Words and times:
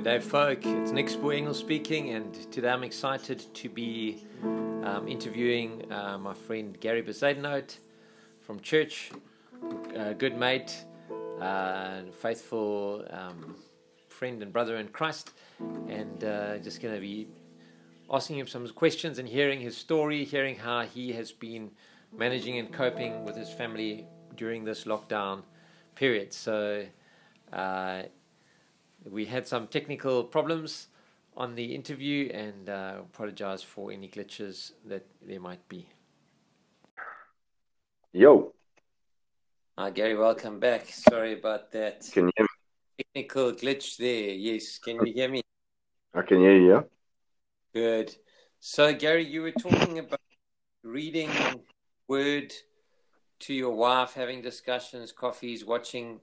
Good 0.00 0.18
day, 0.18 0.20
folk. 0.20 0.64
It's 0.64 0.92
Nick 0.92 1.08
Spoengel 1.08 1.54
speaking, 1.54 2.14
and 2.14 2.32
today 2.50 2.70
I'm 2.70 2.84
excited 2.84 3.44
to 3.52 3.68
be 3.68 4.24
um, 4.82 5.06
interviewing 5.06 5.92
uh, 5.92 6.16
my 6.16 6.32
friend 6.32 6.74
Gary 6.80 7.02
Bezuidenhout 7.02 7.76
from 8.40 8.60
church, 8.60 9.12
a 9.94 10.14
good 10.14 10.38
mate, 10.38 10.86
uh, 11.38 12.04
faithful 12.18 13.04
um, 13.10 13.56
friend 14.08 14.42
and 14.42 14.54
brother 14.54 14.78
in 14.78 14.88
Christ, 14.88 15.32
and 15.58 16.24
uh, 16.24 16.56
just 16.56 16.80
going 16.80 16.94
to 16.94 17.00
be 17.02 17.28
asking 18.10 18.38
him 18.38 18.46
some 18.46 18.66
questions 18.68 19.18
and 19.18 19.28
hearing 19.28 19.60
his 19.60 19.76
story, 19.76 20.24
hearing 20.24 20.56
how 20.56 20.80
he 20.86 21.12
has 21.12 21.30
been 21.30 21.72
managing 22.16 22.58
and 22.58 22.72
coping 22.72 23.22
with 23.26 23.36
his 23.36 23.50
family 23.50 24.06
during 24.34 24.64
this 24.64 24.84
lockdown 24.84 25.42
period. 25.94 26.32
So. 26.32 26.86
We 29.04 29.24
had 29.24 29.46
some 29.46 29.66
technical 29.66 30.24
problems 30.24 30.88
on 31.36 31.54
the 31.54 31.74
interview 31.74 32.30
and 32.32 32.68
uh, 32.68 32.96
apologize 33.00 33.62
for 33.62 33.92
any 33.92 34.08
glitches 34.08 34.72
that 34.86 35.06
there 35.22 35.40
might 35.40 35.66
be. 35.68 35.88
Yo. 38.12 38.52
Hi, 39.78 39.90
Gary. 39.90 40.16
Welcome 40.16 40.60
back. 40.60 40.86
Sorry 40.86 41.32
about 41.32 41.72
that. 41.72 42.10
Can 42.12 42.26
you 42.26 42.32
hear 42.36 42.44
me? 42.44 43.04
Technical 43.14 43.52
glitch 43.52 43.96
there. 43.96 44.34
Yes. 44.34 44.78
Can 44.78 44.96
you 45.06 45.12
hear 45.14 45.28
me? 45.30 45.42
I 46.12 46.22
can 46.22 46.38
hear 46.40 46.58
you. 46.58 46.70
Yeah. 46.70 46.82
Good. 47.72 48.16
So, 48.58 48.92
Gary, 48.92 49.24
you 49.24 49.42
were 49.42 49.52
talking 49.52 49.98
about 49.98 50.20
reading 50.82 51.30
word 52.08 52.52
to 53.40 53.54
your 53.54 53.74
wife, 53.74 54.12
having 54.12 54.42
discussions, 54.42 55.12
coffees, 55.12 55.64
watching 55.64 56.20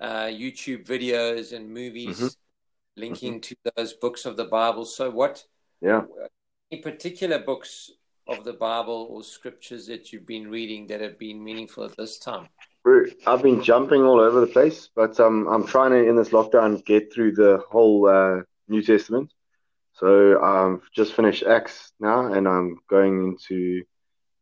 uh, 0.00 0.26
YouTube 0.26 0.86
videos 0.86 1.52
and 1.52 1.72
movies 1.72 2.18
mm-hmm. 2.18 3.00
linking 3.00 3.40
mm-hmm. 3.40 3.54
to 3.54 3.72
those 3.76 3.92
books 3.94 4.26
of 4.26 4.36
the 4.36 4.44
Bible. 4.44 4.84
So, 4.84 5.10
what? 5.10 5.44
Yeah. 5.80 6.02
Any 6.70 6.82
particular 6.82 7.38
books 7.38 7.90
of 8.26 8.44
the 8.44 8.52
Bible 8.52 9.08
or 9.10 9.22
scriptures 9.22 9.86
that 9.86 10.12
you've 10.12 10.26
been 10.26 10.50
reading 10.50 10.86
that 10.88 11.00
have 11.00 11.18
been 11.18 11.42
meaningful 11.42 11.84
at 11.84 11.96
this 11.96 12.18
time? 12.18 12.48
I've 13.26 13.42
been 13.42 13.62
jumping 13.62 14.02
all 14.02 14.20
over 14.20 14.40
the 14.40 14.46
place, 14.46 14.88
but 14.94 15.18
um, 15.20 15.46
I'm 15.46 15.66
trying 15.66 15.90
to 15.90 16.08
in 16.08 16.16
this 16.16 16.30
lockdown 16.30 16.84
get 16.84 17.12
through 17.12 17.32
the 17.32 17.62
whole 17.70 18.08
uh, 18.08 18.42
New 18.68 18.82
Testament. 18.82 19.32
So 19.92 20.40
I've 20.40 20.88
just 20.92 21.12
finished 21.14 21.42
Acts 21.42 21.92
now, 22.00 22.32
and 22.32 22.46
I'm 22.46 22.78
going 22.88 23.24
into 23.24 23.82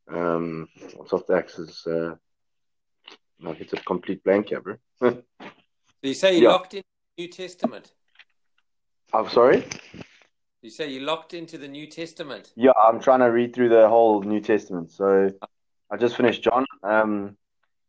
um, 0.09 0.69
what's 0.95 1.12
off 1.12 1.27
the 1.27 1.34
Acts 1.34 1.59
is 1.59 1.87
uh, 1.87 2.15
like 3.41 3.61
it's 3.61 3.73
a 3.73 3.77
complete 3.77 4.23
blank 4.25 4.48
here, 4.48 4.61
bro. 4.61 4.77
so 5.01 5.23
you 6.03 6.15
say 6.15 6.37
you 6.37 6.45
yeah. 6.45 6.51
locked 6.51 6.75
in 6.75 6.83
the 7.17 7.23
New 7.23 7.29
Testament? 7.31 7.93
I'm 9.12 9.28
sorry? 9.28 9.65
You 10.62 10.70
say 10.70 10.91
you 10.91 11.01
locked 11.01 11.34
into 11.34 11.59
the 11.59 11.69
New 11.69 11.87
Testament? 11.87 12.53
Yeah, 12.56 12.73
I'm 12.77 13.01
trying 13.01 13.20
to 13.20 13.27
read 13.27 13.55
through 13.55 13.69
the 13.69 13.89
whole 13.89 14.23
New 14.23 14.41
Testament. 14.41 14.91
So 14.91 15.31
I 15.91 15.97
just 15.97 16.17
finished 16.17 16.43
John, 16.43 16.67
um, 16.83 17.37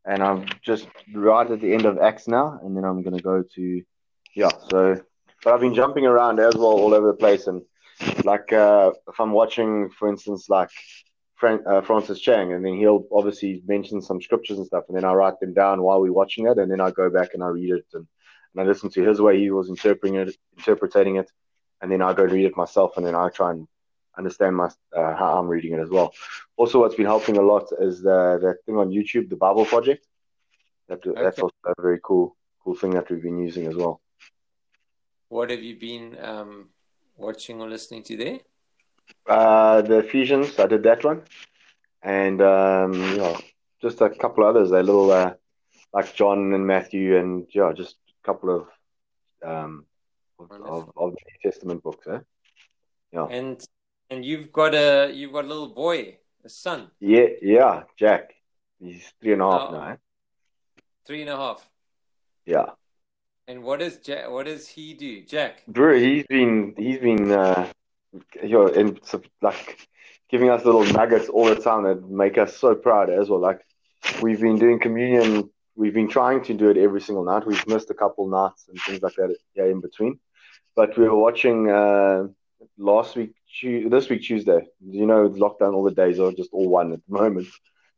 and 0.06 0.22
I'm 0.22 0.46
just 0.62 0.88
right 1.14 1.50
at 1.50 1.60
the 1.60 1.74
end 1.74 1.86
of 1.86 1.98
Acts 1.98 2.28
now, 2.28 2.60
and 2.64 2.78
then 2.78 2.84
I'm 2.84 3.02
going 3.02 3.18
to 3.18 3.24
go 3.24 3.44
to, 3.56 3.84
yeah, 4.36 4.52
so, 4.70 5.02
but 5.44 5.54
I've 5.54 5.60
been 5.60 5.74
jumping 5.74 6.06
around 6.06 6.40
as 6.40 6.56
well 6.56 6.66
all 6.66 6.94
over 6.94 7.08
the 7.08 7.18
place. 7.18 7.48
And 7.48 7.64
like, 8.24 8.54
uh, 8.54 8.92
if 9.08 9.20
I'm 9.20 9.32
watching, 9.32 9.90
for 9.98 10.08
instance, 10.08 10.48
like 10.50 10.70
Fran- 11.38 11.64
uh, 11.68 11.82
Francis 11.82 12.20
Chan, 12.20 12.52
and 12.52 12.66
then 12.66 12.78
he'll 12.78 13.06
obviously 13.12 13.62
mention 13.66 14.02
some 14.02 14.22
scriptures 14.22 14.58
and 14.58 14.66
stuff, 14.66 14.86
and 14.88 14.98
then 14.98 15.06
I 15.06 15.14
write 15.14 15.40
them 15.40 15.54
down 15.54 15.82
while 15.82 16.02
we're 16.02 16.12
watching 16.12 16.48
it, 16.48 16.58
and 16.58 16.70
then 16.72 16.82
I 16.82 16.92
go 16.92 17.10
back 17.10 17.34
and 17.34 17.44
I 17.44 17.48
read 17.48 17.72
it, 17.72 17.86
and, 17.94 18.08
and 18.54 18.62
I 18.62 18.64
listen 18.64 18.90
to 18.92 19.08
his 19.08 19.22
way 19.22 19.40
he 19.40 19.52
was 19.52 19.70
interpreting 19.70 20.16
it, 20.16 20.36
interpreting 20.58 21.18
it, 21.18 21.32
and 21.82 21.92
then 21.92 22.02
I 22.02 22.14
go 22.14 22.24
read 22.24 22.46
it 22.46 22.58
myself, 22.58 22.98
and 22.98 23.06
then 23.06 23.16
I 23.16 23.30
try 23.30 23.52
and 23.52 23.68
understand 24.18 24.56
my 24.56 24.66
uh, 24.96 25.16
how 25.16 25.38
I'm 25.38 25.48
reading 25.48 25.74
it 25.74 25.80
as 25.80 25.90
well. 25.90 26.12
Also, 26.58 26.80
what's 26.80 26.96
been 26.96 27.06
helping 27.06 27.38
a 27.38 27.42
lot 27.42 27.68
is 27.80 28.02
the 28.02 28.40
that 28.42 28.66
thing 28.66 28.78
on 28.78 28.90
YouTube, 28.90 29.30
the 29.30 29.36
Bible 29.36 29.66
Project. 29.66 30.08
That, 30.90 31.06
okay. 31.06 31.22
That's 31.22 31.40
also 31.40 31.56
a 31.68 31.80
very 31.80 32.00
cool 32.04 32.36
cool 32.64 32.74
thing 32.74 32.92
that 32.92 33.12
we've 33.12 33.22
been 33.22 33.38
using 33.38 33.68
as 33.68 33.76
well. 33.76 34.02
What 35.30 35.52
have 35.52 35.62
you 35.62 35.76
been 35.76 36.18
um, 36.20 36.70
watching 37.16 37.62
or 37.62 37.70
listening 37.70 38.04
to 38.04 38.18
there? 38.18 38.40
Uh, 39.28 39.82
the 39.82 40.00
Ephesians, 40.00 40.58
I 40.60 40.68
did 40.68 40.84
that 40.84 41.04
one, 41.04 41.24
and 42.02 42.42
um, 42.42 42.94
yeah, 42.94 43.38
just 43.82 44.02
a 44.02 44.10
couple 44.10 44.46
others. 44.46 44.72
A 44.72 44.82
little 44.82 45.12
uh, 45.12 45.34
like 45.94 46.14
John 46.16 46.54
and 46.54 46.66
Matthew, 46.66 47.18
and 47.18 47.46
yeah, 47.54 47.74
just 47.76 47.98
a 48.10 48.26
couple 48.26 48.56
of 48.56 48.68
um, 49.44 49.86
of, 50.40 50.52
of, 50.52 50.92
of, 50.96 51.12
the 51.12 51.18
New 51.28 51.52
Testament 51.52 51.84
books. 51.84 52.08
Eh? 52.08 52.20
Yeah, 53.12 53.28
and 53.30 53.62
and 54.10 54.24
you've 54.24 54.52
got 54.52 54.74
a 54.74 55.12
you've 55.14 55.34
got 55.34 55.46
a 55.46 55.48
little 55.48 55.70
boy, 55.70 56.18
a 56.44 56.50
son. 56.50 56.90
Yeah, 57.00 57.28
yeah, 57.42 57.84
Jack. 57.98 58.34
He's 58.80 59.04
three 59.22 59.34
and 59.34 59.42
a 59.42 59.52
half 59.52 59.70
oh, 59.70 59.72
now. 59.72 59.90
Eh? 59.90 59.96
Three 61.06 61.22
and 61.22 61.30
a 61.30 61.38
half. 61.38 61.68
Yeah. 62.46 62.66
And 63.48 63.64
what 63.64 63.80
does 63.80 63.98
Jack? 63.98 64.30
What 64.30 64.46
does 64.46 64.68
he 64.68 64.94
do, 64.94 65.24
Jack? 65.24 65.64
Bro, 65.68 66.00
he's 66.00 66.26
been 66.28 66.74
he's 66.78 67.00
been 67.00 67.32
uh, 67.32 67.72
you 68.14 68.50
know, 68.50 68.68
and 68.68 69.00
like 69.42 69.88
giving 70.30 70.50
us 70.50 70.66
little 70.66 70.86
nuggets 70.86 71.30
all 71.30 71.46
the 71.46 71.56
time 71.56 71.84
that 71.84 72.08
make 72.10 72.38
us 72.38 72.58
so 72.58 72.76
proud 72.76 73.10
as 73.10 73.30
well. 73.30 73.40
Like 73.40 73.62
we've 74.22 74.42
been 74.42 74.60
doing 74.60 74.80
communion, 74.80 75.50
we've 75.76 75.94
been 75.94 76.10
trying 76.10 76.44
to 76.46 76.54
do 76.54 76.70
it 76.70 76.78
every 76.78 77.02
single 77.02 77.24
night. 77.24 77.46
We've 77.46 77.68
missed 77.68 77.90
a 77.90 77.94
couple 77.94 78.28
nights 78.28 78.68
and 78.68 78.80
things 78.82 79.02
like 79.02 79.16
that 79.16 79.36
yeah, 79.56 79.66
in 79.66 79.82
between. 79.82 80.20
But 80.76 80.98
we 80.98 81.08
were 81.08 81.18
watching 81.18 81.70
uh, 81.70 82.28
last 82.78 83.16
week, 83.16 83.34
this 83.64 84.10
week 84.10 84.24
Tuesday. 84.24 84.68
You 84.86 85.06
know, 85.06 85.30
lockdown, 85.30 85.74
all 85.74 85.84
the 85.84 85.92
days 85.92 86.20
are 86.20 86.32
just 86.32 86.50
all 86.54 86.70
one 86.70 86.94
at 86.94 87.00
the 87.08 87.14
moment. 87.14 87.48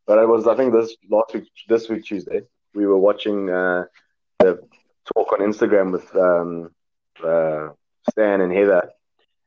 But 0.06 0.19
it 0.19 0.28
was, 0.28 0.48
I 0.48 0.56
think, 0.56 0.74
this 0.74 0.96
last 1.09 1.34
week, 1.34 1.44
this 1.68 1.90
week 1.90 2.06
Tuesday, 2.06 2.42
we 2.74 2.86
were 2.86 2.98
watching 2.98 3.50
uh, 3.50 3.86
the 4.40 4.59
talk 5.14 5.34
on 5.34 5.40
Instagram 5.40 5.92
with 5.92 6.16
um, 6.16 6.72
uh, 7.24 7.69
Stan 8.09 8.42
and 8.42 8.52
Heather 8.52 8.90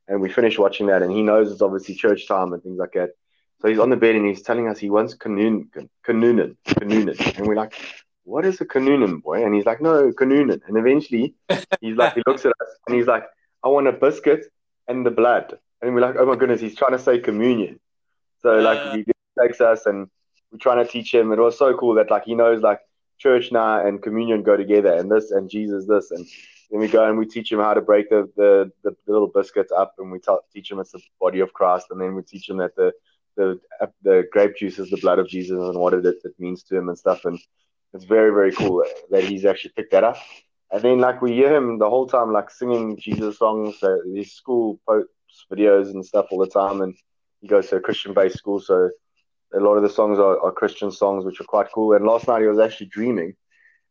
and 0.08 0.20
we 0.20 0.28
finished 0.30 0.58
watching 0.58 0.86
that, 0.86 1.02
and 1.02 1.12
he 1.12 1.22
knows 1.22 1.50
it's 1.50 1.62
obviously 1.62 1.94
church 1.94 2.26
time 2.26 2.52
and 2.52 2.62
things 2.62 2.78
like 2.78 2.92
that. 2.92 3.10
So 3.60 3.68
he's 3.68 3.78
on 3.78 3.90
the 3.90 3.96
bed 3.96 4.16
and 4.16 4.26
he's 4.26 4.42
telling 4.42 4.68
us 4.68 4.78
he 4.78 4.90
wants 4.90 5.14
kanun, 5.14 5.68
kanunin, 6.04 6.56
kanunin, 6.66 7.38
and 7.38 7.46
we're 7.46 7.54
like, 7.54 7.74
"What 8.24 8.44
is 8.44 8.60
a 8.60 8.64
kanunin, 8.64 9.22
boy?" 9.22 9.44
And 9.44 9.54
he's 9.54 9.64
like, 9.64 9.80
"No, 9.80 10.10
kanunin." 10.10 10.60
And 10.66 10.76
eventually, 10.76 11.34
he's 11.80 11.96
like, 11.96 12.14
he 12.14 12.22
looks 12.26 12.44
at 12.44 12.52
us 12.60 12.68
and 12.86 12.96
he's 12.96 13.06
like, 13.06 13.24
"I 13.62 13.68
want 13.68 13.86
a 13.86 13.92
biscuit 13.92 14.46
and 14.88 15.06
the 15.06 15.12
blood." 15.12 15.58
And 15.80 15.94
we're 15.94 16.00
like, 16.00 16.16
"Oh 16.18 16.26
my 16.26 16.34
goodness, 16.34 16.60
he's 16.60 16.74
trying 16.74 16.92
to 16.92 16.98
say 16.98 17.20
communion." 17.20 17.78
So 18.40 18.56
like, 18.56 18.78
uh. 18.78 18.96
he 18.96 19.04
takes 19.40 19.60
us 19.60 19.86
and 19.86 20.08
we're 20.50 20.58
trying 20.58 20.84
to 20.84 20.90
teach 20.90 21.14
him. 21.14 21.30
It 21.30 21.38
was 21.38 21.56
so 21.56 21.76
cool 21.76 21.94
that 21.94 22.10
like 22.10 22.24
he 22.24 22.34
knows 22.34 22.62
like 22.62 22.80
church 23.18 23.52
now 23.52 23.86
and 23.86 24.02
communion 24.02 24.42
go 24.42 24.56
together, 24.56 24.92
and 24.92 25.08
this 25.08 25.30
and 25.30 25.48
Jesus 25.48 25.86
this 25.86 26.10
and 26.10 26.26
then 26.72 26.80
we 26.80 26.88
go 26.88 27.06
and 27.06 27.18
we 27.18 27.26
teach 27.26 27.52
him 27.52 27.60
how 27.60 27.74
to 27.74 27.82
break 27.82 28.08
the, 28.08 28.30
the, 28.34 28.72
the, 28.82 28.96
little 29.06 29.28
biscuits 29.28 29.70
up, 29.70 29.94
and 29.98 30.10
we 30.10 30.18
t- 30.18 30.34
teach 30.54 30.72
him 30.72 30.80
it's 30.80 30.92
the 30.92 31.02
body 31.20 31.40
of 31.40 31.52
Christ, 31.52 31.88
and 31.90 32.00
then 32.00 32.14
we 32.14 32.22
teach 32.22 32.48
him 32.48 32.56
that 32.56 32.74
the 32.74 32.92
the 33.36 33.60
the 34.02 34.24
grape 34.32 34.56
juice 34.56 34.78
is 34.78 34.90
the 34.90 34.96
blood 34.96 35.18
of 35.18 35.28
Jesus 35.28 35.58
and 35.58 35.78
what 35.78 35.94
it, 35.94 36.04
it 36.04 36.34
means 36.38 36.62
to 36.64 36.76
him 36.76 36.88
and 36.88 36.98
stuff. 36.98 37.26
And 37.26 37.38
it's 37.92 38.04
very 38.04 38.30
very 38.30 38.52
cool 38.52 38.84
that 39.10 39.24
he's 39.24 39.44
actually 39.44 39.72
picked 39.76 39.92
that 39.92 40.02
up. 40.02 40.16
And 40.70 40.82
then 40.82 40.98
like 40.98 41.20
we 41.20 41.32
hear 41.32 41.54
him 41.54 41.78
the 41.78 41.88
whole 41.88 42.06
time 42.06 42.32
like 42.32 42.50
singing 42.50 42.96
Jesus 42.98 43.38
songs, 43.38 43.82
uh, 43.82 43.96
these 44.06 44.32
school 44.32 44.80
posts, 44.88 45.46
videos 45.52 45.90
and 45.90 46.04
stuff 46.04 46.26
all 46.30 46.38
the 46.38 46.46
time. 46.46 46.80
And 46.80 46.94
he 47.42 47.48
goes 47.48 47.68
to 47.68 47.76
a 47.76 47.80
Christian 47.80 48.14
based 48.14 48.38
school, 48.38 48.60
so 48.60 48.88
a 49.54 49.60
lot 49.60 49.76
of 49.76 49.82
the 49.82 49.90
songs 49.90 50.18
are, 50.18 50.40
are 50.40 50.52
Christian 50.52 50.90
songs, 50.90 51.26
which 51.26 51.38
are 51.38 51.44
quite 51.44 51.66
cool. 51.74 51.94
And 51.94 52.06
last 52.06 52.28
night 52.28 52.40
he 52.40 52.48
was 52.48 52.58
actually 52.58 52.86
dreaming 52.86 53.34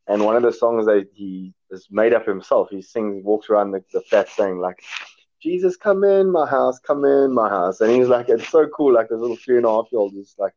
and 0.08 0.26
one 0.26 0.36
of 0.36 0.44
the 0.44 0.52
songs 0.52 0.86
that 0.86 1.08
he 1.14 1.54
has 1.72 1.88
made 1.90 2.14
up 2.14 2.26
himself, 2.26 2.70
he 2.70 2.82
sings, 2.82 3.24
walks 3.24 3.50
around 3.50 3.72
the, 3.72 3.84
the 3.94 4.02
flat 4.02 4.30
saying 4.30 4.60
like, 4.60 4.82
Jesus, 5.42 5.76
come 5.76 6.04
in 6.04 6.32
my 6.32 6.48
house, 6.48 6.80
come 6.80 7.04
in 7.06 7.34
my 7.34 7.50
house. 7.50 7.82
And 7.82 7.92
he's 7.92 8.08
like, 8.08 8.30
it's 8.30 8.50
so 8.50 8.68
cool. 8.68 8.94
Like 8.94 9.10
this 9.10 9.20
little 9.20 9.36
three 9.36 9.58
and 9.58 9.66
a 9.66 9.70
half 9.70 9.88
year 9.92 10.00
old 10.00 10.14
is 10.16 10.36
like, 10.38 10.54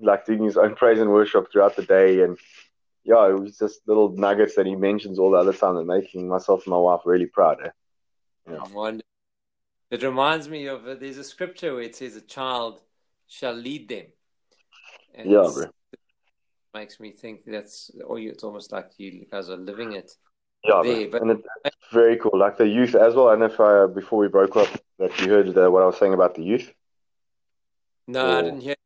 like 0.00 0.26
doing 0.26 0.44
his 0.44 0.56
own 0.56 0.74
praise 0.74 0.98
and 0.98 1.10
worship 1.10 1.50
throughout 1.52 1.76
the 1.76 1.82
day. 1.82 2.22
And 2.22 2.36
yeah, 3.04 3.28
it 3.28 3.38
was 3.38 3.58
just 3.58 3.80
little 3.86 4.10
nuggets 4.16 4.56
that 4.56 4.66
he 4.66 4.74
mentions 4.74 5.18
all 5.18 5.30
the 5.30 5.36
other 5.36 5.52
time 5.52 5.76
that 5.76 5.84
making 5.84 6.28
myself 6.28 6.64
and 6.66 6.72
my 6.72 6.78
wife 6.78 7.02
really 7.04 7.26
proud. 7.26 7.58
Eh? 7.64 7.70
Yeah. 8.50 8.98
It 9.90 10.02
reminds 10.02 10.48
me 10.48 10.66
of 10.66 10.86
uh, 10.86 10.94
there's 10.94 11.18
a 11.18 11.24
scripture 11.24 11.74
where 11.74 11.82
it 11.82 11.94
says 11.94 12.16
a 12.16 12.22
child 12.22 12.80
shall 13.28 13.52
lead 13.52 13.88
them. 13.88 14.06
And 15.14 15.30
yeah, 15.30 15.48
bro 15.52 15.66
makes 16.74 17.00
me 17.00 17.10
think 17.10 17.44
that's 17.46 17.90
or 18.04 18.18
you, 18.18 18.30
it's 18.30 18.44
almost 18.44 18.72
like 18.72 18.90
you 18.98 19.26
guys 19.30 19.50
are 19.50 19.56
living 19.56 19.92
it. 19.92 20.12
Yeah, 20.64 20.80
there, 20.84 21.08
but, 21.08 21.22
and 21.22 21.30
it's 21.64 21.76
very 21.92 22.16
cool. 22.16 22.38
Like 22.38 22.56
the 22.56 22.68
youth 22.68 22.94
as 22.94 23.14
well. 23.14 23.30
And 23.30 23.42
if 23.42 23.58
I, 23.58 23.86
before 23.86 24.20
we 24.20 24.28
broke 24.28 24.56
up, 24.56 24.68
that 24.98 25.20
you 25.20 25.28
heard 25.28 25.52
the, 25.54 25.70
what 25.70 25.82
I 25.82 25.86
was 25.86 25.98
saying 25.98 26.14
about 26.14 26.34
the 26.36 26.44
youth. 26.44 26.72
No, 28.06 28.24
or, 28.24 28.38
I 28.38 28.42
didn't 28.42 28.60
hear. 28.60 28.76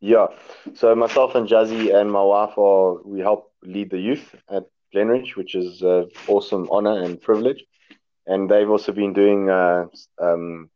Yeah, 0.00 0.28
so 0.74 0.94
myself 0.94 1.34
and 1.34 1.46
Jazzy 1.46 1.94
and 1.94 2.10
my 2.10 2.22
wife 2.22 2.56
are 2.58 3.02
we 3.04 3.20
help 3.20 3.52
lead 3.62 3.90
the 3.90 3.98
youth 3.98 4.34
at 4.48 4.64
Glenridge, 4.92 5.36
which 5.36 5.54
is 5.54 5.82
an 5.82 6.08
awesome 6.28 6.68
honor 6.70 7.02
and 7.02 7.20
privilege. 7.20 7.64
and 8.26 8.50
they've 8.50 8.70
also 8.70 8.92
been 8.92 9.12
doing 9.12 9.50
uh, 9.50 9.86
um, 10.20 10.70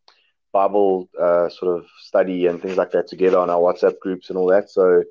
Bible 0.53 1.09
uh, 1.21 1.49
sort 1.49 1.77
of 1.77 1.87
study 2.01 2.47
and 2.47 2.61
things 2.61 2.77
like 2.77 2.91
that 2.93 3.09
together 3.09 3.39
on 3.39 3.51
our 3.51 3.59
WhatsApp 3.59 3.99
groups 4.01 4.31
and 4.31 4.39
all 4.39 4.47
that. 4.49 4.71
So 4.71 5.05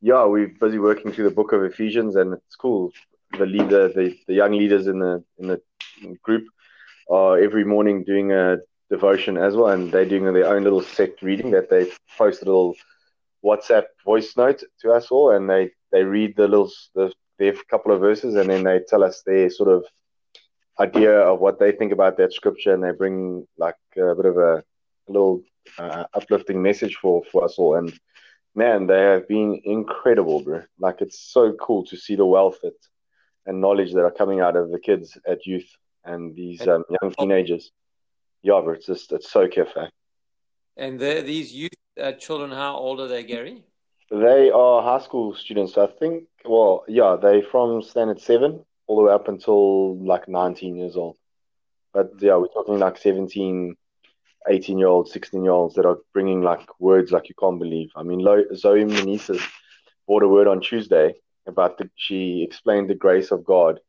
yeah, 0.00 0.24
we're 0.24 0.48
busy 0.60 0.78
working 0.78 1.12
through 1.12 1.24
the 1.24 1.34
book 1.34 1.52
of 1.52 1.64
Ephesians, 1.64 2.16
and 2.16 2.34
it's 2.34 2.56
cool. 2.56 2.92
The 3.36 3.46
leader, 3.46 3.88
the, 3.88 4.16
the 4.26 4.34
young 4.34 4.52
leaders 4.52 4.86
in 4.86 4.98
the 5.00 5.22
in 5.38 5.48
the 5.48 5.60
group 6.22 6.46
are 7.10 7.38
every 7.38 7.64
morning 7.64 8.04
doing 8.04 8.32
a 8.32 8.58
devotion 8.90 9.36
as 9.36 9.54
well, 9.54 9.68
and 9.68 9.90
they're 9.90 10.06
doing 10.06 10.24
their 10.32 10.46
own 10.46 10.64
little 10.64 10.82
set 10.82 11.20
reading 11.22 11.50
that 11.50 11.68
they 11.68 11.90
post 12.16 12.42
a 12.42 12.44
little 12.44 12.74
WhatsApp 13.44 13.84
voice 14.04 14.36
note 14.36 14.62
to 14.80 14.92
us 14.92 15.10
all, 15.10 15.30
and 15.32 15.48
they 15.48 15.70
they 15.92 16.04
read 16.04 16.36
the 16.36 16.48
little 16.48 16.70
the 16.94 17.12
their 17.38 17.54
couple 17.70 17.92
of 17.92 18.00
verses, 18.00 18.34
and 18.34 18.50
then 18.50 18.64
they 18.64 18.80
tell 18.88 19.04
us 19.04 19.22
their 19.26 19.50
sort 19.50 19.68
of 19.68 19.84
idea 20.80 21.20
of 21.20 21.40
what 21.40 21.58
they 21.58 21.72
think 21.72 21.92
about 21.92 22.16
that 22.16 22.32
scripture, 22.32 22.72
and 22.72 22.82
they 22.82 22.92
bring 22.92 23.46
like 23.56 23.76
a 23.96 24.14
bit 24.14 24.26
of 24.26 24.36
a, 24.36 24.56
a 24.58 25.10
little 25.10 25.42
uh, 25.78 26.04
uplifting 26.14 26.62
message 26.62 26.96
for 26.96 27.22
for 27.30 27.44
us 27.44 27.56
all. 27.58 27.76
And 27.76 27.92
man, 28.58 28.86
they 28.88 29.00
have 29.00 29.26
been 29.28 29.60
incredible, 29.64 30.42
bro. 30.42 30.62
Like 30.78 31.00
it's 31.00 31.18
so 31.18 31.52
cool 31.52 31.86
to 31.86 31.96
see 31.96 32.16
the 32.16 32.26
wealth 32.26 32.58
that, 32.62 32.78
and 33.46 33.60
knowledge 33.60 33.92
that 33.94 34.04
are 34.04 34.10
coming 34.10 34.40
out 34.40 34.56
of 34.56 34.70
the 34.70 34.80
kids 34.80 35.16
at 35.26 35.46
youth 35.46 35.70
and 36.04 36.34
these 36.34 36.60
um, 36.66 36.84
young 36.96 37.14
teenagers. 37.18 37.70
Yeah, 38.42 38.60
bro, 38.62 38.74
it's 38.74 38.86
just 38.86 39.12
it's 39.12 39.30
so 39.30 39.48
cafe. 39.48 39.88
And 40.76 41.00
these 41.00 41.52
youth 41.52 41.70
uh, 42.00 42.12
children, 42.12 42.50
how 42.50 42.76
old 42.76 43.00
are 43.00 43.08
they, 43.08 43.22
Gary? 43.22 43.64
They 44.10 44.50
are 44.50 44.82
high 44.82 45.04
school 45.04 45.34
students, 45.34 45.76
I 45.76 45.86
think. 45.86 46.24
Well, 46.44 46.84
yeah, 46.88 47.16
they 47.20 47.42
from 47.42 47.82
standard 47.82 48.20
seven 48.20 48.64
all 48.86 48.96
the 48.96 49.02
way 49.02 49.12
up 49.12 49.28
until 49.28 49.98
like 50.04 50.28
19 50.28 50.76
years 50.76 50.96
old. 50.96 51.16
But 51.92 52.12
yeah, 52.20 52.36
we're 52.36 52.48
talking 52.48 52.78
like 52.78 52.96
17, 52.98 53.74
18 54.48 54.78
year 54.78 54.88
olds, 54.88 55.12
16 55.12 55.42
year 55.42 55.52
olds 55.52 55.74
that 55.74 55.86
are 55.86 55.98
bringing 56.12 56.42
like 56.42 56.66
words 56.80 57.12
like 57.12 57.28
you 57.28 57.34
can't 57.38 57.58
believe. 57.58 57.90
I 57.96 58.02
mean, 58.02 58.20
Zoe 58.54 58.84
Meneses 58.84 59.42
brought 60.06 60.22
a 60.22 60.28
word 60.28 60.46
on 60.46 60.60
Tuesday 60.60 61.14
about 61.46 61.78
the, 61.78 61.90
she 61.96 62.42
explained 62.42 62.88
the 62.88 62.94
grace 62.94 63.30
of 63.30 63.44
God 63.44 63.80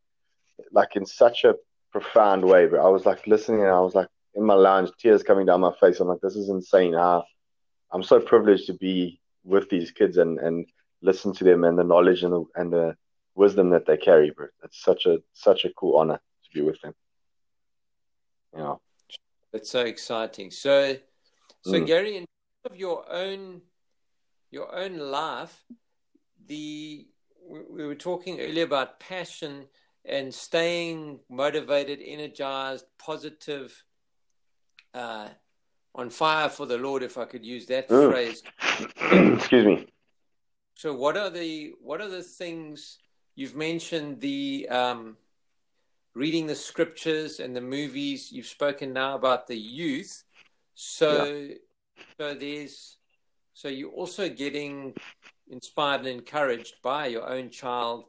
like 0.71 0.95
in 0.95 1.05
such 1.05 1.43
a 1.43 1.55
profound 1.91 2.43
way. 2.43 2.67
But 2.67 2.79
I 2.79 2.89
was 2.89 3.05
like 3.05 3.27
listening 3.27 3.61
and 3.61 3.69
I 3.69 3.79
was 3.79 3.95
like 3.95 4.07
in 4.35 4.43
my 4.43 4.53
lounge, 4.53 4.89
tears 4.99 5.23
coming 5.23 5.45
down 5.45 5.61
my 5.61 5.73
face. 5.79 5.99
I'm 5.99 6.07
like, 6.07 6.21
this 6.21 6.35
is 6.35 6.49
insane. 6.49 6.95
I'm 6.95 8.03
so 8.03 8.19
privileged 8.19 8.67
to 8.67 8.73
be 8.73 9.19
with 9.43 9.69
these 9.69 9.91
kids 9.91 10.17
and, 10.17 10.39
and 10.39 10.65
listen 11.01 11.33
to 11.33 11.43
them 11.43 11.63
and 11.63 11.77
the 11.77 11.83
knowledge 11.83 12.23
and 12.23 12.33
the, 12.33 12.43
and 12.55 12.71
the 12.71 12.95
wisdom 13.35 13.69
that 13.71 13.85
they 13.85 13.97
carry, 13.97 14.31
bro. 14.31 14.47
It's 14.63 14.81
such 14.83 15.05
a 15.05 15.19
such 15.33 15.65
a 15.65 15.73
cool 15.73 15.97
honor 15.97 16.17
to 16.17 16.49
be 16.53 16.61
with 16.61 16.79
them. 16.81 16.93
Yeah. 18.55 18.75
It's 19.53 19.71
so 19.71 19.81
exciting. 19.81 20.51
So 20.51 20.97
so 21.63 21.73
mm. 21.73 21.85
Gary, 21.85 22.17
in 22.17 22.25
terms 22.25 22.71
of 22.71 22.75
your 22.77 23.05
own 23.11 23.61
your 24.51 24.73
own 24.75 24.97
life, 24.97 25.63
the 26.47 27.07
we 27.49 27.85
were 27.85 27.95
talking 27.95 28.39
earlier 28.39 28.63
about 28.63 28.99
passion 28.99 29.65
and 30.05 30.33
staying 30.33 31.19
motivated, 31.29 31.99
energized, 32.03 32.85
positive, 32.97 33.83
uh, 34.93 35.27
on 35.95 36.09
fire 36.09 36.49
for 36.49 36.65
the 36.65 36.77
Lord, 36.77 37.03
if 37.03 37.17
I 37.17 37.25
could 37.25 37.45
use 37.45 37.65
that 37.67 37.89
mm. 37.89 38.11
phrase. 38.11 38.43
Excuse 39.35 39.65
me. 39.65 39.87
So, 40.75 40.93
what 40.93 41.17
are 41.17 41.29
the 41.29 41.73
what 41.81 42.01
are 42.01 42.09
the 42.09 42.23
things 42.23 42.97
you've 43.35 43.55
mentioned? 43.55 44.21
The 44.21 44.67
um, 44.69 45.17
reading 46.19 46.47
the 46.47 46.55
scriptures 46.55 47.39
and 47.39 47.55
the 47.55 47.61
movies. 47.61 48.29
You've 48.29 48.45
spoken 48.45 48.91
now 48.91 49.15
about 49.15 49.47
the 49.47 49.57
youth. 49.57 50.23
So, 50.75 51.25
yeah. 51.25 51.55
so 52.17 52.33
there's 52.33 52.97
so 53.53 53.69
you're 53.69 53.91
also 53.91 54.27
getting 54.27 54.93
inspired 55.49 56.01
and 56.01 56.09
encouraged 56.09 56.75
by 56.83 57.07
your 57.07 57.27
own 57.29 57.49
child, 57.49 58.05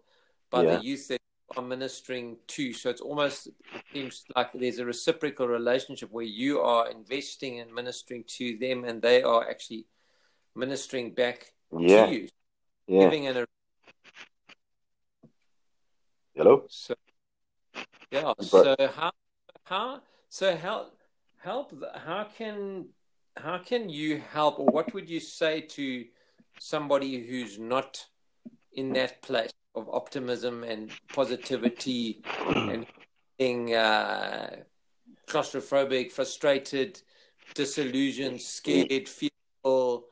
by 0.51 0.65
yeah. 0.65 0.77
the 0.77 0.85
youth 0.85 1.07
that 1.09 1.21
you 1.21 1.63
are 1.63 1.67
ministering 1.67 2.37
to. 2.49 2.73
So 2.73 2.91
it's 2.91 3.01
almost 3.01 3.47
it 3.47 3.85
seems 3.93 4.25
like 4.35 4.51
there's 4.55 4.81
a 4.81 4.85
reciprocal 4.85 5.47
relationship 5.47 6.11
where 6.11 6.25
you 6.25 6.61
are 6.61 6.91
investing 6.91 7.61
and 7.61 7.73
ministering 7.73 8.25
to 8.39 8.59
them, 8.59 8.85
and 8.85 9.01
they 9.01 9.23
are 9.23 9.49
actually 9.49 9.87
ministering 10.57 11.15
back 11.15 11.53
yeah. 11.79 12.07
to 12.07 12.13
you, 12.13 12.29
yeah. 12.89 13.01
giving 13.05 13.29
an. 13.29 13.47
Hello. 16.35 16.65
So 16.69 16.95
yeah. 18.11 18.33
So 18.41 18.77
how 18.95 19.13
how 19.65 20.01
so 20.29 20.57
help 20.57 20.97
help 21.39 21.73
how 21.95 22.27
can 22.37 22.87
how 23.37 23.59
can 23.59 23.89
you 23.89 24.21
help 24.33 24.59
or 24.59 24.67
what 24.67 24.93
would 24.95 25.09
you 25.09 25.21
say 25.21 25.61
to 25.61 26.05
somebody 26.59 27.27
who's 27.27 27.59
not 27.59 28.07
in 28.73 28.93
that 28.93 29.23
place 29.23 29.53
of 29.75 29.89
optimism 29.89 30.65
and 30.65 30.91
positivity 31.13 32.23
and 32.55 32.87
being 33.39 33.75
uh, 33.75 34.57
claustrophobic, 35.27 36.13
frustrated, 36.13 37.01
disillusioned, 37.55 38.41
scared, 38.41 39.09
fearful, 39.09 40.07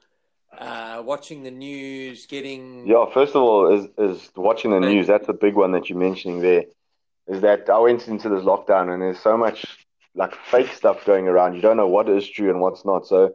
uh, 0.57 1.03
watching 1.05 1.43
the 1.43 1.51
news, 1.51 2.27
getting 2.27 2.87
yeah. 2.87 3.05
First 3.13 3.35
of 3.35 3.43
all, 3.43 3.73
is 3.73 3.89
is 3.99 4.31
watching 4.37 4.71
the 4.71 4.81
news. 4.81 5.07
That's 5.07 5.29
a 5.29 5.33
big 5.35 5.55
one 5.55 5.73
that 5.73 5.89
you're 5.89 5.99
mentioning 5.99 6.41
there. 6.41 6.65
Is 7.29 7.41
that 7.43 7.69
I 7.69 7.79
went 7.79 8.09
into 8.09 8.29
this 8.29 8.45
lockdown 8.45 8.93
and 8.93 9.03
there's 9.03 9.21
so 9.21 9.37
much 9.37 9.87
like 10.15 10.35
fake 10.35 10.73
stuff 10.73 11.05
going 11.05 11.29
around. 11.29 11.55
You 11.55 11.61
don't 11.61 11.77
know 11.77 11.87
what 11.87 12.09
is 12.09 12.29
true 12.29 12.51
and 12.51 12.61
what's 12.61 12.85
not. 12.85 13.07
So 13.07 13.35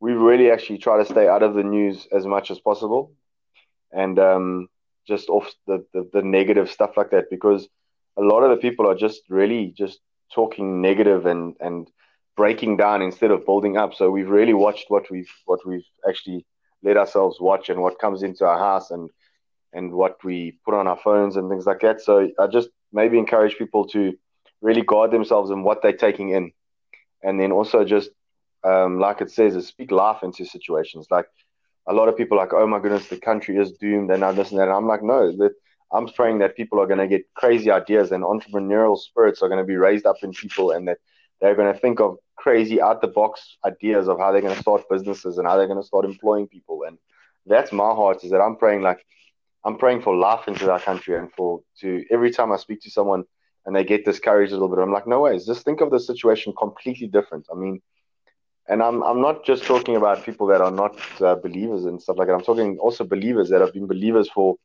we 0.00 0.12
really 0.12 0.50
actually 0.50 0.78
try 0.78 0.98
to 0.98 1.04
stay 1.04 1.28
out 1.28 1.42
of 1.42 1.54
the 1.54 1.62
news 1.62 2.08
as 2.10 2.26
much 2.26 2.50
as 2.50 2.58
possible. 2.58 3.12
And 3.92 4.18
um, 4.18 4.68
just 5.06 5.28
off 5.28 5.52
the, 5.66 5.84
the, 5.92 6.08
the 6.12 6.22
negative 6.22 6.70
stuff 6.70 6.96
like 6.96 7.10
that 7.10 7.30
because 7.30 7.68
a 8.16 8.22
lot 8.22 8.42
of 8.42 8.50
the 8.50 8.56
people 8.56 8.88
are 8.88 8.94
just 8.94 9.22
really 9.28 9.72
just 9.76 10.00
talking 10.32 10.80
negative 10.80 11.26
and 11.26 11.54
and 11.60 11.88
breaking 12.36 12.76
down 12.76 13.02
instead 13.02 13.30
of 13.30 13.46
building 13.46 13.76
up. 13.76 13.94
So 13.94 14.10
we've 14.10 14.28
really 14.28 14.54
watched 14.54 14.86
what 14.88 15.10
we've 15.10 15.30
what 15.44 15.60
we've 15.66 15.86
actually 16.08 16.44
let 16.82 16.96
ourselves 16.96 17.40
watch 17.40 17.68
and 17.68 17.80
what 17.80 17.98
comes 17.98 18.22
into 18.22 18.44
our 18.44 18.58
house 18.58 18.90
and 18.90 19.10
and 19.72 19.92
what 19.92 20.22
we 20.24 20.58
put 20.64 20.74
on 20.74 20.86
our 20.86 20.98
phones 20.98 21.36
and 21.36 21.50
things 21.50 21.66
like 21.66 21.80
that. 21.80 22.00
So 22.00 22.30
I 22.38 22.46
just 22.46 22.68
maybe 22.94 23.18
encourage 23.18 23.58
people 23.58 23.86
to 23.88 24.16
really 24.62 24.82
guard 24.82 25.10
themselves 25.10 25.50
in 25.50 25.62
what 25.62 25.82
they're 25.82 25.92
taking 25.92 26.30
in, 26.30 26.52
and 27.22 27.38
then 27.38 27.52
also 27.52 27.84
just 27.84 28.10
um, 28.64 28.98
like 28.98 29.20
it 29.20 29.30
says, 29.30 29.54
is 29.54 29.66
speak 29.66 29.90
life 29.90 30.22
into 30.22 30.44
situations. 30.44 31.08
Like 31.10 31.26
a 31.86 31.92
lot 31.92 32.08
of 32.08 32.16
people 32.16 32.36
like, 32.36 32.52
oh 32.54 32.66
my 32.66 32.80
goodness, 32.80 33.08
the 33.08 33.18
country 33.18 33.56
is 33.58 33.72
doomed 33.72 34.10
and 34.10 34.20
now 34.20 34.32
this 34.32 34.50
and 34.50 34.58
that. 34.58 34.68
And 34.68 34.72
I'm 34.76 34.86
like, 34.86 35.02
no, 35.02 35.30
that 35.36 35.52
I'm 35.92 36.08
praying 36.08 36.38
that 36.38 36.56
people 36.56 36.80
are 36.80 36.86
going 36.86 36.98
to 36.98 37.06
get 37.06 37.22
crazy 37.34 37.70
ideas 37.70 38.10
and 38.10 38.24
entrepreneurial 38.24 38.98
spirits 38.98 39.42
are 39.42 39.48
going 39.48 39.60
to 39.60 39.66
be 39.66 39.76
raised 39.76 40.06
up 40.06 40.16
in 40.22 40.32
people 40.32 40.70
and 40.70 40.88
that 40.88 40.98
they're 41.40 41.54
going 41.54 41.72
to 41.72 41.78
think 41.78 42.00
of 42.00 42.16
crazy 42.36 42.80
out 42.80 43.00
the 43.00 43.06
box 43.06 43.58
ideas 43.66 44.08
of 44.08 44.18
how 44.18 44.32
they're 44.32 44.40
going 44.40 44.54
to 44.54 44.60
start 44.60 44.82
businesses 44.90 45.38
and 45.38 45.46
how 45.46 45.56
they're 45.56 45.66
going 45.68 45.80
to 45.80 45.86
start 45.86 46.04
employing 46.04 46.48
people. 46.48 46.84
And 46.86 46.98
that's 47.46 47.70
my 47.70 47.90
heart 47.90 48.24
is 48.24 48.30
that 48.30 48.40
I'm 48.40 48.56
praying 48.56 48.80
like 48.80 49.04
I'm 49.64 49.78
praying 49.78 50.02
for 50.02 50.14
life 50.14 50.46
into 50.48 50.70
our 50.70 50.80
country 50.80 51.16
and 51.16 51.32
for 51.32 51.60
to 51.80 52.04
every 52.10 52.30
time 52.30 52.52
I 52.52 52.56
speak 52.56 52.82
to 52.82 52.90
someone 52.90 53.24
and 53.66 53.74
they 53.74 53.84
get 53.84 54.04
discouraged 54.04 54.52
a 54.52 54.56
little 54.56 54.68
bit, 54.68 54.78
I'm 54.82 54.92
like, 54.92 55.06
no 55.06 55.20
ways, 55.20 55.46
just 55.46 55.64
think 55.64 55.80
of 55.80 55.90
the 55.90 56.00
situation 56.00 56.52
completely 56.58 57.06
different. 57.06 57.46
I 57.50 57.54
mean, 57.56 57.80
and 58.68 58.82
I'm 58.82 59.02
I'm 59.02 59.20
not 59.20 59.44
just 59.44 59.64
talking 59.64 59.96
about 59.96 60.24
people 60.24 60.46
that 60.48 60.60
are 60.60 60.70
not 60.70 60.96
uh, 61.20 61.34
believers 61.36 61.84
and 61.84 62.00
stuff 62.00 62.16
like 62.18 62.28
that. 62.28 62.34
I'm 62.34 62.42
talking 62.42 62.78
also 62.78 63.04
believers 63.04 63.48
that 63.50 63.60
have 63.60 63.72
been 63.72 63.86
believers 63.86 64.28
for 64.28 64.56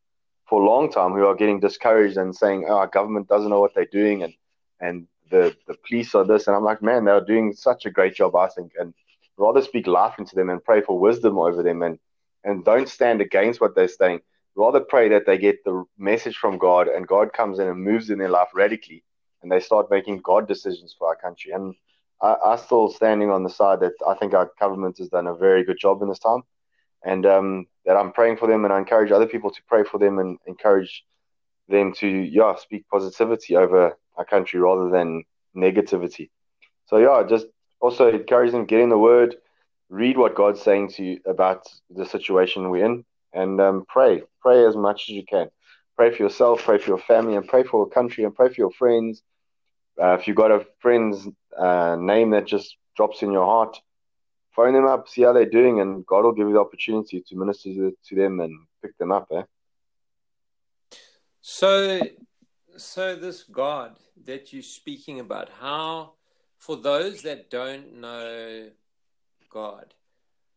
for 0.47 0.61
a 0.61 0.65
long 0.65 0.91
time 0.91 1.11
who 1.11 1.25
are 1.25 1.35
getting 1.35 1.59
discouraged 1.59 2.17
and 2.17 2.35
saying, 2.35 2.65
"Oh, 2.67 2.77
our 2.77 2.87
government 2.87 3.27
doesn't 3.27 3.49
know 3.49 3.59
what 3.59 3.73
they're 3.75 3.85
doing," 3.91 4.23
and 4.23 4.33
and 4.79 5.07
the 5.31 5.55
the 5.67 5.75
police 5.87 6.15
are 6.15 6.25
this, 6.25 6.47
and 6.47 6.55
I'm 6.55 6.63
like, 6.63 6.81
man, 6.81 7.05
they're 7.05 7.23
doing 7.23 7.53
such 7.53 7.85
a 7.85 7.91
great 7.91 8.15
job, 8.15 8.35
I 8.35 8.47
think, 8.47 8.71
and 8.79 8.93
rather 9.37 9.61
speak 9.61 9.87
life 9.87 10.15
into 10.17 10.35
them 10.35 10.49
and 10.49 10.63
pray 10.63 10.81
for 10.81 10.99
wisdom 10.99 11.37
over 11.37 11.61
them, 11.63 11.81
and 11.83 11.99
and 12.43 12.63
don't 12.63 12.87
stand 12.89 13.21
against 13.21 13.59
what 13.61 13.75
they're 13.75 13.87
saying. 13.87 14.21
Rather 14.55 14.79
pray 14.79 15.09
that 15.09 15.25
they 15.25 15.37
get 15.37 15.63
the 15.63 15.83
message 15.97 16.37
from 16.37 16.57
God, 16.57 16.87
and 16.87 17.07
God 17.07 17.33
comes 17.33 17.59
in 17.59 17.67
and 17.67 17.83
moves 17.83 18.09
in 18.09 18.19
their 18.19 18.29
life 18.29 18.49
radically, 18.53 19.03
and 19.41 19.51
they 19.51 19.59
start 19.59 19.91
making 19.91 20.21
God 20.23 20.47
decisions 20.47 20.95
for 20.97 21.07
our 21.07 21.15
country. 21.15 21.51
And 21.51 21.75
I, 22.21 22.35
I 22.45 22.55
still 22.57 22.89
standing 22.91 23.29
on 23.29 23.43
the 23.43 23.49
side 23.49 23.79
that 23.81 23.93
I 24.07 24.15
think 24.15 24.33
our 24.33 24.51
government 24.59 24.97
has 24.97 25.09
done 25.09 25.27
a 25.27 25.35
very 25.35 25.63
good 25.63 25.77
job 25.79 26.01
in 26.01 26.09
this 26.09 26.19
time, 26.19 26.41
and 27.03 27.25
um, 27.25 27.65
that 27.85 27.95
I'm 27.95 28.11
praying 28.11 28.37
for 28.37 28.47
them, 28.47 28.65
and 28.65 28.73
I 28.73 28.77
encourage 28.77 29.11
other 29.11 29.27
people 29.27 29.51
to 29.51 29.61
pray 29.67 29.83
for 29.83 29.97
them 29.97 30.19
and 30.19 30.37
encourage 30.45 31.05
them 31.69 31.93
to 31.93 32.07
yeah 32.07 32.55
speak 32.55 32.87
positivity 32.89 33.55
over 33.55 33.97
our 34.17 34.25
country 34.25 34.59
rather 34.59 34.89
than 34.89 35.23
negativity. 35.55 36.29
So 36.87 36.97
yeah, 36.97 37.23
just 37.27 37.45
also 37.79 38.09
encourage 38.09 38.51
them 38.51 38.65
get 38.65 38.81
in 38.81 38.89
the 38.89 38.97
Word, 38.97 39.35
read 39.89 40.17
what 40.17 40.35
God's 40.35 40.61
saying 40.61 40.89
to 40.89 41.03
you 41.03 41.19
about 41.25 41.67
the 41.89 42.05
situation 42.05 42.69
we're 42.69 42.85
in, 42.85 43.05
and 43.33 43.59
um, 43.59 43.85
pray. 43.87 44.23
Pray 44.41 44.65
as 44.65 44.75
much 44.75 45.03
as 45.03 45.09
you 45.09 45.25
can. 45.25 45.49
Pray 45.97 46.15
for 46.15 46.23
yourself, 46.23 46.63
pray 46.63 46.77
for 46.77 46.89
your 46.89 46.99
family, 46.99 47.35
and 47.35 47.47
pray 47.47 47.63
for 47.63 47.85
your 47.85 47.89
country, 47.89 48.23
and 48.23 48.33
pray 48.33 48.47
for 48.47 48.55
your 48.55 48.71
friends 48.71 49.21
uh, 50.01 50.17
if 50.19 50.27
you 50.27 50.33
got 50.33 50.51
a 50.51 50.65
friend's 50.79 51.27
uh, 51.57 51.97
name 51.99 52.29
that 52.31 52.47
just 52.47 52.77
drops 52.95 53.21
in 53.21 53.31
your 53.31 53.45
heart, 53.45 53.77
phone 54.55 54.73
them 54.73 54.87
up, 54.87 55.09
see 55.09 55.23
how 55.23 55.33
they're 55.33 55.45
doing, 55.49 55.81
and 55.81 56.05
God 56.05 56.23
will 56.23 56.31
give 56.31 56.47
you 56.47 56.53
the 56.53 56.59
opportunity 56.59 57.21
to 57.21 57.35
minister 57.35 57.69
to, 57.69 58.15
them 58.15 58.39
and 58.39 58.57
pick 58.81 58.97
them 58.97 59.11
up. 59.11 59.27
Eh? 59.33 59.43
So, 61.41 62.01
so 62.77 63.15
this 63.15 63.43
God 63.43 63.97
that 64.25 64.53
you're 64.53 64.63
speaking 64.63 65.19
about, 65.19 65.49
how 65.59 66.13
for 66.57 66.77
those 66.77 67.21
that 67.23 67.49
don't 67.49 67.99
know 67.99 68.69
God, 69.49 69.93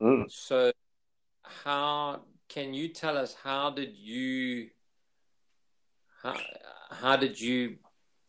Mm. 0.00 0.29
so 0.29 0.73
how 1.45 2.23
can 2.52 2.75
you 2.75 2.88
tell 2.88 3.16
us 3.16 3.37
how 3.42 3.71
did 3.71 3.97
you 3.97 4.68
how, 6.23 6.37
how 6.90 7.16
did 7.16 7.40
you 7.40 7.76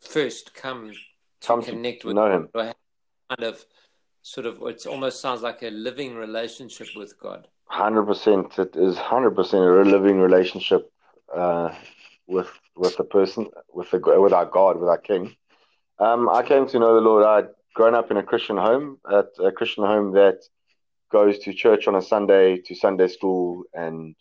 first 0.00 0.54
come 0.54 0.90
to 0.90 1.46
Come 1.46 1.62
to 1.62 1.70
connect 1.70 2.04
with 2.04 2.14
know 2.16 2.30
Him. 2.30 2.48
kind 2.54 3.42
of 3.42 3.64
sort 4.22 4.46
of 4.46 4.62
it 4.62 4.86
almost 4.86 5.20
sounds 5.20 5.42
like 5.42 5.62
a 5.62 5.70
living 5.70 6.14
relationship 6.14 6.88
with 6.96 7.18
God. 7.20 7.48
Hundred 7.66 8.04
percent. 8.04 8.58
It 8.58 8.74
is 8.76 8.96
hundred 8.96 9.32
percent 9.32 9.62
a 9.62 9.82
living 9.82 10.18
relationship 10.18 10.90
uh, 11.34 11.74
with 12.26 12.48
with 12.76 12.96
the 12.96 13.04
person, 13.04 13.48
with 13.72 13.90
the 13.90 13.98
with 14.20 14.32
our 14.32 14.46
God, 14.46 14.78
with 14.78 14.88
our 14.88 14.98
King. 14.98 15.36
Um, 15.98 16.28
I 16.28 16.42
came 16.42 16.66
to 16.68 16.78
know 16.78 16.94
the 16.94 17.00
Lord. 17.00 17.24
I'd 17.24 17.48
grown 17.74 17.94
up 17.94 18.10
in 18.10 18.16
a 18.16 18.22
Christian 18.22 18.56
home, 18.56 18.98
at 19.10 19.28
a 19.42 19.52
Christian 19.52 19.84
home 19.84 20.12
that 20.12 20.40
goes 21.14 21.38
to 21.38 21.54
church 21.54 21.86
on 21.86 21.94
a 21.94 22.02
Sunday, 22.02 22.58
to 22.66 22.74
Sunday 22.74 23.06
school, 23.06 23.62
and 23.72 24.16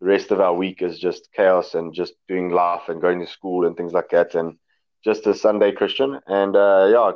the 0.00 0.06
rest 0.06 0.30
of 0.30 0.38
our 0.40 0.54
week 0.54 0.80
is 0.80 0.96
just 1.06 1.28
chaos 1.34 1.74
and 1.74 1.92
just 1.92 2.14
doing 2.28 2.50
life 2.50 2.84
and 2.88 3.00
going 3.00 3.18
to 3.18 3.26
school 3.26 3.66
and 3.66 3.76
things 3.76 3.92
like 3.92 4.10
that, 4.10 4.36
and 4.36 4.56
just 5.02 5.26
a 5.26 5.34
Sunday 5.34 5.72
Christian. 5.72 6.20
And 6.28 6.54
uh, 6.54 6.86
yeah, 6.94 7.10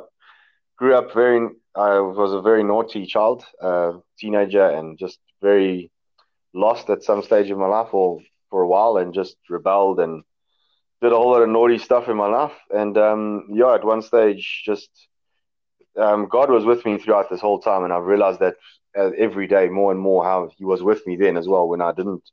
grew 0.77 0.95
up 0.95 1.13
very. 1.13 1.39
I 1.75 1.99
was 2.21 2.33
a 2.33 2.41
very 2.41 2.63
naughty 2.71 3.05
child, 3.05 3.45
uh, 3.63 3.91
teenager, 4.19 4.67
and 4.77 4.99
just 4.99 5.19
very 5.41 5.89
lost 6.53 6.89
at 6.89 7.03
some 7.09 7.21
stage 7.23 7.49
of 7.49 7.57
my 7.57 7.67
life, 7.77 7.93
or 7.93 8.19
for 8.49 8.63
a 8.63 8.67
while, 8.67 8.97
and 8.97 9.13
just 9.13 9.37
rebelled 9.49 10.01
and 10.01 10.23
did 11.01 11.13
a 11.13 11.15
whole 11.15 11.31
lot 11.31 11.41
of 11.41 11.49
naughty 11.49 11.77
stuff 11.77 12.09
in 12.09 12.17
my 12.17 12.27
life. 12.27 12.57
And 12.81 12.97
um, 12.97 13.47
yeah, 13.53 13.75
at 13.75 13.85
one 13.93 14.01
stage, 14.01 14.63
just 14.65 14.89
um, 16.05 16.27
God 16.27 16.49
was 16.49 16.65
with 16.65 16.85
me 16.85 16.97
throughout 16.97 17.29
this 17.29 17.45
whole 17.45 17.61
time, 17.61 17.85
and 17.85 17.93
I've 17.93 18.11
realized 18.13 18.41
that 18.41 18.55
every 18.95 19.47
day 19.47 19.69
more 19.69 19.91
and 19.91 19.99
more 19.99 20.23
how 20.23 20.49
He 20.57 20.65
was 20.65 20.83
with 20.83 21.05
me 21.07 21.15
then 21.15 21.37
as 21.37 21.47
well 21.47 21.67
when 21.67 21.81
I 21.81 21.91
didn't 21.91 22.23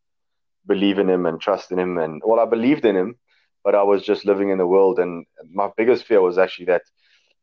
believe 0.67 0.99
in 0.99 1.09
Him 1.09 1.27
and 1.27 1.41
trust 1.41 1.73
in 1.73 1.79
Him, 1.79 1.99
and 1.99 2.23
well, 2.25 2.41
I 2.41 2.45
believed 2.45 2.85
in 2.85 2.97
Him, 2.97 3.17
but 3.65 3.75
I 3.75 3.83
was 3.83 4.03
just 4.03 4.27
living 4.27 4.51
in 4.51 4.59
the 4.59 4.67
world, 4.67 4.99
and 4.99 5.27
my 5.53 5.71
biggest 5.77 6.05
fear 6.05 6.21
was 6.21 6.39
actually 6.39 6.67
that 6.67 6.83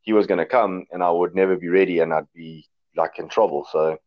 He 0.02 0.14
was 0.14 0.28
going 0.28 0.40
to 0.40 0.46
come 0.46 0.86
and 0.92 1.04
I 1.04 1.12
would 1.12 1.36
never 1.36 1.56
be 1.56 1.70
ready, 1.70 2.00
and 2.00 2.14
I'd 2.14 2.32
be 2.34 2.66
like 2.96 3.20
in 3.20 3.28
trouble. 3.30 3.68
So 3.72 3.98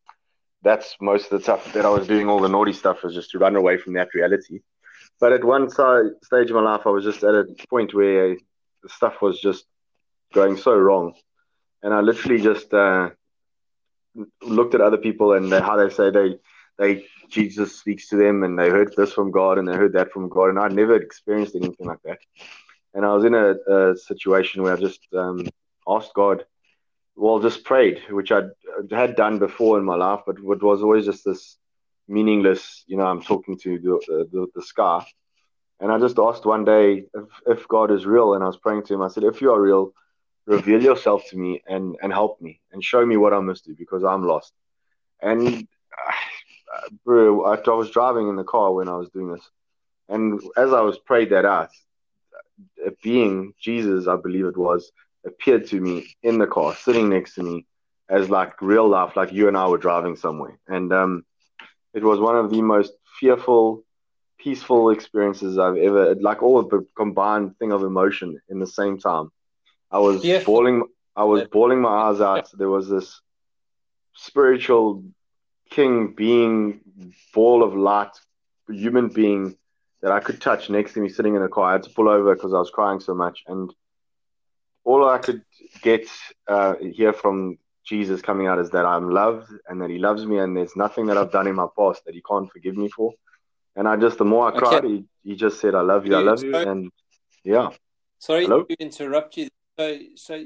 that's 0.63 0.97
most 1.01 1.25
of 1.25 1.39
the 1.39 1.43
stuff 1.43 1.73
that 1.73 1.85
I 1.87 1.91
was 1.91 2.07
doing. 2.07 2.29
All 2.29 2.41
the 2.41 2.49
naughty 2.49 2.73
stuff 2.73 3.03
was 3.03 3.15
just 3.15 3.31
to 3.31 3.39
run 3.39 3.57
away 3.57 3.79
from 3.79 3.95
that 3.95 4.15
reality. 4.15 4.61
But 5.21 5.33
at 5.33 5.45
one 5.45 5.69
stage 5.69 6.51
of 6.51 6.57
my 6.57 6.63
life, 6.63 6.83
I 6.87 6.91
was 6.91 7.05
just 7.05 7.23
at 7.25 7.35
a 7.35 7.45
point 7.69 7.95
where 7.95 8.37
stuff 8.87 9.21
was 9.21 9.41
just 9.41 9.65
going 10.33 10.57
so 10.57 10.77
wrong, 10.77 11.15
and 11.83 11.93
I 11.93 12.01
literally 12.01 12.41
just 12.41 12.73
uh, 12.73 13.11
looked 14.43 14.75
at 14.75 14.81
other 14.81 14.97
people 14.97 15.33
and 15.33 15.53
how 15.53 15.77
they 15.77 15.91
say 15.91 16.11
they 16.11 16.39
they 16.79 17.05
Jesus 17.29 17.79
speaks 17.79 18.09
to 18.09 18.17
them 18.17 18.43
and 18.43 18.59
they 18.59 18.71
heard 18.71 18.95
this 18.97 19.13
from 19.13 19.31
God 19.31 19.59
and 19.59 19.69
they 19.69 19.75
heard 19.75 19.93
that 19.95 20.13
from 20.13 20.29
God, 20.29 20.49
and 20.51 20.59
I 20.59 20.69
never 20.69 20.97
experienced 20.97 21.55
anything 21.55 21.87
like 21.87 22.03
that. 22.05 22.19
And 22.95 23.05
I 23.05 23.15
was 23.15 23.25
in 23.25 23.35
a, 23.35 23.55
a 23.71 23.97
situation 23.97 24.63
where 24.63 24.75
I 24.75 24.81
just 24.81 25.01
um, 25.15 25.47
asked 25.87 26.15
God, 26.15 26.45
well, 27.17 27.41
just 27.41 27.65
prayed, 27.65 28.01
which 28.11 28.33
I 28.33 28.43
had 28.91 29.17
done 29.17 29.39
before 29.39 29.79
in 29.79 29.85
my 29.85 29.97
life, 29.97 30.21
but 30.27 30.37
it 30.39 30.45
was 30.45 30.83
always 30.83 31.05
just 31.05 31.25
this 31.25 31.59
meaningless, 32.07 32.85
you 32.87 32.97
know, 32.97 33.05
I'm 33.05 33.21
talking 33.21 33.59
to 33.59 33.79
the, 33.79 34.29
the, 34.33 34.47
the 34.55 34.63
sky. 34.63 35.05
And 35.81 35.93
I 35.93 35.99
just 35.99 36.19
asked 36.19 36.47
one 36.47 36.65
day 36.65 37.05
if, 37.15 37.59
if 37.59 37.69
God 37.69 37.91
is 37.91 38.07
real, 38.07 38.35
and 38.35 38.43
I 38.43 38.47
was 38.47 38.57
praying 38.57 38.85
to 38.85 38.95
him. 38.95 39.03
I 39.03 39.09
said, 39.09 39.25
if 39.25 39.41
you 39.41 39.53
are 39.53 39.61
real, 39.61 39.93
reveal 40.49 40.83
yourself 40.83 41.25
to 41.29 41.37
me 41.37 41.63
and, 41.69 41.97
and 42.03 42.13
help 42.13 42.41
me 42.41 42.61
and 42.73 42.83
show 42.83 43.05
me 43.05 43.17
what 43.17 43.35
I 43.35 43.41
must 43.41 43.67
do 43.67 43.75
because 43.79 44.03
I'm 44.03 44.27
lost. 44.27 44.53
And 45.21 45.69
uh, 46.09 46.89
bro, 47.05 47.45
I, 47.45 47.57
I 47.57 47.75
was 47.75 47.91
driving 47.91 48.29
in 48.29 48.37
the 48.37 48.45
car 48.45 48.73
when 48.73 48.89
I 48.89 48.97
was 48.97 49.11
doing 49.11 49.33
this. 49.33 49.49
And 50.09 50.41
as 50.57 50.73
I 50.73 50.81
was 50.81 50.99
prayed 50.99 51.31
that 51.31 51.45
out, 51.45 51.69
a 52.85 52.93
being, 53.03 53.53
Jesus, 53.61 54.09
I 54.09 54.17
believe 54.17 54.47
it 54.47 54.57
was, 54.57 54.91
appeared 55.27 55.67
to 55.69 55.81
me 55.81 56.17
in 56.23 56.39
the 56.39 56.47
car, 56.47 56.75
sitting 56.75 57.11
next 57.11 57.35
to 57.35 57.43
me 57.43 57.67
as 58.09 58.31
like 58.31 58.63
real 58.63 58.89
life, 58.89 59.17
like 59.17 59.33
you 59.33 59.49
and 59.49 59.57
I 59.57 59.69
were 59.69 59.77
driving 59.77 60.17
somewhere. 60.17 60.59
And 60.67 60.91
um, 60.95 61.27
it 61.93 62.03
was 62.03 62.21
one 62.21 62.37
of 62.37 62.51
the 62.51 62.63
most 62.63 62.93
fearful, 63.21 63.85
peaceful 64.39 64.91
experiences 64.91 65.59
I've 65.59 65.77
ever, 65.77 66.15
like 66.15 66.43
all 66.43 66.59
of 66.59 66.71
the 66.71 66.87
combined 66.97 67.59
thing 67.59 67.73
of 67.73 67.83
emotion 67.83 68.41
in 68.49 68.61
the 68.61 68.67
same 68.67 68.99
time. 68.99 69.31
I 69.91 69.99
was 69.99 70.23
Fearful. 70.23 70.55
bawling, 70.55 70.83
I 71.17 71.25
was 71.25 71.45
bawling 71.49 71.81
my 71.81 71.89
eyes 72.11 72.21
out. 72.21 72.51
There 72.53 72.69
was 72.69 72.89
this 72.89 73.21
spiritual 74.15 75.05
king 75.71 76.15
being, 76.15 76.81
ball 77.35 77.63
of 77.63 77.75
light, 77.75 78.11
human 78.69 79.09
being 79.09 79.57
that 80.03 80.13
I 80.13 80.21
could 80.21 80.41
touch 80.41 80.71
next 80.71 80.95
to 80.95 81.01
me 81.01 81.09
sitting 81.09 81.35
in 81.35 81.43
a 81.43 81.49
car. 81.49 81.65
I 81.71 81.73
had 81.73 81.83
to 81.85 81.91
pull 81.91 82.09
over 82.09 82.35
because 82.35 82.53
I 82.55 82.59
was 82.59 82.71
crying 82.71 83.01
so 83.01 83.15
much. 83.15 83.43
And 83.47 83.73
all 84.85 85.09
I 85.09 85.19
could 85.19 85.43
get 85.83 86.07
uh, 86.47 86.75
hear 86.77 87.13
from 87.13 87.59
Jesus 87.85 88.21
coming 88.21 88.47
out 88.47 88.59
is 88.59 88.71
that 88.71 88.85
I'm 88.85 89.11
loved 89.11 89.51
and 89.69 89.81
that 89.81 89.91
He 89.91 89.99
loves 89.99 90.25
me, 90.27 90.39
and 90.39 90.57
there's 90.57 90.77
nothing 90.77 91.07
that 91.07 91.17
I've 91.17 91.33
done 91.33 91.47
in 91.47 91.55
my 91.55 91.67
past 91.77 92.05
that 92.05 92.15
He 92.15 92.23
can't 92.23 92.51
forgive 92.51 92.77
me 92.77 92.89
for. 92.89 93.15
And 93.75 93.89
I 93.89 93.97
just, 93.97 94.19
the 94.19 94.25
more 94.25 94.47
I 94.47 94.51
Okay. 94.51 94.59
cried, 94.59 94.85
he, 94.85 95.05
he 95.25 95.37
just 95.37 95.61
said, 95.61 95.75
I 95.75 95.81
love 95.81 96.07
you, 96.07 96.17
I 96.17 96.21
love 96.21 96.43
you. 96.43 96.55
And 96.55 96.91
yeah, 97.45 97.71
Sorry 98.19 98.45
Hello? 98.45 98.65
to 98.65 98.77
interrupt 98.81 99.37
you. 99.37 99.49
So, 99.79 99.97
so 100.17 100.45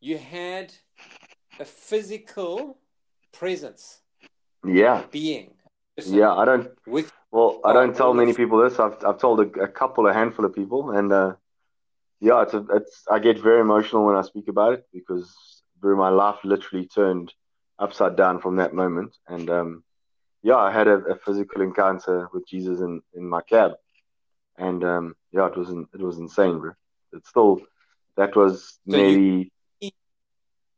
you 0.00 0.18
had 0.18 0.74
a 1.58 1.64
physical 1.64 2.76
presence, 3.32 4.00
yeah, 4.62 5.04
being, 5.10 5.52
person 5.96 6.14
yeah. 6.14 6.34
I 6.34 6.44
don't, 6.44 6.68
with 6.86 7.10
well, 7.30 7.60
I 7.64 7.72
don't 7.72 7.96
tell 7.96 8.12
many 8.12 8.34
people 8.34 8.58
this. 8.58 8.78
I've, 8.78 9.02
I've 9.06 9.18
told 9.18 9.40
a, 9.40 9.62
a 9.62 9.68
couple, 9.68 10.06
a 10.06 10.12
handful 10.12 10.44
of 10.44 10.54
people. 10.54 10.90
And 10.90 11.10
uh, 11.10 11.36
yeah, 12.20 12.42
it's, 12.42 12.52
a, 12.52 12.64
it's, 12.74 13.04
I 13.10 13.18
get 13.20 13.38
very 13.38 13.60
emotional 13.60 14.04
when 14.04 14.16
I 14.16 14.22
speak 14.22 14.48
about 14.48 14.74
it 14.74 14.86
because 14.92 15.34
through 15.80 15.96
my 15.96 16.10
life 16.10 16.36
literally 16.44 16.86
turned 16.86 17.32
upside 17.78 18.16
down 18.16 18.38
from 18.38 18.56
that 18.56 18.74
moment. 18.74 19.16
And 19.28 19.48
um, 19.48 19.84
yeah, 20.42 20.56
I 20.56 20.70
had 20.70 20.88
a, 20.88 20.96
a 20.96 21.16
physical 21.16 21.62
encounter 21.62 22.28
with 22.34 22.46
Jesus 22.46 22.80
in, 22.80 23.00
in 23.14 23.26
my 23.26 23.40
cab, 23.40 23.72
and 24.58 24.84
um, 24.84 25.16
yeah, 25.32 25.46
it 25.46 25.56
was 25.56 25.70
in, 25.70 25.86
it 25.94 26.00
was 26.00 26.18
insane, 26.18 26.58
bro. 26.58 26.72
It's 27.14 27.30
still 27.30 27.62
that 28.18 28.36
was 28.36 28.78
So 28.90 28.96
you- 28.96 29.02
maybe. 29.02 29.50
Can 29.80 29.92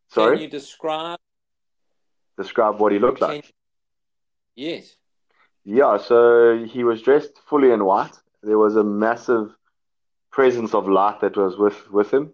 Sorry, 0.08 0.42
you 0.42 0.48
describe? 0.48 1.18
describe 2.36 2.80
what 2.80 2.92
he 2.92 2.98
looked 2.98 3.20
can- 3.20 3.28
like. 3.36 3.48
Yes. 4.56 4.96
Yeah, 5.64 5.98
so 5.98 6.18
he 6.74 6.82
was 6.84 7.02
dressed 7.02 7.34
fully 7.48 7.70
in 7.76 7.84
white. 7.84 8.16
There 8.42 8.58
was 8.66 8.76
a 8.76 8.84
massive 8.84 9.46
presence 10.36 10.72
of 10.78 10.88
light 10.88 11.18
that 11.20 11.36
was 11.36 11.56
with 11.64 11.78
with 11.98 12.10
him. 12.16 12.24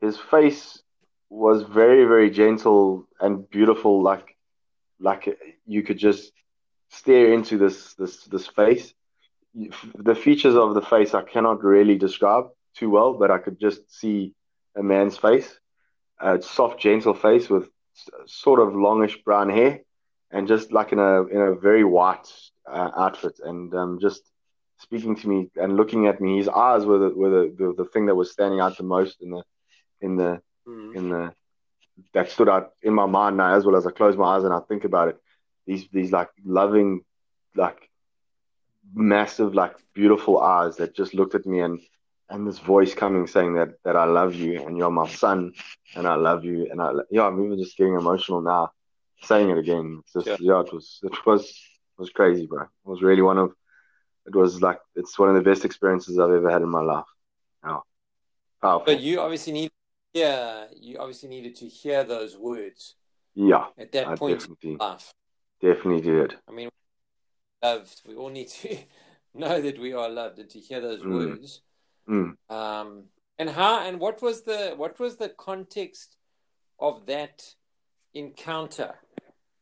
His 0.00 0.16
face 0.34 0.82
was 1.28 1.62
very, 1.80 2.04
very 2.14 2.30
gentle 2.42 3.06
and 3.20 3.48
beautiful, 3.56 3.94
like 4.10 4.26
like 5.08 5.22
you 5.74 5.82
could 5.86 5.98
just 6.08 6.32
stare 7.00 7.28
into 7.36 7.54
this 7.62 7.94
this 8.00 8.14
this 8.34 8.46
face. 8.60 8.86
The 10.08 10.14
features 10.26 10.56
of 10.56 10.74
the 10.74 10.82
face 10.92 11.14
I 11.14 11.22
cannot 11.22 11.58
really 11.74 11.96
describe 12.06 12.46
too 12.76 12.90
well, 12.90 13.14
but 13.14 13.30
I 13.30 13.38
could 13.38 13.58
just 13.60 13.80
see 13.92 14.34
a 14.76 14.82
man's 14.82 15.16
face, 15.16 15.58
a 16.20 16.40
soft, 16.42 16.80
gentle 16.80 17.14
face 17.14 17.48
with 17.48 17.68
sort 18.26 18.60
of 18.60 18.74
longish 18.74 19.22
brown 19.24 19.50
hair, 19.50 19.80
and 20.30 20.48
just 20.48 20.72
like 20.72 20.92
in 20.92 20.98
a 20.98 21.24
in 21.26 21.40
a 21.40 21.54
very 21.54 21.84
white 21.84 22.28
uh, 22.70 22.90
outfit, 22.96 23.40
and 23.44 23.74
um, 23.74 23.98
just 24.00 24.22
speaking 24.78 25.16
to 25.16 25.28
me 25.28 25.48
and 25.56 25.76
looking 25.76 26.06
at 26.06 26.20
me. 26.20 26.38
His 26.38 26.48
eyes 26.48 26.84
were 26.86 26.98
the 26.98 27.10
were 27.14 27.30
the, 27.30 27.54
the, 27.58 27.74
the 27.84 27.90
thing 27.90 28.06
that 28.06 28.14
was 28.14 28.32
standing 28.32 28.60
out 28.60 28.76
the 28.76 28.84
most 28.84 29.20
in 29.22 29.30
the 29.30 29.42
in 30.00 30.16
the 30.16 30.40
Mm. 30.68 30.94
in 30.94 31.08
the 31.08 31.32
that 32.14 32.30
stood 32.30 32.48
out 32.48 32.70
in 32.82 32.94
my 32.94 33.06
mind 33.06 33.36
now 33.36 33.54
as 33.54 33.64
well 33.64 33.76
as 33.76 33.86
I 33.86 33.90
close 33.90 34.16
my 34.16 34.36
eyes 34.36 34.44
and 34.44 34.52
I 34.52 34.60
think 34.68 34.84
about 34.84 35.08
it. 35.08 35.16
These 35.66 35.88
these 35.92 36.12
like 36.12 36.28
loving, 36.44 37.02
like 37.54 37.88
massive, 38.94 39.54
like 39.54 39.76
beautiful 39.94 40.40
eyes 40.40 40.76
that 40.76 40.94
just 40.94 41.14
looked 41.14 41.34
at 41.34 41.46
me 41.46 41.60
and 41.60 41.80
and 42.30 42.46
this 42.46 42.58
voice 42.58 42.94
coming 42.94 43.26
saying 43.26 43.54
that 43.54 43.70
that 43.84 43.96
I 43.96 44.04
love 44.04 44.34
you 44.34 44.64
and 44.66 44.76
you're 44.76 44.90
my 44.90 45.08
son 45.08 45.52
and 45.96 46.06
I 46.06 46.14
love 46.14 46.44
you 46.44 46.68
and 46.70 46.80
I 46.80 46.92
yeah 47.10 47.26
I'm 47.26 47.44
even 47.44 47.58
just 47.58 47.76
getting 47.76 47.94
emotional 47.94 48.40
now 48.40 48.70
saying 49.22 49.50
it 49.50 49.58
again. 49.58 50.00
It's 50.04 50.12
just 50.12 50.26
Sure. 50.26 50.36
yeah 50.40 50.60
it 50.60 50.72
was 50.72 51.00
it 51.02 51.26
was 51.26 51.42
it 51.50 52.00
was 52.00 52.10
crazy, 52.10 52.46
bro. 52.46 52.62
It 52.62 52.68
was 52.84 53.02
really 53.02 53.22
one 53.22 53.38
of 53.38 53.52
it 54.26 54.34
was 54.34 54.62
like 54.62 54.78
it's 54.94 55.18
one 55.18 55.28
of 55.30 55.34
the 55.34 55.50
best 55.50 55.64
experiences 55.64 56.18
I've 56.18 56.30
ever 56.30 56.50
had 56.50 56.62
in 56.62 56.68
my 56.68 56.82
life. 56.82 57.04
Yeah, 57.64 57.78
powerful. 58.62 58.86
But 58.86 59.00
you 59.00 59.20
obviously 59.20 59.52
need 59.52 59.70
yeah, 60.14 60.66
you 60.76 60.98
obviously 60.98 61.28
needed 61.28 61.54
to 61.56 61.66
hear 61.66 62.04
those 62.04 62.36
words. 62.36 62.96
Yeah, 63.34 63.66
at 63.78 63.92
that 63.92 64.08
I 64.08 64.16
point 64.16 64.40
definitely, 64.40 64.72
in 64.72 64.78
life. 64.78 65.12
definitely 65.60 66.00
did. 66.00 66.34
I 66.48 66.52
mean, 66.52 66.68
loved. 67.62 68.02
We 68.06 68.14
all 68.16 68.28
need 68.30 68.48
to 68.48 68.76
know 69.34 69.60
that 69.60 69.78
we 69.78 69.92
are 69.92 70.08
loved 70.08 70.38
and 70.38 70.50
to 70.50 70.58
hear 70.58 70.80
those 70.80 71.00
Mm. 71.02 71.30
words. 71.30 71.62
Mm. 72.10 72.34
Um, 72.50 73.04
and 73.38 73.48
how 73.48 73.80
and 73.86 74.00
what 74.00 74.20
was 74.20 74.42
the 74.42 74.74
what 74.76 74.98
was 74.98 75.16
the 75.16 75.28
context 75.28 76.16
of 76.78 77.06
that 77.06 77.54
encounter? 78.14 78.94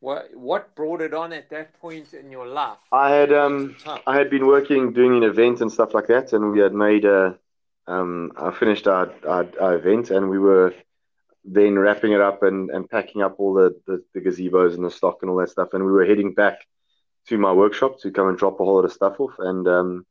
What 0.00 0.30
what 0.34 0.74
brought 0.74 1.02
it 1.02 1.12
on 1.12 1.32
at 1.32 1.50
that 1.50 1.78
point 1.80 2.14
in 2.14 2.30
your 2.30 2.46
life? 2.46 2.78
I 2.90 3.10
had 3.10 3.32
um 3.32 3.76
I 4.06 4.16
had 4.16 4.30
been 4.30 4.46
working 4.46 4.92
doing 4.92 5.16
an 5.16 5.22
event 5.24 5.60
and 5.60 5.70
stuff 5.70 5.92
like 5.94 6.06
that, 6.08 6.32
and 6.32 6.52
we 6.52 6.60
had 6.60 6.74
made 6.74 7.04
a 7.04 7.38
um 7.86 8.32
I 8.36 8.50
finished 8.50 8.86
our, 8.88 9.12
our, 9.26 9.46
our 9.60 9.74
event, 9.76 10.10
and 10.10 10.30
we 10.30 10.38
were 10.38 10.74
then 11.44 11.78
wrapping 11.78 12.12
it 12.12 12.20
up 12.20 12.42
and, 12.42 12.70
and 12.70 12.90
packing 12.90 13.22
up 13.22 13.36
all 13.38 13.54
the, 13.54 13.74
the, 13.86 14.04
the 14.12 14.20
gazebos 14.20 14.74
and 14.74 14.84
the 14.84 14.90
stock 14.90 15.18
and 15.22 15.30
all 15.30 15.38
that 15.38 15.50
stuff, 15.50 15.72
and 15.72 15.84
we 15.84 15.92
were 15.92 16.04
heading 16.04 16.34
back 16.34 16.58
to 17.26 17.38
my 17.38 17.52
workshop 17.52 18.00
to 18.00 18.10
come 18.10 18.28
and 18.28 18.36
drop 18.36 18.60
a 18.60 18.64
whole 18.64 18.74
lot 18.74 18.84
of 18.84 18.92
stuff 18.92 19.20
off, 19.20 19.34
and 19.38 19.68
um 19.68 20.06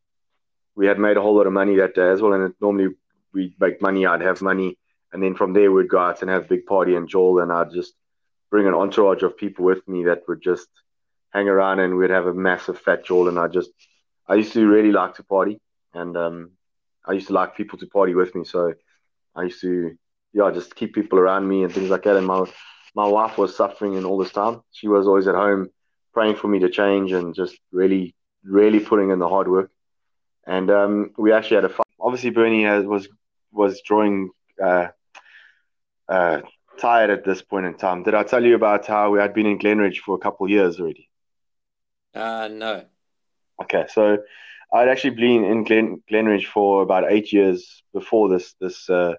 we 0.77 0.85
had 0.85 0.99
made 0.99 1.17
a 1.17 1.21
whole 1.21 1.35
lot 1.35 1.47
of 1.47 1.53
money 1.53 1.75
that 1.77 1.95
day 1.95 2.09
as 2.09 2.21
well, 2.21 2.33
and 2.33 2.53
normally 2.61 2.89
we'd 3.33 3.59
make 3.59 3.81
money, 3.81 4.05
I'd 4.05 4.21
have 4.21 4.41
money, 4.41 4.77
and 5.11 5.21
then 5.21 5.33
from 5.35 5.51
there 5.53 5.71
we'd 5.71 5.89
go 5.89 5.97
out 5.97 6.21
and 6.21 6.29
have 6.29 6.45
a 6.45 6.47
big 6.47 6.65
party, 6.67 6.95
and 6.95 7.09
Joel 7.09 7.39
and 7.39 7.51
I'd 7.51 7.71
just 7.71 7.93
bring 8.51 8.67
an 8.67 8.75
entourage 8.75 9.23
of 9.23 9.37
people 9.37 9.65
with 9.65 9.85
me 9.87 10.05
that 10.05 10.21
would 10.27 10.41
just 10.41 10.69
hang 11.33 11.49
around 11.49 11.79
and 11.79 11.97
we'd 11.97 12.09
have 12.11 12.27
a 12.27 12.33
massive 12.33 12.79
fat 12.79 13.03
Joel 13.05 13.27
and 13.27 13.37
I 13.37 13.47
just 13.47 13.71
I 14.27 14.35
used 14.35 14.53
to 14.53 14.65
really 14.67 14.91
like 14.91 15.15
to 15.15 15.23
party 15.23 15.59
and 15.93 16.15
um 16.15 16.51
I 17.05 17.13
used 17.13 17.27
to 17.27 17.33
like 17.33 17.57
people 17.57 17.77
to 17.79 17.87
party 17.87 18.13
with 18.13 18.33
me 18.35 18.45
so 18.45 18.73
I 19.35 19.43
used 19.43 19.61
to 19.61 19.97
yeah 20.33 20.51
just 20.51 20.75
keep 20.75 20.95
people 20.95 21.19
around 21.19 21.47
me 21.47 21.63
and 21.63 21.73
things 21.73 21.89
like 21.89 22.03
that 22.03 22.15
and 22.15 22.25
my 22.25 22.45
my 22.95 23.07
wife 23.07 23.37
was 23.37 23.55
suffering 23.55 23.93
in 23.95 24.05
all 24.05 24.17
this 24.17 24.31
time. 24.31 24.61
She 24.71 24.87
was 24.87 25.05
always 25.05 25.27
at 25.27 25.35
home 25.35 25.67
praying 26.13 26.37
for 26.37 26.47
me 26.47 26.59
to 26.59 26.69
change 26.69 27.11
and 27.11 27.35
just 27.35 27.57
really 27.71 28.15
really 28.43 28.79
putting 28.79 29.11
in 29.11 29.19
the 29.19 29.29
hard 29.29 29.47
work 29.47 29.69
and 30.47 30.71
um 30.71 31.11
we 31.17 31.33
actually 31.33 31.55
had 31.57 31.65
a 31.65 31.69
fight 31.69 31.87
obviously 31.99 32.31
Bernie 32.31 32.63
has, 32.65 32.85
was 32.85 33.09
was 33.51 33.81
drawing 33.85 34.31
uh 34.63 34.87
uh 36.09 36.41
tired 36.79 37.11
at 37.11 37.25
this 37.25 37.41
point 37.41 37.67
in 37.67 37.75
time 37.75 38.03
did 38.03 38.15
I 38.15 38.23
tell 38.23 38.43
you 38.43 38.55
about 38.55 38.87
how 38.87 39.11
we 39.11 39.19
had 39.19 39.33
been 39.35 39.47
in 39.47 39.59
Glenridge 39.59 39.99
for 39.99 40.15
a 40.15 40.19
couple 40.19 40.45
of 40.45 40.51
years 40.51 40.79
already 40.79 41.09
Uh, 42.13 42.47
no. 42.49 42.85
Okay, 43.63 43.85
so 43.89 44.17
I'd 44.73 44.89
actually 44.89 45.11
been 45.15 45.43
in 45.45 45.63
Glen 45.63 46.03
Glenridge 46.09 46.47
for 46.47 46.83
about 46.83 47.11
eight 47.11 47.33
years 47.33 47.83
before 47.93 48.29
this 48.29 48.53
this 48.61 48.89
uh, 48.89 49.15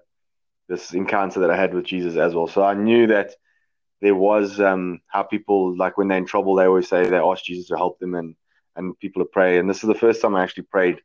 this 0.69 0.93
encounter 0.93 1.41
that 1.41 1.51
I 1.51 1.57
had 1.57 1.73
with 1.73 1.85
Jesus 1.85 2.15
as 2.17 2.35
well. 2.35 2.47
So 2.47 2.63
I 2.63 2.73
knew 2.73 3.07
that 3.07 3.35
there 4.01 4.15
was 4.15 4.59
um, 4.59 5.01
how 5.07 5.23
people 5.23 5.75
like 5.75 5.97
when 5.97 6.07
they're 6.07 6.17
in 6.17 6.25
trouble, 6.25 6.55
they 6.55 6.65
always 6.65 6.87
say 6.87 7.07
they 7.07 7.17
ask 7.17 7.43
Jesus 7.43 7.67
to 7.69 7.77
help 7.77 7.99
them, 7.99 8.15
and 8.15 8.35
and 8.75 8.97
people 8.99 9.23
to 9.23 9.29
pray. 9.29 9.57
And 9.57 9.69
this 9.69 9.83
is 9.83 9.87
the 9.87 9.95
first 9.95 10.21
time 10.21 10.35
I 10.35 10.43
actually 10.43 10.63
prayed 10.63 11.01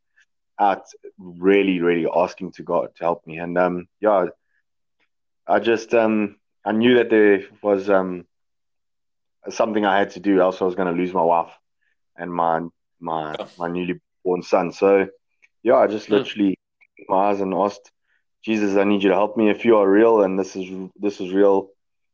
out, 0.58 0.84
really, 1.18 1.80
really 1.80 2.06
asking 2.14 2.52
to 2.52 2.62
God 2.62 2.88
to 2.96 3.04
help 3.04 3.26
me. 3.26 3.38
And 3.38 3.56
um, 3.58 3.88
yeah, 4.00 4.26
I 5.46 5.58
just 5.60 5.94
um, 5.94 6.36
I 6.64 6.72
knew 6.72 6.96
that 6.96 7.10
there 7.10 7.44
was 7.62 7.88
um, 7.90 8.26
something 9.50 9.84
I 9.84 9.98
had 9.98 10.10
to 10.12 10.20
do, 10.20 10.40
else 10.40 10.60
I 10.60 10.64
was 10.64 10.74
going 10.74 10.88
to 10.94 11.00
lose 11.00 11.12
my 11.12 11.22
wife 11.22 11.52
and 12.16 12.32
my 12.32 12.60
my 13.00 13.36
Yeah. 13.38 13.46
my 13.56 13.68
newly 13.68 14.00
born 14.24 14.42
son. 14.42 14.72
So 14.72 15.08
yeah, 15.62 15.76
I 15.76 15.86
just 15.86 16.10
Hmm. 16.10 16.16
literally 16.16 16.56
opened 16.98 17.06
my 17.08 17.16
eyes 17.30 17.40
and 17.40 17.54
asked 17.54 17.90
Jesus, 18.44 18.76
I 18.76 18.84
need 18.84 19.02
you 19.02 19.08
to 19.10 19.14
help 19.14 19.36
me. 19.36 19.50
If 19.50 19.64
you 19.64 19.76
are 19.76 19.88
real 19.88 20.22
and 20.22 20.38
this 20.38 20.56
is 20.56 20.68
this 20.96 21.20
is 21.20 21.32
real, 21.32 21.70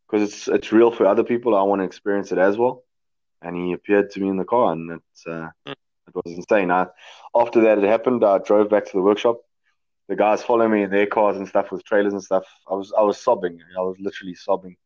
because 0.07 0.29
it's 0.29 0.49
it's 0.49 0.73
real 0.73 0.91
for 0.91 1.07
other 1.07 1.25
people, 1.25 1.57
I 1.57 1.63
want 1.63 1.81
to 1.81 1.85
experience 1.85 2.33
it 2.33 2.39
as 2.39 2.57
well. 2.57 2.85
And 3.43 3.57
he 3.57 3.73
appeared 3.73 4.11
to 4.13 4.21
me 4.21 4.29
in 4.29 4.37
the 4.37 4.45
car, 4.45 4.73
and 4.73 4.91
it's 4.93 5.27
uh, 5.27 5.49
Hmm. 5.67 5.73
It 6.17 6.25
was 6.25 6.37
insane. 6.37 6.71
I, 6.71 6.87
after 7.35 7.61
that 7.63 7.79
it 7.79 7.85
happened, 7.85 8.25
I 8.25 8.39
drove 8.39 8.71
back 8.71 8.85
to 8.87 8.93
the 8.93 9.03
workshop. 9.03 9.39
The 10.09 10.17
guys 10.17 10.43
following 10.43 10.73
me 10.73 10.83
in 10.83 10.91
their 10.91 11.07
cars 11.07 11.37
and 11.37 11.47
stuff 11.47 11.71
with 11.71 11.85
trailers 11.85 12.13
and 12.13 12.23
stuff. 12.23 12.45
I 12.69 12.75
was 12.75 12.93
I 12.97 13.03
was 13.03 13.19
sobbing. 13.21 13.61
I 13.79 13.83
was 13.83 13.97
literally 14.01 14.35
sobbing. 14.35 14.77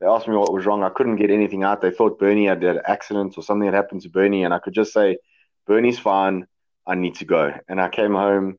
They 0.00 0.06
asked 0.06 0.28
me 0.28 0.36
what 0.36 0.52
was 0.52 0.66
wrong. 0.66 0.82
I 0.82 0.90
couldn't 0.90 1.16
get 1.16 1.30
anything 1.30 1.64
out. 1.64 1.80
They 1.80 1.90
thought 1.90 2.18
Bernie 2.18 2.46
had 2.46 2.62
had 2.62 2.76
an 2.76 2.82
accident 2.86 3.36
or 3.36 3.42
something 3.42 3.66
had 3.66 3.74
happened 3.74 4.02
to 4.02 4.10
Bernie, 4.10 4.44
and 4.44 4.52
I 4.52 4.58
could 4.58 4.74
just 4.74 4.92
say, 4.92 5.18
"Bernie's 5.66 5.98
fine. 5.98 6.46
I 6.86 6.94
need 6.96 7.16
to 7.16 7.24
go." 7.24 7.52
And 7.68 7.80
I 7.80 7.88
came 7.88 8.14
home, 8.14 8.58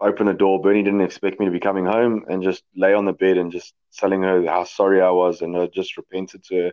opened 0.00 0.28
the 0.28 0.34
door. 0.34 0.60
Bernie 0.60 0.82
didn't 0.82 1.00
expect 1.00 1.40
me 1.40 1.46
to 1.46 1.52
be 1.52 1.60
coming 1.60 1.86
home, 1.86 2.24
and 2.28 2.42
just 2.42 2.62
lay 2.76 2.92
on 2.92 3.06
the 3.06 3.12
bed 3.12 3.38
and 3.38 3.52
just 3.52 3.74
telling 3.94 4.22
her 4.22 4.44
how 4.46 4.64
sorry 4.64 5.00
I 5.00 5.10
was, 5.10 5.40
and 5.40 5.56
I 5.56 5.66
just 5.66 5.96
repented 5.96 6.44
to 6.44 6.56
her, 6.56 6.72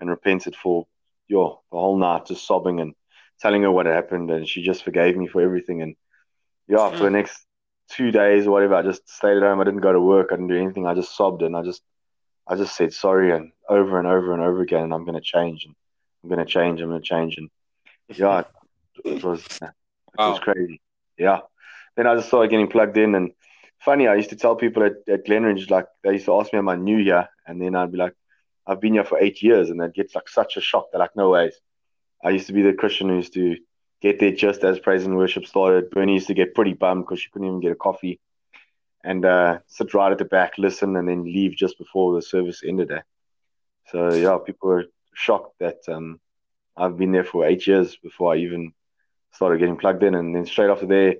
and 0.00 0.10
repented 0.10 0.56
for 0.56 0.86
yo 1.26 1.62
the 1.70 1.78
whole 1.78 1.96
night, 1.96 2.26
just 2.26 2.46
sobbing 2.46 2.80
and 2.80 2.94
telling 3.40 3.62
her 3.62 3.70
what 3.70 3.86
had 3.86 3.94
happened, 3.94 4.30
and 4.30 4.48
she 4.48 4.62
just 4.62 4.84
forgave 4.84 5.16
me 5.16 5.26
for 5.26 5.42
everything. 5.42 5.82
And 5.82 5.96
yeah, 6.68 6.90
for 6.90 7.04
the 7.04 7.08
mm. 7.08 7.12
next 7.12 7.44
two 7.90 8.10
days 8.10 8.46
or 8.46 8.50
whatever, 8.52 8.74
I 8.74 8.82
just 8.82 9.08
stayed 9.08 9.36
at 9.36 9.42
home. 9.42 9.60
I 9.60 9.64
didn't 9.64 9.80
go 9.80 9.92
to 9.92 10.00
work. 10.00 10.28
I 10.30 10.36
didn't 10.36 10.48
do 10.48 10.60
anything. 10.60 10.86
I 10.86 10.94
just 10.94 11.16
sobbed 11.16 11.42
and 11.42 11.56
I 11.56 11.62
just 11.62 11.82
I 12.46 12.56
just 12.56 12.76
said 12.76 12.92
sorry 12.92 13.32
and 13.32 13.52
over 13.68 13.98
and 13.98 14.06
over 14.06 14.32
and 14.32 14.42
over 14.42 14.62
again, 14.62 14.84
and 14.84 14.94
I'm 14.94 15.04
going 15.04 15.14
to 15.14 15.20
change 15.20 15.64
and 15.64 15.74
I'm 16.22 16.30
going 16.30 16.44
to 16.44 16.50
change. 16.50 16.80
I'm 16.80 16.88
going 16.88 17.00
to 17.00 17.06
change, 17.06 17.36
and 17.36 17.50
yeah, 18.08 18.40
it, 18.40 18.46
it 19.04 19.24
was 19.24 19.44
it 19.62 19.72
was 20.18 20.38
crazy. 20.40 20.80
Yeah. 21.18 21.40
Then 21.96 22.06
I 22.06 22.16
just 22.16 22.28
started 22.28 22.50
getting 22.50 22.68
plugged 22.68 22.96
in, 22.96 23.14
and 23.14 23.32
funny, 23.78 24.08
I 24.08 24.16
used 24.16 24.30
to 24.30 24.36
tell 24.36 24.56
people 24.56 24.82
at, 24.82 24.94
at 25.08 25.26
Glenridge 25.26 25.70
like 25.70 25.86
they 26.02 26.12
used 26.12 26.26
to 26.26 26.38
ask 26.38 26.52
me, 26.52 26.58
"Am 26.58 26.68
I 26.68 26.76
new 26.76 27.02
here?" 27.02 27.28
And 27.46 27.60
then 27.60 27.76
I'd 27.76 27.92
be 27.92 27.98
like, 27.98 28.14
"I've 28.66 28.80
been 28.80 28.94
here 28.94 29.04
for 29.04 29.18
eight 29.18 29.42
years," 29.42 29.70
and 29.70 29.80
they'd 29.80 29.94
get 29.94 30.14
like 30.14 30.28
such 30.28 30.56
a 30.56 30.60
shock. 30.60 30.88
They're 30.90 30.98
like, 30.98 31.16
"No 31.16 31.30
ways." 31.30 31.54
I 32.24 32.30
used 32.30 32.46
to 32.46 32.52
be 32.52 32.62
the 32.62 32.72
Christian 32.72 33.08
who 33.08 33.16
used 33.16 33.34
to 33.34 33.56
get 34.00 34.18
there 34.18 34.32
just 34.32 34.64
as 34.64 34.78
praise 34.78 35.04
and 35.04 35.16
worship 35.16 35.46
started. 35.46 35.90
Bernie 35.90 36.14
used 36.14 36.28
to 36.28 36.34
get 36.34 36.54
pretty 36.54 36.72
bummed 36.72 37.04
because 37.04 37.20
she 37.20 37.30
couldn't 37.30 37.48
even 37.48 37.60
get 37.60 37.72
a 37.72 37.76
coffee 37.76 38.18
and 39.04 39.24
uh, 39.24 39.58
sit 39.66 39.92
right 39.92 40.10
at 40.10 40.18
the 40.18 40.24
back, 40.24 40.54
listen, 40.56 40.96
and 40.96 41.06
then 41.06 41.24
leave 41.24 41.54
just 41.54 41.78
before 41.78 42.14
the 42.14 42.22
service 42.22 42.62
ended. 42.66 42.90
Eh? 42.90 43.02
So 43.88 44.14
yeah, 44.14 44.38
people 44.44 44.70
were 44.70 44.86
shocked 45.14 45.58
that 45.60 45.80
um, 45.88 46.18
I've 46.76 46.96
been 46.96 47.12
there 47.12 47.24
for 47.24 47.46
eight 47.46 47.66
years 47.66 47.96
before 47.96 48.32
I 48.32 48.38
even 48.38 48.72
started 49.32 49.58
getting 49.58 49.76
plugged 49.76 50.02
in, 50.02 50.14
and 50.14 50.34
then 50.34 50.46
straight 50.46 50.70
after 50.70 50.86
there, 50.86 51.16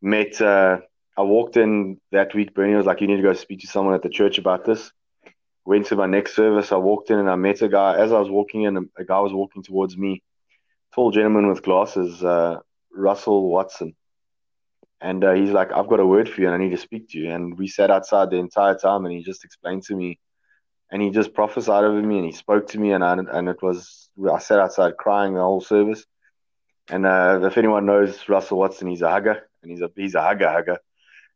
met. 0.00 0.40
Uh, 0.40 0.78
I 1.16 1.22
walked 1.22 1.56
in 1.56 2.00
that 2.12 2.34
week. 2.34 2.54
Bernie 2.54 2.74
was 2.74 2.86
like, 2.86 3.00
"You 3.00 3.08
need 3.08 3.16
to 3.16 3.22
go 3.22 3.32
speak 3.32 3.60
to 3.60 3.66
someone 3.66 3.94
at 3.94 4.02
the 4.02 4.08
church 4.08 4.38
about 4.38 4.64
this." 4.64 4.92
Went 5.64 5.86
to 5.86 5.96
my 5.96 6.06
next 6.06 6.34
service. 6.34 6.72
I 6.72 6.76
walked 6.76 7.10
in 7.10 7.18
and 7.18 7.30
I 7.30 7.36
met 7.36 7.62
a 7.62 7.68
guy. 7.68 7.96
As 7.96 8.12
I 8.12 8.18
was 8.18 8.30
walking 8.30 8.62
in, 8.62 8.90
a 8.96 9.04
guy 9.04 9.20
was 9.20 9.32
walking 9.32 9.62
towards 9.62 9.96
me. 9.96 10.22
Tall 10.94 11.10
gentleman 11.12 11.48
with 11.48 11.62
glasses, 11.62 12.22
uh, 12.22 12.58
Russell 12.92 13.48
Watson. 13.48 13.94
And 15.00 15.24
uh, 15.24 15.32
he's 15.32 15.50
like, 15.50 15.72
I've 15.72 15.88
got 15.88 16.00
a 16.00 16.06
word 16.06 16.28
for 16.28 16.40
you 16.40 16.48
and 16.48 16.54
I 16.54 16.58
need 16.58 16.70
to 16.70 16.82
speak 16.82 17.10
to 17.10 17.18
you. 17.18 17.30
And 17.30 17.56
we 17.56 17.68
sat 17.68 17.90
outside 17.90 18.30
the 18.30 18.36
entire 18.36 18.76
time 18.76 19.04
and 19.04 19.14
he 19.14 19.22
just 19.22 19.44
explained 19.44 19.84
to 19.84 19.96
me 19.96 20.18
and 20.90 21.00
he 21.00 21.10
just 21.10 21.32
prophesied 21.32 21.84
over 21.84 22.02
me 22.02 22.16
and 22.16 22.26
he 22.26 22.32
spoke 22.32 22.68
to 22.68 22.78
me 22.78 22.92
and 22.92 23.02
I, 23.02 23.14
and 23.14 23.48
it 23.48 23.62
was, 23.62 24.10
I 24.30 24.38
sat 24.38 24.60
outside 24.60 24.96
crying 24.96 25.34
the 25.34 25.40
whole 25.40 25.60
service. 25.60 26.04
And 26.88 27.06
uh, 27.06 27.40
if 27.44 27.56
anyone 27.56 27.86
knows 27.86 28.28
Russell 28.28 28.58
Watson, 28.58 28.88
he's 28.88 29.02
a 29.02 29.10
hugger 29.10 29.48
and 29.62 29.70
he's 29.70 29.80
a, 29.80 29.90
he's 29.96 30.14
a 30.14 30.22
hugger 30.22 30.50
hugger. 30.50 30.78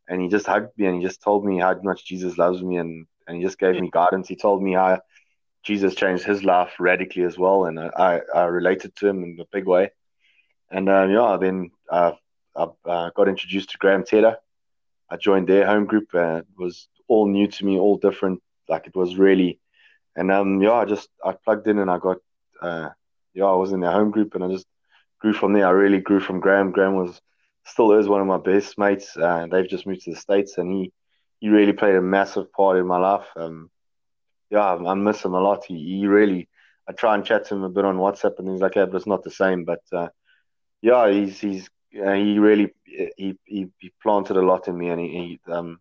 And 0.09 0.21
he 0.21 0.29
just 0.29 0.47
hugged 0.47 0.77
me 0.77 0.87
and 0.87 0.97
he 0.97 1.03
just 1.03 1.23
told 1.23 1.45
me 1.45 1.59
how 1.59 1.77
much 1.83 2.05
Jesus 2.05 2.39
loves 2.39 2.63
me 2.63 2.77
and, 2.77 3.07
and 3.27 3.37
he 3.37 3.43
just 3.43 3.59
gave 3.59 3.81
me 3.81 3.91
guidance. 3.93 4.29
He 4.29 4.37
told 4.37 4.63
me 4.63 4.75
how 4.75 5.01
Jesus 5.63 5.95
changed 5.95 6.25
his 6.25 6.45
life 6.45 6.75
radically 6.79 7.25
as 7.25 7.37
well. 7.37 7.65
And 7.65 7.79
I, 7.79 8.21
I, 8.35 8.45
related 8.45 8.95
to 8.97 9.09
him 9.09 9.25
in 9.25 9.39
a 9.41 9.45
big 9.51 9.67
way. 9.67 9.91
And 10.71 10.89
uh, 10.89 11.07
yeah, 11.11 11.37
then 11.41 11.71
uh, 11.91 12.13
I 12.55 12.67
uh, 12.85 13.11
got 13.11 13.29
introduced 13.29 13.71
to 13.71 13.79
Graham 13.79 14.05
Tedder. 14.05 14.37
I 15.11 15.17
joined 15.17 15.49
their 15.49 15.67
home 15.67 15.87
group. 15.87 16.15
Uh, 16.15 16.39
it 16.39 16.47
was 16.57 16.89
all 17.09 17.29
new 17.29 17.47
to 17.49 17.65
me, 17.65 17.79
all 17.79 17.97
different. 17.97 18.43
Like 18.69 18.87
it 18.87 18.97
was 18.97 19.17
really, 19.17 19.61
and 20.17 20.31
um, 20.33 20.61
yeah, 20.63 20.73
I 20.73 20.85
just 20.85 21.09
I 21.25 21.33
plugged 21.33 21.69
in 21.69 21.79
and 21.79 21.91
I 21.91 21.99
got, 21.99 22.19
uh, 22.61 22.89
yeah, 23.35 23.45
I 23.45 23.55
was 23.55 23.73
in 23.73 23.81
their 23.81 23.93
home 23.93 24.11
group 24.11 24.35
and 24.35 24.43
I 24.43 24.49
just 24.49 24.67
grew 25.21 25.33
from 25.33 25.53
there. 25.53 25.67
I 25.67 25.71
really 25.71 26.01
grew 26.01 26.21
from 26.21 26.41
Graham. 26.41 26.73
Graham 26.73 26.95
was 26.95 27.21
still 27.65 27.93
is 27.93 28.09
one 28.09 28.21
of 28.21 28.27
my 28.27 28.39
best 28.39 28.79
mates. 28.79 29.17
Uh, 29.17 29.47
they've 29.51 29.69
just 29.69 29.87
moved 29.87 30.03
to 30.03 30.11
the 30.13 30.17
states, 30.17 30.59
and 30.59 30.71
he 30.73 30.93
he 31.47 31.53
really 31.53 31.73
played 31.73 31.95
a 31.95 32.03
massive 32.03 32.53
part 32.53 32.77
in 32.77 32.87
my 32.89 32.99
life. 32.99 33.27
Um, 33.37 33.71
yeah, 34.51 34.65
I, 34.65 34.91
I 34.91 34.95
miss 34.95 35.25
him 35.25 35.35
a 35.35 35.41
lot. 35.41 35.65
He, 35.65 36.01
he 36.01 36.07
really, 36.09 36.49
I 36.89 36.93
try 36.93 37.15
and 37.15 37.25
chat 37.25 37.45
to 37.47 37.55
him 37.55 37.63
a 37.63 37.69
bit 37.69 37.85
on 37.85 37.99
WhatsApp 37.99 38.37
and 38.39 38.49
things 38.49 38.61
like 38.61 38.75
that, 38.75 38.91
but 38.91 38.97
it's 38.97 39.07
not 39.07 39.23
the 39.23 39.31
same. 39.31 39.65
But 39.65 39.83
uh, 39.93 40.09
yeah, 40.83 41.09
he's 41.09 41.39
he's 41.39 41.69
uh, 42.05 42.15
he 42.15 42.41
really 42.41 42.75
he, 43.17 43.39
he 43.45 43.69
he 43.79 43.93
planted 44.03 44.37
a 44.37 44.43
lot 44.43 44.67
in 44.67 44.77
me, 44.77 44.89
and 44.89 45.01
he, 45.01 45.39
he 45.47 45.53
um, 45.53 45.79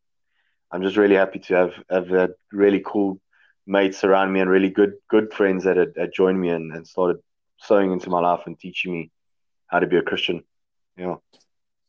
I'm 0.71 0.83
just 0.83 0.97
really 0.97 1.15
happy 1.15 1.39
to 1.39 1.55
have 1.55 1.73
have 1.89 2.09
had 2.09 2.33
really 2.51 2.83
cool 2.85 3.19
mates 3.65 4.03
around 4.03 4.31
me 4.33 4.41
and 4.41 4.49
really 4.49 4.69
good 4.69 4.93
good 5.09 5.33
friends 5.33 5.63
that 5.63 5.77
had, 5.77 5.93
had 5.97 6.13
joined 6.13 6.39
me 6.39 6.49
and, 6.49 6.71
and 6.75 6.87
started 6.87 7.17
sowing 7.57 7.91
into 7.91 8.11
my 8.11 8.19
life 8.19 8.41
and 8.45 8.59
teaching 8.59 8.93
me 8.93 9.11
how 9.65 9.79
to 9.79 9.87
be 9.87 9.97
a 9.97 10.03
Christian. 10.03 10.43
Yeah. 10.95 11.15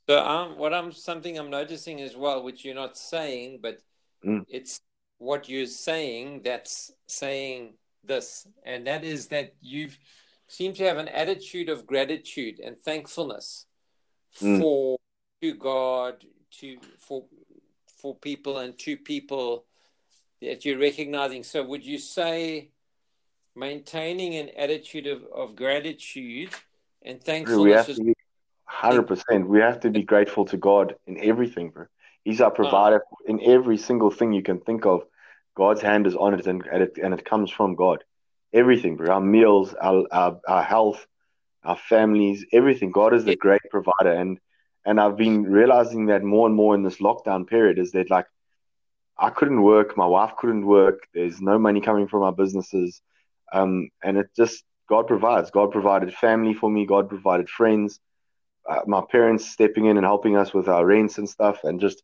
So 0.09 0.55
what 0.57 0.73
I'm 0.73 0.92
something 0.92 1.38
I'm 1.38 1.51
noticing 1.51 2.01
as 2.01 2.16
well, 2.16 2.42
which 2.42 2.64
you're 2.64 2.75
not 2.75 2.97
saying, 2.97 3.61
but 3.61 3.81
Mm. 4.25 4.45
it's 4.49 4.81
what 5.19 5.49
you're 5.49 5.66
saying 5.66 6.42
that's 6.42 6.92
saying 7.07 7.75
this, 8.03 8.47
and 8.64 8.87
that 8.87 9.05
is 9.05 9.29
that 9.29 9.55
you 9.61 9.90
seem 10.49 10.73
to 10.75 10.85
have 10.85 10.97
an 10.97 11.09
attitude 11.09 11.69
of 11.69 11.87
gratitude 11.87 12.61
and 12.61 12.79
thankfulness 12.79 13.66
Mm. 14.40 14.59
for 14.61 14.99
to 15.42 15.55
God, 15.55 16.25
to 16.59 16.79
for 16.99 17.27
for 17.99 18.14
people 18.14 18.59
and 18.59 18.79
to 18.79 18.97
people 18.97 19.66
that 20.40 20.64
you're 20.64 20.79
recognizing. 20.79 21.42
So, 21.42 21.64
would 21.64 21.85
you 21.85 21.99
say 21.99 22.71
maintaining 23.55 24.35
an 24.37 24.51
attitude 24.51 25.07
of, 25.07 25.25
of 25.25 25.57
gratitude 25.57 26.51
and 27.03 27.23
thankfulness 27.23 27.88
is 27.88 28.01
hundred 28.87 29.07
percent. 29.07 29.49
We 29.49 29.61
have 29.61 29.81
to 29.81 29.90
be 29.90 30.03
grateful 30.03 30.44
to 30.46 30.57
God 30.57 30.94
in 31.07 31.18
everything, 31.18 31.70
bro. 31.70 31.87
He's 32.25 32.40
our 32.40 32.51
provider 32.51 33.03
in 33.27 33.40
every 33.42 33.79
single 33.79 34.11
thing 34.11 34.33
you 34.33 34.42
can 34.42 34.61
think 34.61 34.87
of. 34.87 35.05
God's 35.57 35.81
hand 35.81 36.07
is 36.07 36.16
on 36.16 36.35
it, 36.35 36.46
and, 36.46 36.66
and 36.72 36.83
it 36.83 36.99
and 37.03 37.14
it 37.14 37.25
comes 37.25 37.51
from 37.51 37.75
God. 37.75 38.05
Everything, 38.53 38.96
bro. 38.96 39.14
Our 39.14 39.20
meals, 39.20 39.75
our 39.75 40.05
our, 40.11 40.40
our 40.46 40.62
health, 40.62 41.07
our 41.64 41.77
families, 41.77 42.44
everything. 42.53 42.90
God 42.90 43.14
is 43.14 43.25
the 43.25 43.37
great 43.37 43.62
provider, 43.70 44.12
and 44.12 44.38
and 44.85 45.01
I've 45.01 45.16
been 45.16 45.42
realizing 45.44 46.07
that 46.07 46.22
more 46.22 46.46
and 46.46 46.55
more 46.55 46.75
in 46.75 46.83
this 46.83 46.99
lockdown 46.99 47.46
period 47.46 47.79
is 47.79 47.92
that 47.92 48.11
like 48.11 48.27
I 49.18 49.31
couldn't 49.31 49.62
work, 49.62 49.96
my 49.96 50.07
wife 50.07 50.33
couldn't 50.38 50.66
work. 50.66 51.07
There's 51.14 51.40
no 51.40 51.59
money 51.59 51.81
coming 51.81 52.07
from 52.07 52.22
our 52.22 52.33
businesses, 52.33 53.01
um, 53.53 53.88
and 54.03 54.18
it 54.18 54.29
just 54.37 54.64
God 54.88 55.07
provides. 55.07 55.51
God 55.51 55.70
provided 55.72 56.14
family 56.14 56.55
for 56.55 56.70
me. 56.70 56.87
God 56.87 57.09
provided 57.09 57.49
friends. 57.49 57.99
Uh, 58.69 58.81
my 58.87 59.03
parents 59.11 59.49
stepping 59.49 59.87
in 59.87 59.97
and 59.97 60.05
helping 60.05 60.37
us 60.37 60.53
with 60.53 60.69
our 60.69 60.85
rents 60.85 61.19
and 61.19 61.29
stuff, 61.29 61.65
and 61.65 61.81
just 61.81 62.03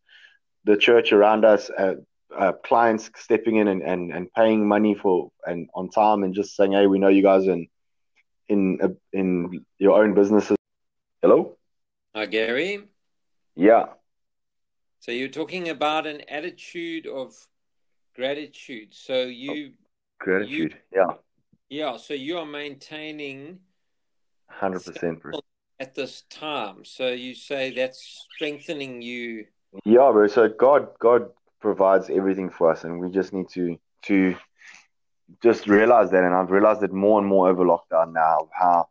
the 0.65 0.77
church 0.77 1.13
around 1.13 1.45
us, 1.45 1.71
uh, 1.71 1.95
uh, 2.37 2.53
clients 2.65 3.11
stepping 3.17 3.57
in 3.57 3.69
and, 3.69 3.83
and, 3.83 4.13
and 4.13 4.33
paying 4.33 4.67
money 4.67 4.95
for 4.95 5.31
and 5.47 5.69
on 5.75 5.91
time, 5.91 6.23
and 6.23 6.35
just 6.35 6.57
saying, 6.57 6.73
"Hey, 6.73 6.87
we 6.87 6.99
know 6.99 7.09
you 7.09 7.23
guys 7.23 7.47
in 7.47 7.69
in 8.49 8.79
uh, 8.83 8.89
in 9.13 9.65
your 9.79 10.03
own 10.03 10.15
businesses." 10.15 10.57
Hello. 11.21 11.57
Hi, 12.15 12.27
Gary. 12.27 12.85
Yeah. 13.55 13.87
So 15.01 15.11
you're 15.11 15.29
talking 15.29 15.69
about 15.69 16.07
an 16.07 16.21
attitude 16.29 17.07
of 17.07 17.35
gratitude. 18.15 18.95
So 18.95 19.23
you, 19.23 19.73
Gratitude. 20.19 20.77
Yeah. 20.95 21.15
yeah. 21.69 21.97
So 21.97 22.15
you 22.15 22.39
are 22.39 22.47
maintaining 22.47 23.59
Hundred 24.49 24.85
percent. 24.85 25.21
At 25.83 25.97
this 25.97 26.23
time. 26.31 26.85
So 26.85 27.09
you 27.09 27.35
say 27.35 27.71
that's 27.71 28.29
strengthening 28.35 29.03
you. 29.03 29.47
Yeah, 29.85 30.11
bro. 30.13 30.29
So 30.29 30.49
God, 30.49 30.89
God 31.01 31.23
provides 31.61 32.09
everything 32.09 32.51
for 32.51 32.71
us, 32.71 32.85
and 32.85 33.01
we 33.01 33.11
just 33.11 33.33
need 33.33 33.49
to 33.51 33.77
to 34.03 34.37
just 35.43 35.67
realize 35.67 36.11
that. 36.13 36.23
And 36.25 36.35
I've 36.35 36.51
realized 36.51 36.83
it 36.85 36.93
more 36.93 37.19
and 37.19 37.27
more 37.27 37.49
over 37.51 37.65
lockdown 37.65 38.13
now 38.13 38.49
how 38.53 38.89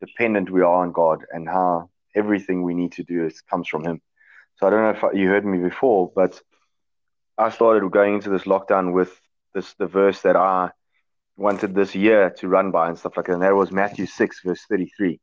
dependent 0.00 0.48
we 0.50 0.60
are 0.60 0.82
on 0.84 0.92
God, 0.92 1.24
and 1.32 1.48
how 1.48 1.90
everything 2.14 2.62
we 2.62 2.74
need 2.74 2.92
to 2.92 3.02
do 3.02 3.26
is 3.26 3.40
comes 3.40 3.66
from 3.66 3.84
Him. 3.84 4.00
So 4.56 4.66
I 4.66 4.70
don't 4.70 4.84
know 4.84 5.08
if 5.08 5.16
you 5.16 5.28
heard 5.28 5.44
me 5.44 5.58
before, 5.58 6.12
but 6.14 6.40
I 7.36 7.50
started 7.50 7.90
going 7.90 8.14
into 8.14 8.30
this 8.30 8.44
lockdown 8.44 8.92
with 8.92 9.12
this 9.54 9.74
the 9.74 9.86
verse 9.86 10.20
that 10.22 10.36
I 10.36 10.70
wanted 11.36 11.74
this 11.74 11.94
year 11.94 12.30
to 12.38 12.48
run 12.48 12.70
by 12.70 12.88
and 12.88 12.98
stuff 12.98 13.16
like 13.16 13.26
that. 13.26 13.32
And 13.38 13.42
that 13.42 13.56
was 13.56 13.72
Matthew 13.72 14.06
six 14.06 14.40
verse 14.44 14.62
thirty 14.70 14.90
three, 14.96 15.20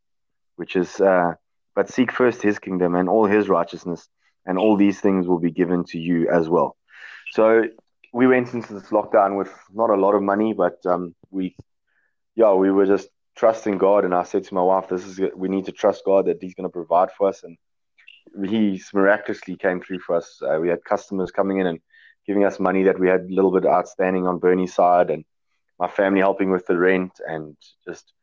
which 0.55 0.75
is, 0.75 0.99
uh, 1.01 1.33
"But 1.75 1.89
seek 1.89 2.11
first 2.11 2.41
His 2.41 2.59
kingdom 2.59 2.95
and 2.95 3.09
all 3.09 3.25
His 3.25 3.49
righteousness." 3.49 4.07
and 4.45 4.57
all 4.57 4.77
these 4.77 4.99
things 5.01 5.27
will 5.27 5.39
be 5.39 5.51
given 5.51 5.83
to 5.85 5.97
you 5.97 6.29
as 6.29 6.47
well. 6.47 6.77
So 7.31 7.63
we 8.13 8.27
went 8.27 8.53
into 8.53 8.73
this 8.73 8.89
lockdown 8.89 9.37
with 9.37 9.51
not 9.73 9.89
a 9.89 9.95
lot 9.95 10.15
of 10.15 10.21
money, 10.21 10.53
but 10.53 10.77
um, 10.85 11.15
we, 11.31 11.55
yeah, 12.35 12.53
we 12.53 12.71
were 12.71 12.85
just 12.85 13.09
trusting 13.35 13.77
God. 13.77 14.05
And 14.05 14.13
I 14.13 14.23
said 14.23 14.43
to 14.45 14.53
my 14.53 14.61
wife, 14.61 14.87
"This 14.87 15.05
is 15.05 15.19
we 15.35 15.49
need 15.49 15.65
to 15.65 15.71
trust 15.71 16.05
God 16.05 16.27
that 16.27 16.37
He's 16.41 16.55
going 16.55 16.69
to 16.69 16.73
provide 16.73 17.11
for 17.11 17.27
us." 17.27 17.43
And 17.43 17.57
He 18.49 18.81
miraculously 18.93 19.57
came 19.57 19.81
through 19.81 19.99
for 19.99 20.15
us. 20.15 20.39
Uh, 20.41 20.59
we 20.61 20.69
had 20.69 20.83
customers 20.85 21.31
coming 21.31 21.59
in 21.59 21.67
and 21.67 21.79
giving 22.27 22.45
us 22.45 22.59
money 22.59 22.83
that 22.83 22.99
we 22.99 23.07
had 23.07 23.21
a 23.21 23.33
little 23.33 23.51
bit 23.51 23.65
outstanding 23.65 24.27
on 24.27 24.39
Bernie's 24.39 24.73
side, 24.73 25.09
and 25.09 25.25
my 25.79 25.87
family 25.87 26.21
helping 26.21 26.51
with 26.51 26.65
the 26.67 26.77
rent, 26.77 27.19
and 27.27 27.57
just 27.87 28.13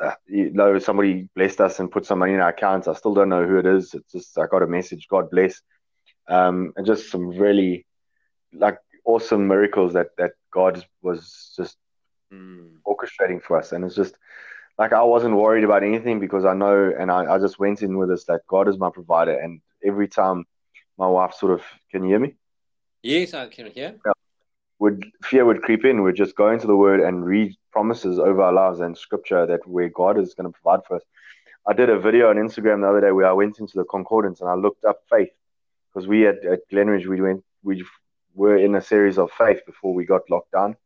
uh, 0.00 0.12
you 0.26 0.50
know, 0.52 0.78
somebody 0.78 1.28
blessed 1.34 1.60
us 1.60 1.78
and 1.80 1.90
put 1.90 2.06
some 2.06 2.18
money 2.20 2.34
in 2.34 2.40
our 2.40 2.48
accounts. 2.50 2.88
I 2.88 2.94
still 2.94 3.14
don't 3.14 3.28
know 3.28 3.46
who 3.46 3.58
it 3.58 3.66
is. 3.66 3.94
It's 3.94 4.12
just 4.12 4.38
I 4.38 4.46
got 4.50 4.62
a 4.62 4.66
message, 4.66 5.06
God 5.08 5.30
bless, 5.30 5.60
um, 6.28 6.72
and 6.76 6.86
just 6.86 7.10
some 7.10 7.28
really 7.28 7.86
like 8.52 8.78
awesome 9.04 9.46
miracles 9.48 9.92
that 9.94 10.08
that 10.18 10.32
God 10.52 10.84
was 11.02 11.52
just 11.56 11.76
Mm. 12.32 12.78
orchestrating 12.86 13.40
for 13.42 13.58
us. 13.58 13.72
And 13.72 13.84
it's 13.84 13.94
just 13.94 14.16
like 14.78 14.92
I 14.92 15.02
wasn't 15.02 15.36
worried 15.36 15.64
about 15.64 15.82
anything 15.84 16.18
because 16.20 16.44
I 16.44 16.54
know, 16.54 16.92
and 16.98 17.10
I, 17.10 17.34
I 17.34 17.38
just 17.38 17.58
went 17.58 17.82
in 17.82 17.96
with 17.98 18.08
this 18.08 18.24
that 18.24 18.40
God 18.48 18.68
is 18.68 18.78
my 18.78 18.90
provider. 18.90 19.38
And 19.38 19.60
every 19.84 20.08
time 20.08 20.44
my 20.98 21.06
wife 21.06 21.34
sort 21.34 21.52
of, 21.52 21.62
can 21.90 22.02
you 22.02 22.10
hear 22.10 22.18
me? 22.18 22.34
Yes, 23.02 23.34
I 23.34 23.46
can 23.48 23.70
hear. 23.70 23.96
Would 24.78 25.06
fear 25.22 25.44
would 25.44 25.62
creep 25.62 25.84
in, 25.84 26.02
we'd 26.02 26.16
just 26.16 26.36
go 26.36 26.50
into 26.50 26.66
the 26.66 26.76
Word 26.76 27.00
and 27.00 27.24
read 27.24 27.54
promises 27.72 28.18
over 28.18 28.42
our 28.42 28.52
lives 28.52 28.80
and 28.80 28.96
Scripture 28.96 29.46
that 29.46 29.66
where 29.66 29.88
God 29.88 30.18
is 30.18 30.34
going 30.34 30.52
to 30.52 30.58
provide 30.58 30.84
for 30.86 30.96
us. 30.96 31.02
I 31.66 31.72
did 31.72 31.90
a 31.90 31.98
video 31.98 32.30
on 32.30 32.36
Instagram 32.36 32.82
the 32.82 32.88
other 32.88 33.00
day 33.00 33.10
where 33.10 33.26
I 33.26 33.32
went 33.32 33.58
into 33.58 33.76
the 33.76 33.84
concordance 33.84 34.40
and 34.40 34.50
I 34.50 34.54
looked 34.54 34.84
up 34.84 35.00
faith 35.10 35.30
because 35.92 36.06
we 36.06 36.26
at, 36.26 36.44
at 36.44 36.60
Glenridge 36.70 37.06
we 37.06 37.20
went 37.20 37.42
we 37.62 37.84
were 38.34 38.56
in 38.56 38.74
a 38.74 38.82
series 38.82 39.18
of 39.18 39.32
faith 39.32 39.64
before 39.66 39.94
we 39.94 40.04
got 40.04 40.30
locked 40.30 40.52
down, 40.52 40.76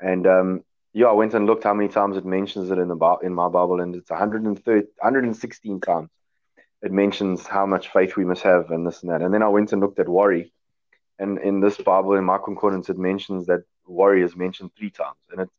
and 0.00 0.26
um, 0.26 0.64
yeah, 0.92 1.06
I 1.06 1.12
went 1.12 1.32
and 1.34 1.46
looked 1.46 1.64
how 1.64 1.74
many 1.74 1.88
times 1.88 2.16
it 2.16 2.26
mentions 2.26 2.70
it 2.70 2.78
in 2.78 2.88
the 2.88 3.16
in 3.22 3.32
my 3.32 3.48
Bible, 3.48 3.80
and 3.80 3.94
it's 3.94 4.10
130, 4.10 4.86
116 4.98 5.80
times. 5.80 6.10
It 6.82 6.92
mentions 6.92 7.46
how 7.46 7.64
much 7.64 7.88
faith 7.88 8.16
we 8.16 8.24
must 8.24 8.42
have 8.42 8.70
and 8.70 8.86
this 8.86 9.02
and 9.02 9.12
that. 9.12 9.22
And 9.22 9.32
then 9.32 9.42
I 9.42 9.48
went 9.48 9.72
and 9.72 9.80
looked 9.80 10.00
at 10.00 10.08
worry, 10.08 10.52
and 11.22 11.38
in 11.38 11.60
this 11.60 11.76
Bible 11.76 12.14
in 12.14 12.24
my 12.24 12.38
concordance 12.44 12.88
it 12.88 12.98
mentions 12.98 13.46
that 13.46 13.62
worry 13.86 14.22
is 14.22 14.36
mentioned 14.36 14.70
three 14.76 14.90
times, 14.90 15.22
and 15.30 15.40
it's 15.42 15.54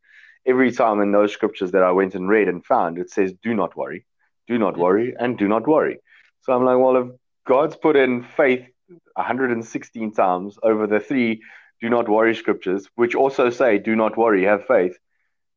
every 0.45 0.71
time 0.71 1.02
in 1.02 1.12
those 1.12 1.32
scriptures 1.32 1.71
that 1.71 1.84
I 1.84 1.91
went 1.91 2.15
and 2.15 2.30
read 2.30 2.47
and 2.47 2.65
found 2.65 2.97
it 2.97 3.10
says, 3.10 3.34
"Do 3.47 3.54
not 3.54 3.76
worry, 3.76 4.06
do 4.47 4.58
not 4.58 4.78
worry, 4.78 5.15
and 5.17 5.38
do 5.38 5.47
not 5.47 5.67
worry." 5.67 5.99
So 6.41 6.54
I'm 6.54 6.65
like, 6.65 6.78
well, 6.78 6.97
if 6.97 7.08
God's 7.47 7.78
put 7.78 7.95
in 7.95 8.23
faith 8.23 8.65
116 9.15 10.12
times 10.13 10.58
over 10.62 10.88
the 10.88 10.99
three 10.99 11.41
do 11.84 11.89
not 11.89 12.08
worry 12.08 12.34
scriptures, 12.34 12.89
which 12.95 13.13
also 13.13 13.49
say, 13.49 13.78
do 13.78 13.93
not 13.95 14.17
worry, 14.17 14.43
have 14.43 14.65
faith. 14.65 14.97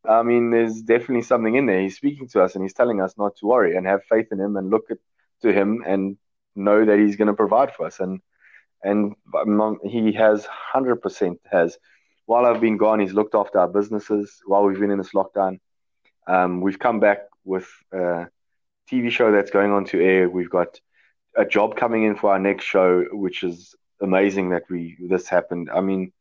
I 0.04 0.22
mean, 0.24 0.50
there's 0.50 0.82
definitely 0.82 1.22
something 1.22 1.54
in 1.54 1.66
there. 1.66 1.80
He's 1.80 1.96
speaking 1.96 2.28
to 2.30 2.42
us 2.42 2.54
and 2.54 2.64
he's 2.64 2.74
telling 2.74 3.00
us 3.00 3.14
not 3.16 3.36
to 3.36 3.46
worry 3.46 3.76
and 3.76 3.86
have 3.86 4.04
faith 4.04 4.26
in 4.32 4.40
him 4.40 4.56
and 4.56 4.70
look 4.70 4.90
at, 4.90 4.98
to 5.42 5.52
him 5.52 5.84
and 5.86 6.16
know 6.56 6.84
that 6.84 6.98
he's 6.98 7.14
going 7.14 7.28
to 7.28 7.34
provide 7.34 7.74
for 7.74 7.86
us. 7.86 8.00
And 8.00 8.20
and 8.86 9.14
he 9.84 10.12
has 10.12 10.46
100% 10.74 11.38
has. 11.50 11.78
While 12.26 12.46
I've 12.46 12.60
been 12.60 12.76
gone, 12.76 13.00
he's 13.00 13.12
looked 13.12 13.34
after 13.34 13.58
our 13.58 13.68
businesses 13.68 14.40
while 14.46 14.64
we've 14.64 14.80
been 14.80 14.90
in 14.90 14.98
this 14.98 15.12
lockdown. 15.12 15.58
Um, 16.26 16.60
we've 16.60 16.78
come 16.78 17.00
back 17.00 17.20
with 17.44 17.68
a 17.92 18.26
TV 18.90 19.10
show 19.10 19.32
that's 19.32 19.50
going 19.50 19.72
on 19.72 19.84
to 19.86 20.00
air. 20.00 20.28
We've 20.28 20.50
got 20.50 20.80
a 21.36 21.44
job 21.44 21.76
coming 21.76 22.04
in 22.04 22.16
for 22.16 22.32
our 22.32 22.38
next 22.38 22.64
show, 22.64 23.04
which 23.12 23.42
is 23.42 23.74
amazing 24.00 24.50
that 24.50 24.64
we 24.70 24.96
this 25.08 25.28
happened. 25.28 25.70
I 25.72 25.80
mean, 25.80 26.12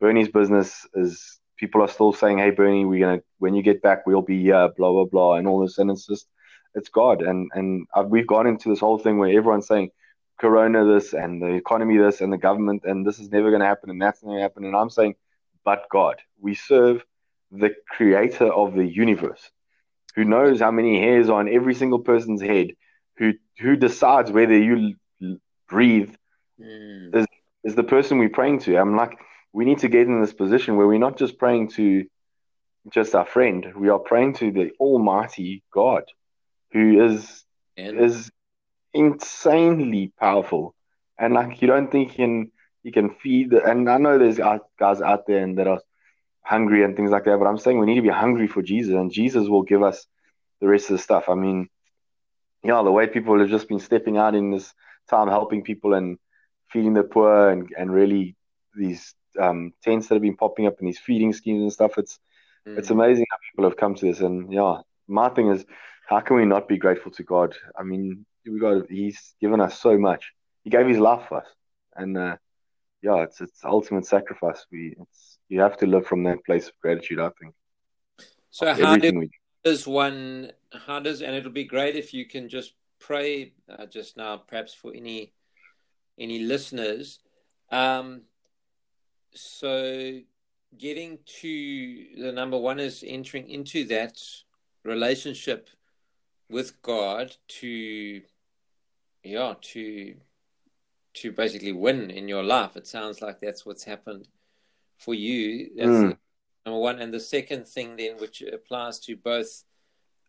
Bernie's 0.00 0.28
business 0.28 0.86
is 0.94 1.38
people 1.56 1.82
are 1.82 1.88
still 1.88 2.12
saying, 2.12 2.38
"Hey, 2.38 2.50
Bernie, 2.50 2.84
we're 2.84 3.00
gonna 3.06 3.22
when 3.38 3.54
you 3.54 3.62
get 3.62 3.82
back, 3.82 4.06
we'll 4.06 4.22
be 4.22 4.42
here," 4.42 4.68
blah 4.76 4.92
blah 4.92 5.04
blah, 5.04 5.34
and 5.36 5.48
all 5.48 5.60
this, 5.60 5.78
and 5.78 5.90
it's 5.90 6.06
just 6.06 6.26
it's 6.74 6.88
God, 6.88 7.22
and 7.22 7.50
and 7.54 7.86
I've, 7.94 8.08
we've 8.08 8.26
gone 8.26 8.46
into 8.46 8.68
this 8.68 8.80
whole 8.80 8.98
thing 8.98 9.18
where 9.18 9.30
everyone's 9.30 9.66
saying, 9.66 9.90
"Corona 10.38 10.84
this 10.84 11.14
and 11.14 11.40
the 11.40 11.54
economy 11.54 11.96
this 11.96 12.20
and 12.20 12.32
the 12.32 12.38
government 12.38 12.84
and 12.84 13.06
this 13.06 13.18
is 13.18 13.30
never 13.30 13.50
gonna 13.50 13.66
happen 13.66 13.90
and 13.90 14.00
that's 14.00 14.22
not 14.22 14.30
gonna 14.30 14.42
happen," 14.42 14.64
and 14.64 14.76
I'm 14.76 14.90
saying, 14.90 15.14
"But 15.64 15.86
God, 15.90 16.16
we 16.40 16.54
serve 16.54 17.04
the 17.50 17.74
Creator 17.88 18.52
of 18.52 18.74
the 18.74 18.86
universe." 18.86 19.50
Who 20.14 20.24
knows 20.24 20.60
how 20.60 20.70
many 20.70 20.98
hairs 20.98 21.28
are 21.28 21.40
on 21.40 21.48
every 21.48 21.74
single 21.74 22.00
person's 22.00 22.42
head? 22.42 22.72
Who 23.18 23.34
who 23.58 23.76
decides 23.76 24.30
whether 24.30 24.56
you 24.56 24.96
breathe 25.68 26.14
Mm. 26.60 27.26
is 27.64 27.74
the 27.74 27.82
person 27.82 28.18
we're 28.18 28.28
praying 28.28 28.60
to. 28.60 28.76
I'm 28.76 28.96
like, 28.96 29.18
we 29.52 29.64
need 29.64 29.80
to 29.80 29.88
get 29.88 30.06
in 30.06 30.20
this 30.20 30.32
position 30.32 30.76
where 30.76 30.86
we're 30.86 30.98
not 30.98 31.18
just 31.18 31.38
praying 31.38 31.68
to 31.68 32.06
just 32.90 33.14
our 33.14 33.26
friend, 33.26 33.72
we 33.74 33.88
are 33.88 33.98
praying 33.98 34.34
to 34.34 34.52
the 34.52 34.70
Almighty 34.78 35.64
God, 35.72 36.04
who 36.72 37.04
is 37.04 37.44
And 37.76 37.98
is 37.98 38.30
insanely 38.96 40.12
powerful, 40.18 40.74
and 41.18 41.34
like 41.34 41.60
you 41.60 41.68
don't 41.68 41.92
think 41.92 42.10
he 42.10 42.16
can 42.16 42.52
he 42.82 42.90
can 42.90 43.10
feed. 43.10 43.52
And 43.52 43.88
I 43.88 43.98
know 43.98 44.18
there's 44.18 44.38
guys 44.38 45.00
out 45.00 45.26
there 45.26 45.42
and 45.42 45.58
that 45.58 45.66
are 45.66 45.80
hungry 46.42 46.84
and 46.84 46.96
things 46.96 47.10
like 47.10 47.24
that, 47.24 47.38
but 47.38 47.46
I'm 47.46 47.58
saying 47.58 47.78
we 47.78 47.86
need 47.86 47.96
to 47.96 48.02
be 48.02 48.08
hungry 48.08 48.46
for 48.48 48.62
Jesus, 48.62 48.94
and 48.94 49.12
Jesus 49.12 49.48
will 49.48 49.62
give 49.62 49.82
us 49.82 50.06
the 50.60 50.68
rest 50.68 50.90
of 50.90 50.96
the 50.96 51.02
stuff. 51.02 51.28
I 51.28 51.34
mean, 51.34 51.68
yeah, 52.62 52.82
the 52.82 52.92
way 52.92 53.06
people 53.06 53.38
have 53.38 53.50
just 53.50 53.68
been 53.68 53.80
stepping 53.80 54.16
out 54.16 54.34
in 54.34 54.50
this 54.50 54.72
time, 55.10 55.28
helping 55.28 55.62
people 55.62 55.94
and 55.94 56.18
feeding 56.72 56.94
the 56.94 57.02
poor, 57.02 57.50
and 57.50 57.68
and 57.78 57.92
really 57.92 58.36
these 58.74 59.14
um, 59.38 59.72
tents 59.82 60.08
that 60.08 60.14
have 60.14 60.22
been 60.22 60.36
popping 60.36 60.66
up 60.66 60.78
and 60.78 60.88
these 60.88 60.98
feeding 60.98 61.32
schemes 61.32 61.62
and 61.62 61.72
stuff. 61.72 61.98
It's 61.98 62.18
mm. 62.66 62.78
it's 62.78 62.90
amazing 62.90 63.26
how 63.30 63.36
people 63.50 63.68
have 63.68 63.76
come 63.76 63.94
to 63.94 64.06
this. 64.06 64.20
And 64.20 64.52
yeah, 64.52 64.80
my 65.06 65.28
thing 65.28 65.50
is, 65.50 65.64
how 66.08 66.20
can 66.20 66.36
we 66.36 66.44
not 66.44 66.68
be 66.68 66.78
grateful 66.78 67.12
to 67.12 67.22
God? 67.22 67.54
I 67.78 67.82
mean, 67.82 68.24
we 68.46 68.58
got 68.60 68.90
He's 68.90 69.34
given 69.40 69.60
us 69.60 69.80
so 69.80 69.98
much. 69.98 70.32
He 70.64 70.70
gave 70.70 70.86
His 70.86 70.98
life 70.98 71.26
for 71.28 71.38
us, 71.38 71.48
and 71.94 72.16
uh, 72.16 72.36
yeah, 73.02 73.22
it's 73.22 73.40
it's 73.40 73.64
ultimate 73.64 74.06
sacrifice. 74.06 74.66
We 74.70 74.96
it's 75.00 75.38
you 75.48 75.60
have 75.60 75.76
to 75.78 75.86
live 75.86 76.06
from 76.06 76.24
that 76.24 76.44
place 76.44 76.68
of 76.68 76.74
gratitude. 76.80 77.20
I 77.20 77.30
think. 77.40 77.54
So 78.50 78.72
how 78.72 78.96
do, 78.96 79.28
does 79.64 79.86
one? 79.86 80.52
How 80.86 81.00
does 81.00 81.22
and 81.22 81.34
it'll 81.34 81.52
be 81.52 81.64
great 81.64 81.96
if 81.96 82.12
you 82.14 82.26
can 82.26 82.48
just 82.48 82.72
pray 82.98 83.52
uh, 83.68 83.86
just 83.86 84.16
now, 84.16 84.38
perhaps 84.38 84.74
for 84.74 84.92
any 84.94 85.32
any 86.18 86.40
listeners. 86.40 87.20
Um, 87.70 88.22
so 89.34 90.20
getting 90.78 91.18
to 91.40 92.06
the 92.18 92.32
number 92.32 92.58
one 92.58 92.80
is 92.80 93.04
entering 93.06 93.48
into 93.50 93.84
that 93.84 94.18
relationship 94.84 95.68
with 96.48 96.80
God 96.82 97.36
to 97.60 98.22
yeah 99.26 99.54
to 99.60 100.14
to 101.14 101.32
basically 101.32 101.72
win 101.72 102.10
in 102.10 102.28
your 102.28 102.42
life. 102.42 102.76
It 102.76 102.86
sounds 102.86 103.22
like 103.22 103.40
that's 103.40 103.64
what's 103.64 103.84
happened 103.84 104.28
for 104.98 105.14
you. 105.14 105.70
That's 105.76 105.88
mm. 105.88 106.16
number 106.64 106.80
one. 106.80 107.00
And 107.00 107.12
the 107.12 107.20
second 107.20 107.66
thing 107.66 107.96
then, 107.96 108.16
which 108.18 108.42
applies 108.42 108.98
to 109.00 109.16
both 109.16 109.64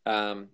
um, 0.05 0.47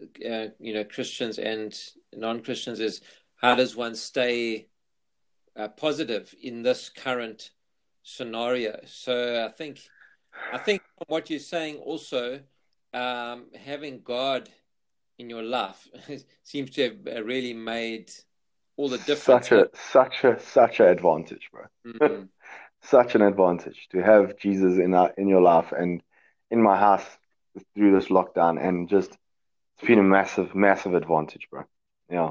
uh, 0.00 0.46
you 0.58 0.74
know 0.74 0.84
Christians 0.84 1.38
and 1.38 1.78
non-Christians, 2.14 2.80
is 2.80 3.02
how 3.36 3.54
does 3.54 3.76
one 3.76 3.94
stay 3.94 4.68
uh, 5.56 5.68
positive 5.68 6.34
in 6.42 6.62
this 6.62 6.88
current 6.88 7.50
scenario? 8.02 8.80
So 8.86 9.44
I 9.44 9.52
think, 9.52 9.80
I 10.52 10.58
think 10.58 10.82
what 11.08 11.28
you're 11.28 11.40
saying 11.40 11.76
also, 11.76 12.40
um, 12.94 13.46
having 13.54 14.00
God 14.02 14.48
in 15.18 15.30
your 15.30 15.42
life 15.42 15.88
seems 16.42 16.70
to 16.70 16.82
have 16.82 17.16
uh, 17.16 17.22
really 17.22 17.54
made 17.54 18.10
all 18.76 18.88
the 18.88 18.98
difference. 18.98 19.48
Such 19.48 19.52
a 19.52 19.68
such 19.74 20.24
a 20.24 20.40
such 20.40 20.80
an 20.80 20.86
advantage, 20.86 21.48
bro. 21.52 21.64
Mm-hmm. 21.86 22.24
such 22.82 23.14
an 23.14 23.22
advantage 23.22 23.88
to 23.92 24.02
have 24.02 24.36
Jesus 24.36 24.78
in 24.78 24.94
our, 24.94 25.12
in 25.16 25.28
your 25.28 25.40
life 25.40 25.72
and 25.72 26.02
in 26.50 26.60
my 26.60 26.78
house 26.78 27.06
through 27.74 27.94
this 27.94 28.08
lockdown, 28.08 28.62
and 28.62 28.88
just 28.88 29.16
it's 29.76 29.86
been 29.86 29.98
a 29.98 30.02
massive 30.02 30.54
massive 30.54 30.94
advantage, 30.94 31.48
bro. 31.50 31.64
Yeah. 32.10 32.30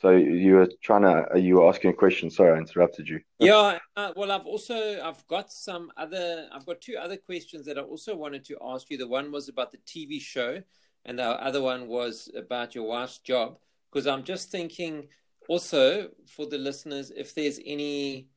So 0.00 0.12
you 0.12 0.54
were 0.54 0.68
trying 0.82 1.02
to, 1.02 1.38
you 1.38 1.56
were 1.56 1.68
asking 1.68 1.90
a 1.90 1.94
question. 1.94 2.30
Sorry, 2.30 2.54
I 2.54 2.58
interrupted 2.58 3.06
you. 3.06 3.20
Yeah. 3.38 3.78
Uh, 3.94 4.12
well, 4.16 4.32
I've 4.32 4.46
also, 4.46 4.98
I've 5.02 5.26
got 5.26 5.52
some 5.52 5.92
other, 5.94 6.48
I've 6.52 6.64
got 6.64 6.80
two 6.80 6.96
other 6.96 7.18
questions 7.18 7.66
that 7.66 7.76
I 7.76 7.82
also 7.82 8.16
wanted 8.16 8.44
to 8.46 8.56
ask 8.62 8.90
you. 8.90 8.96
The 8.96 9.06
one 9.06 9.30
was 9.30 9.50
about 9.50 9.72
the 9.72 9.78
TV 9.78 10.18
show, 10.18 10.62
and 11.04 11.18
the 11.18 11.24
other 11.24 11.62
one 11.62 11.88
was 11.88 12.30
about 12.36 12.74
your 12.74 12.84
wife's 12.84 13.18
job. 13.18 13.58
Because 13.90 14.06
I'm 14.06 14.22
just 14.22 14.50
thinking, 14.50 15.08
also 15.48 16.08
for 16.28 16.46
the 16.46 16.58
listeners, 16.58 17.10
if 17.10 17.34
there's 17.34 17.58
any, 17.64 18.28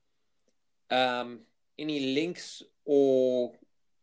um, 0.89 1.39
any 1.77 2.13
links 2.15 2.63
or 2.85 3.53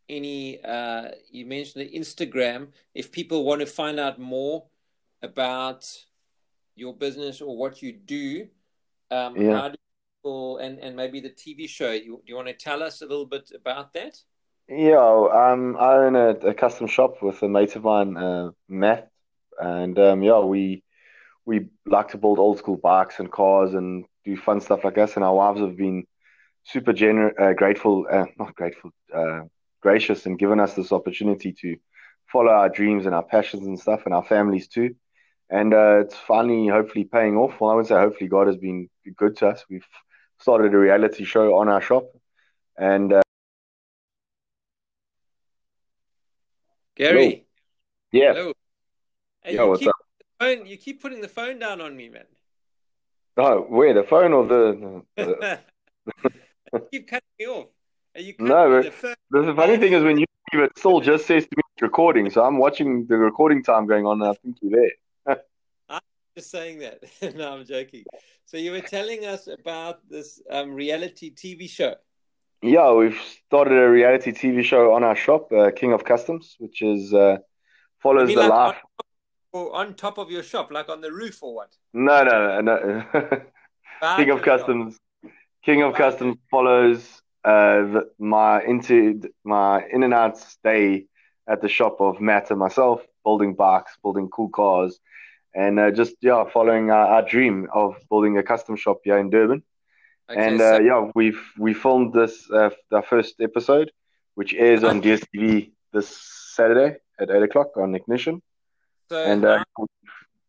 any, 0.09 0.63
uh, 0.63 1.09
you 1.31 1.47
mentioned 1.47 1.87
the 1.87 1.99
Instagram. 1.99 2.69
If 2.95 3.11
people 3.11 3.45
want 3.45 3.61
to 3.61 3.67
find 3.67 3.99
out 3.99 4.21
more 4.21 4.65
about 5.23 5.87
your 6.81 6.95
business 6.95 7.41
or 7.41 7.57
what 7.57 7.83
you 7.83 7.93
do. 7.93 8.49
Um, 9.11 9.37
yeah. 9.37 9.61
How 9.61 9.69
do 9.69 9.77
people, 10.17 10.59
and, 10.59 10.79
and 10.79 10.97
maybe 10.97 11.21
the 11.21 11.31
TV 11.31 11.69
show, 11.69 11.93
you, 11.93 12.17
do 12.17 12.23
you 12.27 12.37
want 12.37 12.49
to 12.49 12.55
tell 12.55 12.83
us 12.83 13.03
a 13.03 13.07
little 13.07 13.27
bit 13.27 13.51
about 13.55 13.93
that? 13.93 14.17
Yeah, 14.71 14.99
um, 15.33 15.77
I 15.79 15.95
own 15.95 16.17
a, 16.17 16.29
a 16.31 16.55
custom 16.55 16.87
shop 16.87 17.23
with 17.23 17.43
a 17.43 17.49
mate 17.49 17.75
of 17.77 17.85
mine, 17.85 18.17
uh, 18.17 18.51
Matt, 18.69 19.11
and 19.59 19.99
um, 19.99 20.23
yeah, 20.23 20.39
we 20.41 20.85
we 21.47 21.69
like 21.87 22.09
to 22.11 22.19
build 22.19 22.39
old 22.39 22.59
school 22.59 22.77
bikes 22.77 23.19
and 23.21 23.33
cars 23.33 23.75
and 23.75 24.07
do 24.25 24.37
fun 24.37 24.61
stuff 24.61 24.85
like 24.85 24.95
this. 24.95 25.17
And 25.17 25.25
our 25.25 25.35
wives 25.35 25.61
have 25.61 25.77
been 25.77 26.07
super 26.65 26.93
gener- 26.93 27.39
uh, 27.41 27.55
grateful, 27.55 28.07
uh, 28.11 28.27
not 28.39 28.55
grateful, 28.55 28.93
uh, 29.15 29.43
gracious, 29.83 30.27
and 30.27 30.39
given 30.39 30.61
us 30.61 30.75
this 30.75 30.93
opportunity 30.93 31.53
to 31.63 31.77
follow 32.33 32.53
our 32.53 32.69
dreams 32.69 33.07
and 33.07 33.15
our 33.15 33.25
passions 33.25 33.67
and 33.67 33.81
stuff, 33.81 34.03
and 34.07 34.15
our 34.15 34.25
families 34.25 34.69
too 34.69 34.95
and 35.51 35.75
uh, 35.75 36.01
it's 36.01 36.17
finally 36.17 36.69
hopefully 36.69 37.05
paying 37.05 37.37
off. 37.37 37.61
Well, 37.61 37.73
I 37.73 37.75
would 37.75 37.87
say 37.87 37.97
hopefully 37.97 38.29
God 38.29 38.49
has 38.49 38.57
been 38.57 38.89
good 39.17 39.37
to 39.39 39.49
us. 39.49 39.65
We've 39.71 39.87
started 40.41 40.75
a 40.75 40.79
reality 40.79 41.25
show 41.25 41.57
on 41.57 41.69
our 41.69 41.81
shop, 41.83 42.05
and 42.79 43.13
Gary, 47.01 47.47
hello. 48.13 48.25
yeah, 48.25 48.33
hello. 48.35 48.53
Hey, 49.41 49.55
yeah, 49.55 49.63
what's 49.63 49.87
up? 49.87 49.95
Phone, 50.39 50.67
you 50.67 50.77
keep 50.77 51.01
putting 51.01 51.23
the 51.23 51.29
phone 51.29 51.59
down 51.59 51.81
on 51.81 51.97
me, 51.97 52.11
man. 52.11 52.27
Oh, 53.39 53.63
where 53.63 53.95
the 53.95 54.03
phone 54.03 54.35
or 54.35 54.47
the? 54.47 55.03
the... 55.17 55.61
keep 56.93 57.09
cutting 57.09 57.27
me 57.39 57.47
off. 57.47 57.69
Are 58.15 58.21
you 58.21 58.35
no, 58.39 58.83
but 58.83 59.17
the, 59.31 59.43
the 59.47 59.55
funny 59.55 59.79
thing 59.79 59.95
is 59.95 60.03
when 60.03 60.19
you 60.19 60.27
leave, 60.53 60.63
it 60.65 60.73
still 60.77 61.01
just 61.01 61.27
says 61.27 61.45
to 61.45 61.57
me 61.57 61.63
it's 61.73 61.81
recording, 61.81 62.29
so 62.29 62.45
I'm 62.45 62.59
watching 62.59 63.07
the 63.07 63.17
recording 63.17 63.63
time 63.63 63.87
going 63.87 64.05
on, 64.05 64.21
and 64.21 64.31
I 64.31 64.35
think 64.35 64.59
you're 64.61 64.79
there 65.27 65.37
I'm 65.89 66.01
just 66.37 66.51
saying 66.51 66.81
that. 66.81 67.03
no, 67.35 67.55
I'm 67.55 67.65
joking. 67.65 68.05
So 68.45 68.59
you 68.59 68.73
were 68.73 68.83
telling 68.83 69.25
us 69.25 69.47
about 69.47 70.07
this 70.07 70.43
um, 70.51 70.75
reality 70.75 71.35
TV 71.35 71.67
show. 71.67 71.95
Yeah, 72.63 72.93
we've 72.93 73.19
started 73.47 73.79
a 73.79 73.89
reality 73.89 74.33
TV 74.33 74.63
show 74.63 74.93
on 74.93 75.03
our 75.03 75.17
shop, 75.17 75.51
uh, 75.51 75.71
King 75.71 75.93
of 75.93 76.05
Customs, 76.05 76.57
which 76.59 76.83
is 76.83 77.15
uh, 77.15 77.39
follows 78.03 78.29
the 78.29 78.37
like 78.37 78.51
life. 78.51 78.77
On, 79.53 79.67
on 79.73 79.95
top 79.95 80.19
of 80.19 80.31
your 80.31 80.43
shop, 80.43 80.71
like 80.71 80.91
on 80.91 81.01
the 81.01 81.11
roof, 81.11 81.43
or 81.43 81.55
what? 81.55 81.75
No, 81.95 82.23
no, 82.23 82.61
no. 82.61 83.05
King 84.17 84.31
of 84.31 84.43
Customs. 84.43 84.95
Shop. 84.95 85.33
King 85.65 85.83
of 85.83 85.95
Customs 85.95 86.37
follows 86.51 87.23
uh, 87.45 87.83
the, 87.93 88.11
my 88.19 88.63
into 88.63 89.23
my 89.45 89.83
in 89.91 90.03
and 90.03 90.13
out 90.13 90.37
stay 90.37 91.07
at 91.49 91.63
the 91.63 91.69
shop 91.69 91.97
of 92.01 92.21
Matt 92.21 92.51
and 92.51 92.59
myself, 92.59 93.03
building 93.25 93.55
bikes, 93.55 93.97
building 94.03 94.29
cool 94.29 94.51
cars, 94.51 95.01
and 95.55 95.81
uh, 95.81 95.91
just 95.91 96.15
yeah, 96.21 96.45
following 96.53 96.91
our, 96.91 97.07
our, 97.07 97.23
dream 97.23 97.69
of 97.73 97.97
building 98.09 98.37
a 98.39 98.43
custom 98.43 98.77
shop 98.77 98.99
here 99.05 99.19
in 99.19 99.31
Durban. 99.31 99.63
Okay, 100.31 100.47
and 100.47 100.61
uh, 100.61 100.77
so- 100.77 100.83
yeah, 100.83 101.11
we've 101.15 101.41
we 101.59 101.75
filmed 101.75 102.13
this 102.13 102.49
uh, 102.51 102.71
our 102.93 103.03
first 103.03 103.41
episode, 103.41 103.91
which 104.35 104.55
airs 104.55 104.85
on 104.85 105.03
DSTV 105.03 105.73
this 105.93 106.09
Saturday 106.55 106.99
at 107.19 107.31
eight 107.31 107.43
o'clock 107.43 107.77
on 107.77 107.95
Ignition. 107.95 108.41
So 109.09 109.25
and 109.25 109.45
uh, 109.45 109.65
how, 109.77 109.87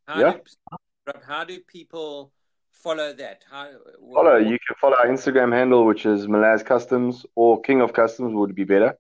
how 0.08 0.20
yeah, 0.20 0.34
do, 0.34 1.14
how 1.28 1.44
do 1.44 1.60
people 1.62 2.32
follow 2.72 3.14
that? 3.14 3.44
How 3.50 3.70
follow? 4.14 4.34
What, 4.34 4.46
you 4.46 4.58
can 4.68 4.76
follow 4.80 4.98
our 4.98 5.08
Instagram 5.08 5.52
handle, 5.52 5.86
which 5.86 6.06
is 6.06 6.28
Malaz 6.28 6.64
Customs, 6.64 7.26
or 7.36 7.60
King 7.62 7.82
of 7.82 7.94
Customs 7.94 8.36
would 8.36 8.54
be 8.54 8.64
better 8.64 8.96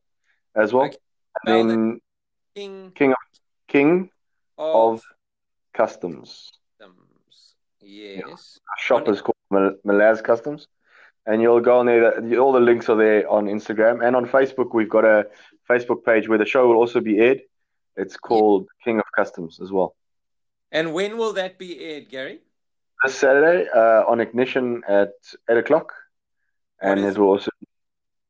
as 0.55 0.73
well. 0.73 0.85
Okay. 0.85 0.97
And 1.45 1.69
then 1.69 2.01
King 2.55 2.91
King 2.95 3.11
of 3.11 3.17
King 3.67 4.09
of, 4.57 4.93
of 4.93 5.03
Customs. 5.73 6.51
Yes. 7.81 8.23
Yeah. 8.25 8.31
Our 8.31 8.79
shop 8.79 9.07
is 9.09 9.21
called 9.21 9.75
Malaz 9.85 10.23
Customs. 10.23 10.67
And 11.25 11.41
you'll 11.41 11.59
go 11.59 11.79
on 11.79 11.85
there. 11.85 12.39
All 12.39 12.51
the 12.51 12.59
links 12.59 12.89
are 12.89 12.95
there 12.95 13.29
on 13.29 13.45
Instagram 13.45 14.05
and 14.05 14.15
on 14.15 14.25
Facebook. 14.25 14.73
We've 14.73 14.89
got 14.89 15.05
a 15.05 15.27
Facebook 15.69 16.03
page 16.03 16.27
where 16.27 16.39
the 16.39 16.45
show 16.45 16.67
will 16.67 16.77
also 16.77 16.99
be 16.99 17.19
aired. 17.19 17.41
It's 17.95 18.17
called 18.17 18.63
yeah. 18.63 18.83
King 18.83 18.99
of 18.99 19.05
Customs 19.15 19.59
as 19.61 19.71
well. 19.71 19.95
And 20.71 20.93
when 20.93 21.17
will 21.17 21.33
that 21.33 21.59
be 21.59 21.79
aired, 21.83 22.09
Gary? 22.09 22.39
This 23.03 23.15
Saturday 23.15 23.67
uh, 23.75 24.03
on 24.07 24.19
Ignition 24.19 24.83
at 24.87 25.13
eight 25.49 25.57
o'clock, 25.57 25.91
and 26.81 26.99
it 26.99 27.17
will 27.17 27.29
also 27.29 27.51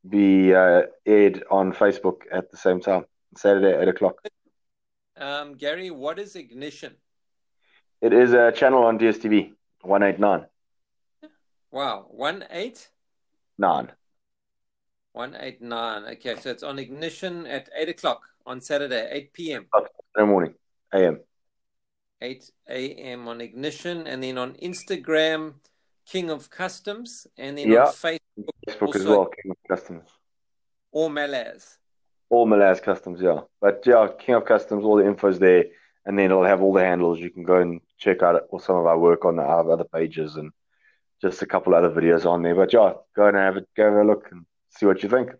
be 0.08 0.54
uh, 0.54 0.84
aired 1.06 1.44
on 1.52 1.74
Facebook 1.74 2.22
at 2.32 2.50
the 2.52 2.58
same 2.58 2.82
time. 2.82 3.06
Saturday 3.36 3.80
eight 3.80 3.88
o'clock. 3.88 4.16
Um, 5.18 5.54
Gary, 5.56 5.92
what 5.92 6.20
is 6.20 6.36
Ignition? 6.36 6.96
It 8.02 8.14
is 8.14 8.34
a 8.34 8.52
channel 8.52 8.84
on 8.84 8.98
DSTV, 8.98 9.54
189. 9.84 10.48
Wow, 11.72 12.08
189? 12.10 12.76
Nine. 13.60 13.92
189. 15.14 16.04
Okay, 16.14 16.36
so 16.40 16.50
it's 16.50 16.64
on 16.64 16.80
Ignition 16.80 17.46
at 17.46 17.70
8 17.76 17.90
o'clock 17.90 18.24
on 18.44 18.60
Saturday, 18.60 19.08
8 19.12 19.34
p.m. 19.34 19.68
Oh, 19.72 19.86
Saturday 20.16 20.32
morning, 20.32 20.54
a.m. 20.92 21.20
8 22.22 22.52
a.m. 22.70 23.28
on 23.28 23.40
Ignition, 23.40 24.08
and 24.08 24.24
then 24.24 24.40
on 24.40 24.54
Instagram, 24.56 25.54
King 26.08 26.32
of 26.32 26.50
Customs, 26.50 27.28
and 27.38 27.60
then 27.60 27.70
yeah. 27.70 27.86
on 27.86 27.94
Facebook, 27.94 28.20
Facebook 28.68 28.88
also, 28.88 29.00
as 29.00 29.06
well, 29.06 29.26
King 29.26 29.52
of 29.52 29.58
Customs. 29.70 30.10
Or 30.92 31.10
Malaz. 31.12 31.78
All 32.32 32.48
Malaz 32.48 32.82
Customs, 32.82 33.22
yeah. 33.22 33.42
But 33.60 33.84
yeah, 33.86 34.08
King 34.18 34.36
of 34.36 34.46
Customs, 34.46 34.84
all 34.84 34.98
the 34.98 35.06
info's 35.06 35.38
there 35.38 35.66
and 36.06 36.18
then 36.18 36.26
it'll 36.26 36.44
have 36.44 36.62
all 36.62 36.74
the 36.74 36.84
handles. 36.84 37.20
You 37.20 37.30
can 37.30 37.44
go 37.44 37.58
and 37.58 37.82
check 37.98 38.24
out 38.24 38.44
or 38.50 38.60
some 38.60 38.76
of 38.76 38.86
our 38.86 38.98
work 38.98 39.26
on 39.26 39.40
our 39.40 39.72
other 39.72 39.84
pages 39.84 40.36
and 40.36 40.52
just 41.22 41.42
a 41.42 41.46
couple 41.46 41.76
other 41.76 41.90
videos 41.90 42.26
on 42.26 42.42
there. 42.42 42.56
But 42.56 42.74
yeah, 42.74 42.94
go 43.16 43.28
and 43.28 43.38
have 43.38 43.58
it, 43.58 43.68
go 43.76 43.86
have 43.86 43.94
a 43.94 44.04
look 44.04 44.28
and 44.32 44.46
see 44.70 44.86
what 44.86 45.04
you 45.04 45.10
think. 45.10 45.32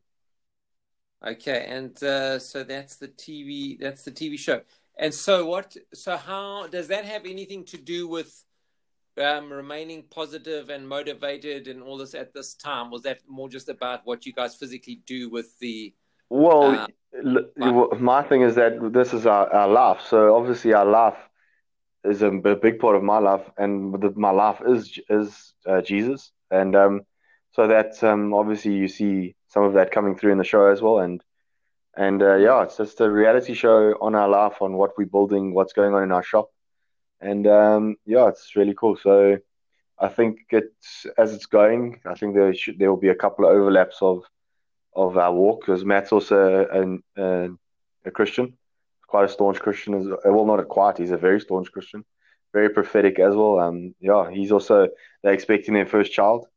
Okay, 1.26 1.66
and 1.68 2.02
uh, 2.04 2.40
so 2.40 2.64
that's 2.64 2.96
the 2.96 3.08
TV. 3.08 3.80
That's 3.80 4.04
the 4.04 4.12
TV 4.12 4.40
show. 4.40 4.62
And 4.98 5.14
so 5.14 5.46
what? 5.46 5.76
So 5.94 6.18
how 6.18 6.68
does 6.68 6.88
that 6.88 7.06
have 7.06 7.26
anything 7.26 7.64
to 7.66 7.78
do 7.78 8.08
with 8.08 8.44
um, 9.20 9.52
remaining 9.52 10.04
positive 10.10 10.70
and 10.70 10.88
motivated 10.88 11.68
and 11.68 11.84
all 11.84 11.98
this 11.98 12.16
at 12.16 12.34
this 12.34 12.56
time? 12.56 12.90
Was 12.90 13.04
that 13.04 13.20
more 13.28 13.50
just 13.50 13.70
about 13.70 14.02
what 14.04 14.26
you 14.26 14.34
guys 14.34 14.56
physically 14.56 15.02
do 15.06 15.30
with 15.30 15.58
the? 15.60 15.94
Well, 16.32 16.88
uh, 17.62 17.96
my 18.00 18.24
thing 18.24 18.42
is 18.42 18.56
that 18.56 18.94
this 18.94 19.14
is 19.14 19.26
our, 19.26 19.52
our 19.54 19.68
life. 19.68 20.00
So 20.08 20.34
obviously, 20.34 20.72
our 20.72 20.86
life 20.86 21.18
is 22.06 22.22
a, 22.22 22.32
big 22.32 22.80
part 22.80 22.96
of 22.96 23.04
my 23.04 23.18
life, 23.18 23.42
and 23.58 24.02
the, 24.02 24.14
my 24.16 24.32
life 24.32 24.62
is 24.66 24.98
is 25.10 25.54
uh, 25.68 25.82
Jesus, 25.82 26.32
and 26.50 26.74
um, 26.74 27.02
so 27.52 27.68
that 27.68 28.02
um, 28.02 28.34
obviously 28.34 28.72
you 28.76 28.88
see 28.88 29.36
some 29.50 29.64
of 29.64 29.74
that 29.74 29.92
coming 29.92 30.16
through 30.16 30.32
in 30.32 30.38
the 30.38 30.46
show 30.46 30.68
as 30.68 30.82
well, 30.82 31.00
and 31.00 31.22
and 31.98 32.24
uh, 32.24 32.36
yeah, 32.36 32.64
it's 32.64 32.78
just 32.78 33.02
a 33.02 33.12
reality 33.12 33.54
show 33.54 33.98
on 34.00 34.16
our 34.16 34.30
life, 34.30 34.62
on 34.62 34.78
what 34.78 34.98
we're 34.98 35.08
building, 35.08 35.54
what's 35.54 35.74
going 35.74 35.94
on 35.94 36.02
in 36.02 36.14
our 36.14 36.24
shop, 36.24 36.50
and 37.20 37.46
um, 37.46 37.98
yeah, 38.06 38.30
it's 38.30 38.56
really 38.56 38.74
cool. 38.74 38.96
So 38.96 39.38
I 40.00 40.08
think 40.08 40.46
it's 40.50 41.06
as 41.18 41.34
it's 41.34 41.48
going, 41.48 42.00
I 42.06 42.14
think 42.14 42.36
there 42.36 42.54
should 42.54 42.80
there 42.80 42.90
will 42.90 43.02
be 43.02 43.10
a 43.10 43.22
couple 43.24 43.44
of 43.44 43.52
overlaps 43.52 43.98
of 44.02 44.24
of 44.94 45.18
our 45.18 45.34
walk 45.34 45.62
because 45.62 45.86
Matt's 45.86 46.12
also 46.12 47.02
a, 47.16 47.22
a, 47.22 47.50
a 48.06 48.12
Christian, 48.12 48.58
quite 49.08 49.26
a 49.26 49.30
staunch 49.30 49.60
Christian 49.60 49.94
as 49.94 50.08
well. 50.26 50.46
Not 50.46 50.60
a 50.60 50.66
quite, 50.66 50.98
he's 50.98 51.12
a 51.12 51.18
very 51.18 51.40
staunch 51.40 51.72
Christian, 51.72 52.04
very 52.54 52.70
prophetic 52.70 53.20
as 53.20 53.36
well. 53.36 53.60
Um, 53.60 53.96
yeah, 54.00 54.30
he's 54.30 54.52
also 54.52 54.90
they're 55.24 55.34
expecting 55.34 55.74
their 55.74 55.86
first 55.86 56.12
child, 56.12 56.48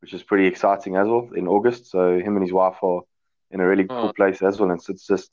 which 0.00 0.14
is 0.14 0.22
pretty 0.22 0.46
exciting 0.46 0.96
as 0.96 1.06
well 1.08 1.30
in 1.34 1.48
August. 1.48 1.90
So 1.90 2.18
him 2.18 2.36
and 2.36 2.42
his 2.42 2.52
wife 2.52 2.82
are 2.82 3.02
in 3.50 3.60
a 3.60 3.66
really 3.66 3.84
cool 3.84 4.08
oh. 4.08 4.12
place 4.12 4.42
as 4.42 4.58
well, 4.58 4.70
and 4.70 4.82
so 4.82 4.92
it's 4.92 5.06
just 5.06 5.30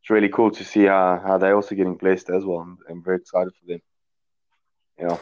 it's 0.00 0.10
really 0.10 0.28
cool 0.28 0.50
to 0.50 0.64
see 0.64 0.84
how, 0.84 1.22
how 1.24 1.38
they're 1.38 1.54
also 1.54 1.76
getting 1.76 1.96
blessed 1.96 2.28
as 2.28 2.44
well. 2.44 2.58
I'm, 2.58 2.78
I'm 2.90 3.04
very 3.04 3.18
excited 3.18 3.52
for 3.60 3.66
them. 3.66 3.80
Yeah. 4.98 5.18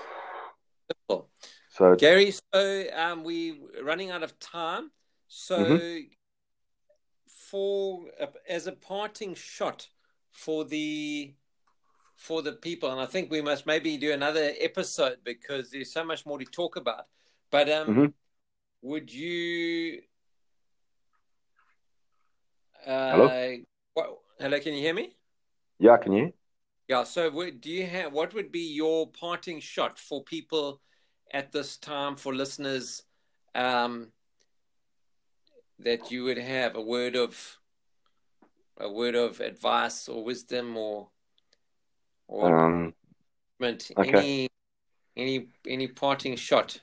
Cool. 1.08 1.28
So 1.68 1.94
Gary, 1.96 2.32
so 2.32 2.84
um, 2.96 3.22
we 3.22 3.60
running 3.82 4.10
out 4.10 4.22
of 4.22 4.38
time. 4.38 4.90
So 5.28 5.58
mm-hmm. 5.58 6.06
For 7.50 8.06
uh, 8.20 8.26
as 8.48 8.66
a 8.66 8.72
parting 8.72 9.34
shot 9.34 9.88
for 10.30 10.64
the 10.64 11.34
for 12.16 12.42
the 12.42 12.52
people, 12.52 12.90
and 12.90 13.00
I 13.00 13.06
think 13.06 13.30
we 13.30 13.40
must 13.40 13.66
maybe 13.66 13.96
do 13.96 14.12
another 14.12 14.52
episode 14.60 15.18
because 15.24 15.70
there's 15.70 15.92
so 15.92 16.04
much 16.04 16.26
more 16.26 16.38
to 16.38 16.44
talk 16.44 16.76
about. 16.76 17.06
But 17.50 17.70
um, 17.70 17.88
mm-hmm. 17.88 18.04
would 18.82 19.12
you? 19.12 20.02
Uh, 22.86 23.10
hello. 23.10 23.56
What, 23.94 24.18
hello, 24.38 24.60
can 24.60 24.74
you 24.74 24.80
hear 24.80 24.94
me? 24.94 25.16
Yeah, 25.78 25.96
can 25.96 26.12
you? 26.12 26.32
Yeah. 26.88 27.04
So, 27.04 27.30
do 27.30 27.70
you 27.70 27.86
have 27.86 28.12
what 28.12 28.34
would 28.34 28.52
be 28.52 28.74
your 28.74 29.08
parting 29.08 29.60
shot 29.60 29.98
for 29.98 30.22
people 30.22 30.80
at 31.32 31.52
this 31.52 31.76
time 31.78 32.16
for 32.16 32.34
listeners 32.34 33.02
um, 33.54 34.08
that 35.82 36.10
you 36.10 36.24
would 36.24 36.38
have 36.38 36.76
a 36.76 36.80
word 36.80 37.16
of 37.16 37.58
a 38.78 38.90
word 38.90 39.14
of 39.14 39.40
advice 39.40 40.08
or 40.08 40.24
wisdom 40.24 40.76
or 40.76 41.08
or 42.28 42.56
um, 42.56 42.94
okay. 43.62 43.88
any 43.96 44.48
any 45.16 45.46
any 45.66 45.88
parting 45.88 46.36
shot? 46.36 46.80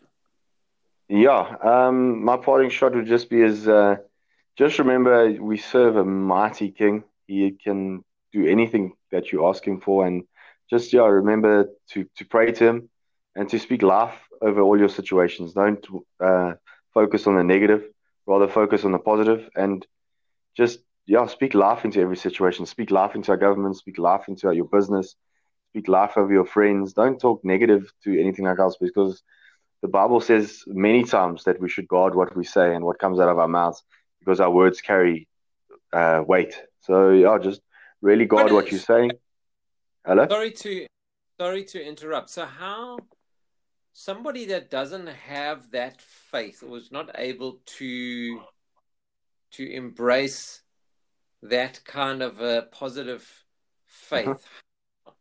Yeah, 1.10 1.56
um, 1.64 2.24
my 2.24 2.38
parting 2.38 2.70
shot 2.70 2.94
would 2.94 3.08
just 3.08 3.30
be 3.30 3.42
as 3.42 3.68
uh, 3.68 3.98
just 4.58 4.80
remember 4.80 5.32
we 5.42 5.58
serve 5.58 5.96
a 5.96 6.04
mighty 6.04 6.70
King. 6.70 7.04
He 7.28 7.52
can 7.52 8.04
do 8.34 8.46
anything 8.46 8.94
that 9.12 9.32
you 9.32 9.48
ask 9.48 9.66
him 9.66 9.80
for, 9.80 10.06
and 10.06 10.24
just 10.70 10.92
yeah, 10.92 11.06
remember 11.06 11.70
to 11.92 12.08
to 12.18 12.26
pray 12.26 12.52
to 12.52 12.68
him 12.68 12.90
and 13.36 13.48
to 13.50 13.60
speak 13.60 13.82
life 13.84 14.20
over 14.42 14.62
all 14.62 14.78
your 14.78 14.90
situations. 14.90 15.54
Don't 15.54 15.86
uh, 16.20 16.54
focus 16.94 17.28
on 17.28 17.36
the 17.36 17.44
negative, 17.44 17.86
rather 18.28 18.48
focus 18.48 18.84
on 18.84 18.92
the 18.92 19.00
positive, 19.00 19.50
and 19.56 19.86
just 20.56 20.80
yeah, 21.08 21.26
speak 21.28 21.54
life 21.54 21.86
into 21.86 22.02
every 22.02 22.18
situation. 22.18 22.66
Speak 22.66 22.92
life 22.92 23.16
into 23.16 23.32
our 23.32 23.38
government. 23.38 23.78
Speak 23.78 23.98
life 23.98 24.26
into 24.28 24.54
your 24.54 24.66
business. 24.66 25.16
Speak 25.72 25.88
life 25.88 26.18
over 26.18 26.32
your 26.32 26.46
friends. 26.46 26.94
Don't 26.94 27.20
talk 27.20 27.44
negative 27.44 27.92
to 28.04 28.20
anything 28.20 28.46
like 28.46 28.60
else 28.60 28.78
because 28.80 29.24
the 29.82 29.88
Bible 29.88 30.20
says 30.20 30.64
many 30.68 31.04
times 31.04 31.44
that 31.46 31.60
we 31.62 31.70
should 31.70 31.88
guard 31.88 32.14
what 32.14 32.36
we 32.36 32.44
say 32.44 32.76
and 32.76 32.84
what 32.84 33.00
comes 33.00 33.20
out 33.20 33.30
of 33.30 33.38
our 33.38 33.48
mouths 33.48 33.84
because 34.20 34.40
our 34.40 34.52
words 34.52 34.82
carry 34.82 35.28
uh, 35.94 36.24
weight. 36.28 36.60
So 36.82 37.12
yeah, 37.12 37.38
just 37.38 37.62
really 38.02 38.26
guard 38.26 38.52
what 38.52 38.72
you're 38.72 38.80
saying. 38.80 39.12
Hello. 40.06 40.28
Sorry 40.28 40.52
to 40.52 40.88
sorry 41.40 41.64
to 41.66 41.86
interrupt. 41.86 42.30
So 42.30 42.46
how 42.46 42.98
somebody 44.00 44.46
that 44.46 44.70
doesn't 44.70 45.08
have 45.08 45.72
that 45.72 46.00
faith 46.00 46.62
or 46.62 46.78
is 46.78 46.92
not 46.92 47.10
able 47.16 47.60
to 47.66 48.40
to 49.50 49.72
embrace 49.72 50.62
that 51.42 51.84
kind 51.84 52.22
of 52.22 52.40
a 52.40 52.68
positive 52.72 53.28
faith, 53.88 54.28
uh-huh. 54.28 55.12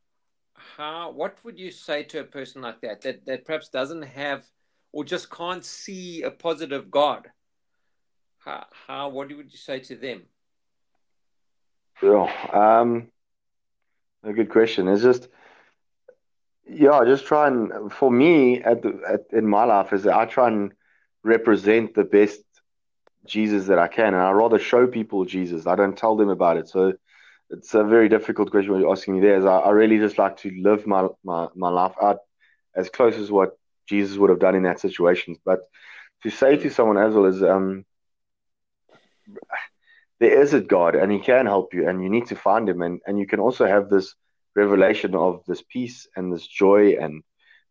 how 0.52 1.10
what 1.10 1.42
would 1.42 1.58
you 1.58 1.70
say 1.70 2.02
to 2.02 2.20
a 2.20 2.24
person 2.24 2.60
like 2.60 2.82
that 2.82 3.00
that 3.00 3.24
that 3.24 3.46
perhaps 3.46 3.70
doesn't 3.70 4.02
have 4.02 4.44
or 4.92 5.04
just 5.04 5.30
can't 5.30 5.64
see 5.64 6.22
a 6.22 6.30
positive 6.30 6.90
God? 6.90 7.30
How, 8.40 8.66
how 8.86 9.08
what 9.08 9.34
would 9.34 9.50
you 9.50 9.58
say 9.58 9.80
to 9.80 9.96
them? 9.96 10.24
Yeah, 12.02 12.28
um, 12.52 13.08
a 14.22 14.34
good 14.34 14.50
question. 14.50 14.86
It's 14.86 15.02
just 15.02 15.28
yeah, 16.68 17.04
just 17.04 17.26
try 17.26 17.48
and 17.48 17.92
for 17.92 18.10
me 18.10 18.62
at 18.62 18.82
the 18.82 19.00
at, 19.08 19.20
in 19.32 19.46
my 19.46 19.64
life 19.64 19.92
is 19.92 20.02
that 20.04 20.16
I 20.16 20.26
try 20.26 20.48
and 20.48 20.72
represent 21.22 21.94
the 21.94 22.04
best 22.04 22.40
Jesus 23.26 23.66
that 23.66 23.78
I 23.78 23.88
can, 23.88 24.14
and 24.14 24.22
I 24.22 24.30
rather 24.32 24.58
show 24.58 24.86
people 24.86 25.24
Jesus. 25.24 25.66
I 25.66 25.76
don't 25.76 25.96
tell 25.96 26.16
them 26.16 26.28
about 26.28 26.56
it. 26.56 26.68
So 26.68 26.94
it's 27.50 27.74
a 27.74 27.84
very 27.84 28.08
difficult 28.08 28.50
question 28.50 28.72
what 28.72 28.80
you're 28.80 28.92
asking 28.92 29.14
me 29.14 29.20
there. 29.20 29.36
Is 29.36 29.44
I, 29.44 29.58
I 29.58 29.70
really 29.70 29.98
just 29.98 30.18
like 30.18 30.38
to 30.38 30.50
live 30.60 30.86
my, 30.86 31.08
my 31.24 31.48
my 31.54 31.68
life 31.68 31.94
out 32.02 32.18
as 32.74 32.90
close 32.90 33.16
as 33.16 33.30
what 33.30 33.58
Jesus 33.88 34.16
would 34.16 34.30
have 34.30 34.40
done 34.40 34.54
in 34.56 34.64
that 34.64 34.80
situation. 34.80 35.36
But 35.44 35.60
to 36.22 36.30
say 36.30 36.56
to 36.56 36.70
someone 36.70 36.98
as 36.98 37.14
well 37.14 37.26
is 37.26 37.42
um 37.42 37.84
there 40.18 40.40
is 40.40 40.54
a 40.54 40.60
God 40.60 40.94
and 40.96 41.12
he 41.12 41.18
can 41.18 41.46
help 41.46 41.74
you 41.74 41.88
and 41.88 42.02
you 42.02 42.08
need 42.08 42.26
to 42.28 42.36
find 42.36 42.68
him 42.68 42.82
and, 42.82 43.00
and 43.06 43.18
you 43.18 43.26
can 43.26 43.38
also 43.40 43.66
have 43.66 43.90
this 43.90 44.14
revelation 44.56 45.14
of 45.14 45.42
this 45.46 45.62
peace 45.62 46.08
and 46.16 46.32
this 46.32 46.46
joy 46.46 46.96
and 47.00 47.22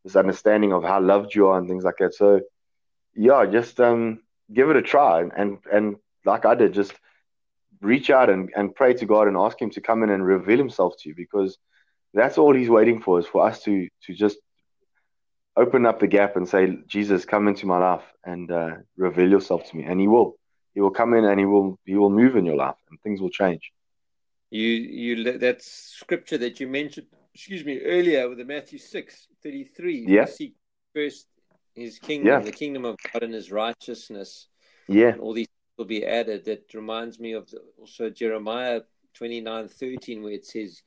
this 0.04 0.16
understanding 0.16 0.72
of 0.72 0.84
how 0.84 1.02
loved 1.02 1.36
you 1.36 1.48
are 1.48 1.58
and 1.58 1.68
things 1.68 1.84
like 1.84 1.98
that. 2.00 2.14
So 2.14 2.42
yeah, 3.16 3.46
just 3.46 3.80
um 3.80 4.22
give 4.54 4.70
it 4.70 4.78
a 4.78 4.82
try 4.82 5.22
and 5.36 5.58
and 5.72 5.96
like 6.26 6.46
I 6.46 6.56
did, 6.56 6.74
just 6.74 6.94
reach 7.82 8.10
out 8.10 8.30
and, 8.30 8.50
and 8.56 8.74
pray 8.74 8.94
to 8.94 9.06
God 9.06 9.28
and 9.28 9.38
ask 9.38 9.62
Him 9.62 9.70
to 9.72 9.82
come 9.82 10.04
in 10.04 10.10
and 10.10 10.26
reveal 10.26 10.58
Himself 10.58 10.94
to 11.00 11.10
you 11.10 11.16
because 11.16 11.58
that's 12.14 12.38
all 12.38 12.54
He's 12.56 12.70
waiting 12.70 13.02
for 13.02 13.20
is 13.20 13.26
for 13.26 13.48
us 13.48 13.64
to 13.64 13.88
to 14.04 14.14
just 14.14 14.38
open 15.58 15.86
up 15.86 16.00
the 16.00 16.08
gap 16.08 16.36
and 16.36 16.48
say, 16.48 16.78
Jesus, 16.86 17.26
come 17.26 17.48
into 17.48 17.66
my 17.66 17.78
life 17.78 18.04
and 18.26 18.52
uh, 18.52 18.72
reveal 18.98 19.30
yourself 19.30 19.70
to 19.70 19.78
me, 19.78 19.84
and 19.84 20.00
He 20.00 20.08
will. 20.08 20.36
He 20.74 20.82
will 20.82 20.92
come 20.92 21.14
in 21.14 21.24
and 21.24 21.40
He 21.40 21.46
will 21.46 21.80
He 21.86 21.96
will 21.96 22.10
move 22.10 22.36
in 22.36 22.46
your 22.46 22.58
life 22.58 22.76
and 22.90 23.00
things 23.02 23.22
will 23.22 23.30
change. 23.30 23.72
You 24.56 24.70
you 25.04 25.38
that 25.40 25.62
scripture 25.62 26.38
that 26.38 26.62
you 26.62 26.68
mentioned, 26.68 27.08
excuse 27.34 27.66
me, 27.66 27.82
earlier 27.82 28.30
with 28.30 28.38
the 28.38 28.46
Matthew 28.46 28.80
six 28.80 29.28
thirty 29.44 29.66
three. 29.66 30.06
Yeah. 30.08 30.26
Seek 30.26 30.56
first 30.94 31.28
his 31.76 32.00
kingdom, 32.00 32.28
yeah. 32.28 32.40
the 32.40 32.54
kingdom 32.54 32.86
of 32.86 32.96
God 33.12 33.24
and 33.24 33.34
his 33.34 33.52
righteousness. 33.52 34.48
Yeah. 34.88 35.16
all 35.20 35.34
these 35.34 35.48
will 35.78 35.86
be 35.86 36.06
added. 36.06 36.46
That 36.46 36.74
reminds 36.74 37.20
me 37.20 37.34
of 37.34 37.50
the, 37.50 37.60
also 37.78 38.10
Jeremiah 38.10 38.82
twenty 39.14 39.42
nine 39.42 39.68
thirteen, 39.68 40.24
where 40.24 40.32
it 40.32 40.46
says, 40.46 40.82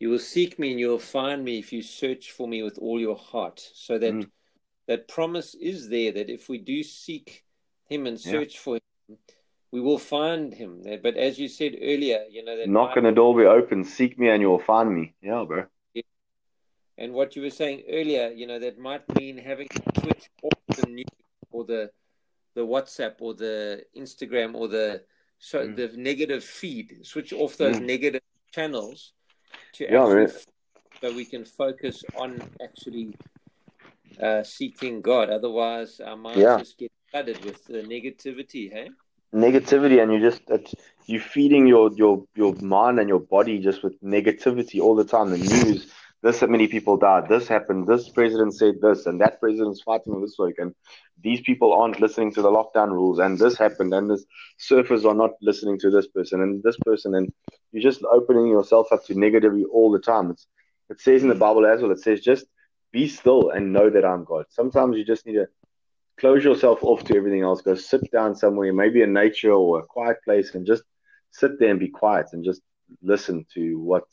You 0.00 0.10
will 0.10 0.18
seek 0.18 0.58
me 0.58 0.72
and 0.72 0.80
you 0.80 0.88
will 0.88 0.98
find 0.98 1.44
me 1.44 1.60
if 1.60 1.72
you 1.72 1.82
search 1.82 2.32
for 2.32 2.48
me 2.48 2.64
with 2.64 2.78
all 2.78 2.98
your 3.00 3.16
heart. 3.16 3.60
So 3.74 3.98
that 3.98 4.14
mm. 4.14 4.28
that 4.88 5.06
promise 5.06 5.54
is 5.54 5.88
there 5.88 6.10
that 6.12 6.30
if 6.30 6.48
we 6.48 6.58
do 6.58 6.82
seek 6.82 7.44
him 7.88 8.08
and 8.08 8.18
search 8.20 8.54
yeah. 8.54 8.60
for 8.60 8.74
him, 8.76 9.18
we 9.70 9.80
will 9.80 9.98
find 9.98 10.54
him. 10.54 10.82
But 11.02 11.16
as 11.16 11.38
you 11.38 11.48
said 11.48 11.76
earlier, 11.80 12.24
you 12.30 12.44
know 12.44 12.56
that 12.56 12.68
knock 12.68 12.96
on 12.96 13.04
the 13.04 13.12
door 13.12 13.36
be 13.36 13.44
open, 13.44 13.84
seek 13.84 14.18
me 14.18 14.28
and 14.28 14.40
you 14.40 14.48
will 14.48 14.58
find 14.58 14.94
me. 14.94 15.14
Yeah, 15.22 15.44
bro. 15.46 15.64
And 16.96 17.12
what 17.12 17.36
you 17.36 17.42
were 17.42 17.50
saying 17.50 17.84
earlier, 17.88 18.28
you 18.30 18.46
know, 18.48 18.58
that 18.58 18.76
might 18.76 19.02
mean 19.14 19.38
having 19.38 19.68
to 19.68 19.82
switch 20.00 20.28
off 20.42 20.76
the 20.76 20.90
news 20.90 21.06
or 21.52 21.64
the 21.64 21.90
the 22.54 22.66
WhatsApp 22.66 23.14
or 23.20 23.34
the 23.34 23.84
Instagram 23.96 24.54
or 24.54 24.66
the 24.66 25.02
so 25.38 25.66
mm. 25.66 25.76
the 25.76 25.96
negative 25.96 26.42
feed. 26.42 26.98
Switch 27.02 27.32
off 27.32 27.56
those 27.56 27.76
mm. 27.76 27.86
negative 27.86 28.22
channels 28.52 29.12
to 29.74 29.84
yeah, 29.84 30.02
actually, 30.02 30.42
so 31.00 31.14
we 31.14 31.24
can 31.24 31.44
focus 31.44 32.02
on 32.16 32.42
actually 32.60 33.14
uh, 34.20 34.42
seeking 34.42 35.00
God. 35.00 35.30
Otherwise, 35.30 36.00
our 36.00 36.16
minds 36.16 36.40
Yeah. 36.40 36.58
just 36.58 36.78
get 36.78 36.90
flooded 37.10 37.44
with 37.44 37.64
the 37.66 37.82
negativity. 37.82 38.72
Hey, 38.72 38.90
negativity 39.34 40.02
and 40.02 40.12
you're 40.12 40.30
just 40.30 40.42
it's, 40.48 40.74
you 41.06 41.20
feeding 41.20 41.66
your 41.66 41.90
your 41.94 42.24
your 42.34 42.54
mind 42.56 42.98
and 42.98 43.08
your 43.08 43.20
body 43.20 43.58
just 43.58 43.82
with 43.82 44.00
negativity 44.02 44.80
all 44.80 44.94
the 44.94 45.04
time. 45.04 45.30
The 45.30 45.38
news 45.38 45.92
this 46.22 46.42
many 46.42 46.66
people 46.66 46.96
died 46.96 47.28
this 47.28 47.46
happened 47.46 47.86
this 47.86 48.08
president 48.08 48.54
said 48.54 48.74
this 48.80 49.06
and 49.06 49.20
that 49.20 49.40
president's 49.40 49.82
fighting 49.82 50.20
this 50.20 50.36
week 50.38 50.56
and 50.58 50.74
these 51.22 51.40
people 51.42 51.72
aren't 51.72 52.00
listening 52.00 52.32
to 52.32 52.42
the 52.42 52.50
lockdown 52.50 52.90
rules 52.90 53.18
and 53.18 53.38
this 53.38 53.56
happened 53.56 53.94
and 53.94 54.10
this 54.10 54.24
surfers 54.58 55.04
are 55.04 55.14
not 55.14 55.30
listening 55.40 55.78
to 55.78 55.90
this 55.90 56.08
person 56.08 56.40
and 56.40 56.62
this 56.62 56.76
person 56.84 57.14
and 57.14 57.32
you're 57.72 57.82
just 57.82 58.02
opening 58.10 58.48
yourself 58.48 58.88
up 58.92 59.04
to 59.04 59.14
negativity 59.14 59.64
all 59.72 59.90
the 59.92 59.98
time. 59.98 60.30
It's, 60.30 60.46
it 60.90 61.00
says 61.00 61.22
in 61.22 61.28
the 61.28 61.34
bible 61.34 61.66
as 61.66 61.82
well 61.82 61.92
it 61.92 62.00
says 62.00 62.20
just 62.20 62.46
be 62.92 63.06
still 63.06 63.50
and 63.50 63.72
know 63.72 63.90
that 63.90 64.04
i'm 64.04 64.24
god. 64.24 64.46
Sometimes 64.48 64.96
you 64.96 65.04
just 65.04 65.26
need 65.26 65.34
to 65.34 65.46
close 66.18 66.44
yourself 66.44 66.82
off 66.82 67.04
to 67.04 67.16
everything 67.16 67.42
else. 67.42 67.62
Go 67.62 67.74
sit 67.74 68.10
down 68.10 68.34
somewhere, 68.34 68.72
maybe 68.72 69.02
in 69.02 69.12
nature 69.12 69.52
or 69.52 69.80
a 69.80 69.82
quiet 69.82 70.18
place, 70.24 70.54
and 70.54 70.66
just 70.66 70.82
sit 71.30 71.58
there 71.58 71.70
and 71.70 71.80
be 71.80 71.88
quiet 71.88 72.26
and 72.32 72.44
just 72.44 72.60
listen 73.02 73.46
to 73.54 73.78
what 73.78 74.04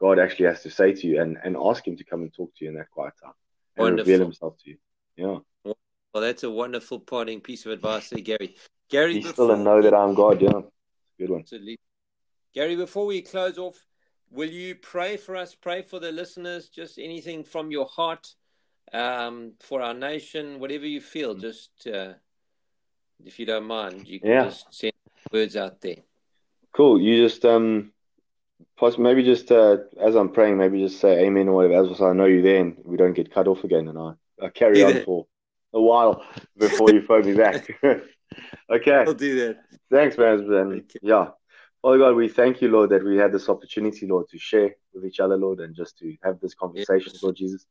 God 0.00 0.18
actually 0.18 0.46
has 0.46 0.62
to 0.62 0.70
say 0.70 0.92
to 0.92 1.06
you 1.06 1.20
and, 1.20 1.38
and 1.44 1.56
ask 1.56 1.86
Him 1.86 1.96
to 1.96 2.04
come 2.04 2.22
and 2.22 2.32
talk 2.32 2.52
to 2.56 2.64
you 2.64 2.70
in 2.70 2.76
that 2.76 2.90
quiet 2.90 3.14
time 3.22 3.32
and 3.76 3.84
Wonderful. 3.84 4.10
reveal 4.12 4.26
Himself 4.26 4.56
to 4.64 4.70
you. 4.70 4.76
Yeah. 5.16 5.38
well, 5.64 6.22
that's 6.22 6.42
a 6.42 6.50
wonderful 6.50 7.00
parting 7.00 7.40
piece 7.40 7.66
of 7.66 7.72
advice 7.72 8.08
there, 8.10 8.20
Gary. 8.20 8.56
Gary, 8.88 9.14
Be 9.14 9.22
still 9.22 9.50
and 9.52 9.64
know 9.64 9.80
that 9.80 9.94
I'm 9.94 10.14
God. 10.14 10.40
Yeah. 10.40 10.60
Good 11.18 11.30
one. 11.30 11.40
Absolutely. 11.40 11.78
Gary, 12.54 12.76
before 12.76 13.06
we 13.06 13.22
close 13.22 13.58
off, 13.58 13.86
will 14.30 14.50
you 14.50 14.74
pray 14.74 15.16
for 15.16 15.36
us? 15.36 15.54
Pray 15.54 15.82
for 15.82 15.98
the 16.00 16.12
listeners. 16.12 16.68
Just 16.68 16.98
anything 16.98 17.44
from 17.44 17.70
your 17.70 17.86
heart 17.86 18.34
um, 18.92 19.52
for 19.60 19.82
our 19.82 19.94
nation, 19.94 20.60
whatever 20.60 20.86
you 20.86 21.00
feel. 21.00 21.34
Just 21.34 21.86
uh, 21.86 22.14
if 23.24 23.38
you 23.38 23.46
don't 23.46 23.66
mind, 23.66 24.06
you 24.06 24.20
can 24.20 24.30
Yeah. 24.30 24.44
just 24.44 24.66
send 24.74 24.92
words 25.32 25.56
out 25.56 25.80
there. 25.80 25.96
Cool. 26.72 27.00
You 27.00 27.22
just 27.26 27.44
um, 27.44 27.92
maybe 28.98 29.22
just 29.22 29.50
uh, 29.52 29.78
as 30.00 30.14
I'm 30.14 30.30
praying, 30.30 30.56
maybe 30.56 30.80
just 30.80 31.00
say 31.00 31.24
Amen 31.24 31.48
or 31.48 31.54
whatever, 31.54 31.90
as 31.90 31.98
so 31.98 32.08
I 32.08 32.12
know 32.12 32.26
you 32.26 32.42
there, 32.42 32.60
and 32.60 32.76
we 32.84 32.96
don't 32.96 33.12
get 33.14 33.32
cut 33.32 33.48
off 33.48 33.64
again, 33.64 33.88
and 33.88 33.98
I, 33.98 34.12
I 34.42 34.48
carry 34.48 34.80
Yeah. 34.80 34.86
on 34.86 35.04
for 35.04 35.26
a 35.72 35.80
while 35.80 36.24
before 36.56 36.92
you 36.92 37.02
phone 37.02 37.26
me 37.26 37.34
back. 37.34 37.68
okay. 38.70 39.04
I'll 39.06 39.14
do 39.14 39.34
that. 39.46 39.58
Thanks, 39.90 40.16
man. 40.16 40.40
Okay. 40.50 40.98
yeah, 41.02 41.28
Father 41.82 41.98
God, 41.98 42.14
we 42.14 42.28
thank 42.28 42.62
you, 42.62 42.68
Lord, 42.68 42.90
that 42.90 43.04
we 43.04 43.16
had 43.16 43.32
this 43.32 43.48
opportunity, 43.48 44.06
Lord, 44.06 44.28
to 44.30 44.38
share 44.38 44.74
with 44.94 45.04
each 45.04 45.20
other, 45.20 45.36
Lord, 45.36 45.60
and 45.60 45.74
just 45.74 45.98
to 45.98 46.16
have 46.22 46.40
this 46.40 46.54
conversation, 46.54 47.12
Yes. 47.12 47.22
Lord 47.22 47.36
Jesus. 47.36 47.66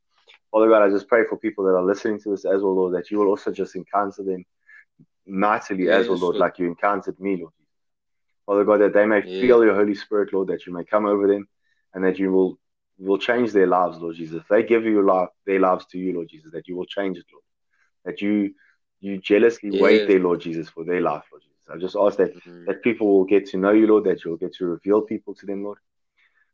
Father 0.52 0.68
God, 0.68 0.84
I 0.84 0.89
just 0.89 1.08
pray 1.08 1.24
for 1.30 1.38
people 1.38 1.64
that 1.66 1.72
are 1.76 1.84
listening 1.84 2.20
to 2.22 2.32
this 2.32 2.45
as 2.45 2.62
well, 2.62 2.76
Lord, 2.76 2.93
that 2.95 3.10
you 3.10 3.20
will 3.20 3.28
also 3.28 3.52
just 3.52 3.76
encounter 3.76 4.24
them 4.24 4.45
mightily 5.26 5.89
as 5.89 6.10
well, 6.10 6.18
Lord, 6.18 6.36
Lord. 6.36 6.38
like 6.38 6.60
you 6.60 6.68
encountered 6.68 7.20
me, 7.20 7.38
Lord 7.38 7.54
Father 8.45 8.66
God, 8.66 8.82
that 8.82 8.93
they 8.93 9.06
may 9.06 9.22
feel 9.22 9.64
your 9.64 9.76
Holy 9.76 9.95
Spirit, 9.95 10.34
Lord, 10.34 10.49
that 10.49 10.66
you 10.66 10.74
may 10.74 10.84
come 10.84 11.06
over 11.06 11.28
them 11.28 11.47
and 11.93 12.04
that 12.04 12.20
you 12.20 12.32
will 12.32 12.60
will 12.99 13.18
change 13.18 13.52
their 13.52 13.66
lives, 13.66 13.97
Lord 13.97 14.16
Jesus. 14.16 14.41
If 14.41 14.47
they 14.47 14.62
give 14.62 14.84
you 14.84 15.02
life, 15.02 15.30
their 15.45 15.60
lives 15.60 15.86
to 15.88 15.97
you, 15.97 16.14
Lord 16.14 16.28
Jesus, 16.30 16.52
that 16.52 16.68
you 16.68 16.76
will 16.76 16.86
change 16.86 17.18
it, 17.18 17.26
Lord. 17.32 17.43
That 18.06 18.22
you 18.22 18.54
you 18.99 19.18
jealously 19.20 19.72
wait 19.72 20.06
there, 20.08 20.20
Lord 20.20 20.41
Jesus, 20.41 20.70
for 20.70 20.84
their 20.84 21.02
life, 21.02 21.24
Lord 21.32 21.43
Jesus. 21.43 21.70
I 21.70 21.78
just 21.78 21.95
ask 21.95 22.18
that 22.18 22.36
Mhm. 22.36 22.66
that 22.66 22.84
people 22.84 23.08
will 23.08 23.24
get 23.26 23.45
to 23.47 23.58
know 23.58 23.72
you, 23.72 23.88
Lord, 23.88 24.04
that 24.04 24.24
you'll 24.24 24.38
get 24.38 24.54
to 24.56 24.66
reveal 24.66 25.02
people 25.02 25.34
to 25.36 25.45
them, 25.45 25.64
Lord. 25.64 25.80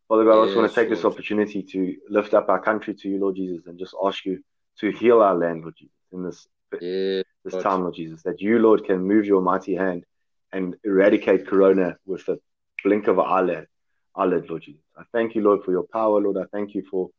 Father 0.07 0.23
God, 0.23 0.31
I 0.31 0.37
also 0.37 0.59
want 0.59 0.71
to 0.71 0.75
take 0.75 0.89
this 0.89 1.03
opportunity 1.03 1.61
to 1.63 1.95
lift 2.09 2.33
up 2.33 2.47
our 2.47 2.61
country 2.61 2.93
to 2.95 3.09
you, 3.09 3.19
Lord 3.19 3.35
Jesus, 3.35 3.67
and 3.67 3.77
just 3.77 3.93
ask 4.03 4.25
you 4.25 4.41
to 4.79 4.91
heal 4.91 5.21
our 5.21 5.35
land, 5.35 5.61
Lord 5.61 5.75
Jesus, 5.77 5.95
in 6.13 6.23
this 6.23 6.47
Yes, 6.81 7.25
this 7.43 7.53
Lord. 7.53 7.63
time, 7.63 7.81
Lord 7.81 7.95
Jesus, 7.95 8.23
that 8.23 8.41
you, 8.41 8.59
Lord, 8.59 8.85
can 8.85 9.01
move 9.01 9.25
your 9.25 9.41
mighty 9.41 9.75
hand 9.75 10.05
and 10.51 10.75
eradicate 10.83 11.47
corona 11.47 11.97
with 12.05 12.25
the 12.25 12.39
blink 12.83 13.07
of 13.07 13.17
an 13.17 13.25
eyelid, 13.27 13.67
eyelid, 14.15 14.49
Lord 14.49 14.63
Jesus. 14.63 14.81
I 14.97 15.03
thank 15.11 15.35
you, 15.35 15.41
Lord, 15.41 15.63
for 15.63 15.71
your 15.71 15.83
power, 15.83 16.19
Lord. 16.21 16.37
I 16.37 16.45
thank 16.51 16.73
you 16.75 16.83
for 16.89 17.09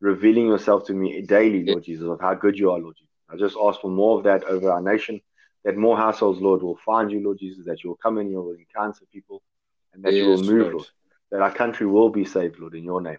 revealing 0.00 0.46
yourself 0.46 0.86
to 0.86 0.94
me 0.94 1.20
daily, 1.22 1.64
Lord 1.64 1.84
Jesus, 1.84 2.06
of 2.06 2.20
how 2.20 2.34
good 2.34 2.58
you 2.58 2.70
are, 2.70 2.78
Lord 2.78 2.96
Jesus. 2.96 3.12
I 3.30 3.36
just 3.36 3.56
ask 3.62 3.80
for 3.80 3.90
more 3.90 4.18
of 4.18 4.24
that 4.24 4.44
over 4.44 4.70
our 4.70 4.82
nation, 4.82 5.20
that 5.64 5.76
more 5.76 5.96
households, 5.96 6.40
Lord, 6.40 6.62
will 6.62 6.78
find 6.84 7.10
you, 7.10 7.22
Lord 7.22 7.38
Jesus, 7.38 7.64
that 7.66 7.82
you 7.82 7.90
will 7.90 7.96
come 7.96 8.18
in, 8.18 8.30
you 8.30 8.40
will 8.40 8.54
encounter 8.54 9.04
people, 9.12 9.42
and 9.94 10.04
that 10.04 10.14
you 10.14 10.26
will 10.26 10.42
move, 10.42 10.60
Lord. 10.60 10.72
Lord, 10.74 10.86
that 11.32 11.40
our 11.42 11.52
country 11.52 11.86
will 11.86 12.10
be 12.10 12.24
saved, 12.24 12.58
Lord, 12.60 12.74
in 12.74 12.84
your 12.84 13.00
name. 13.00 13.18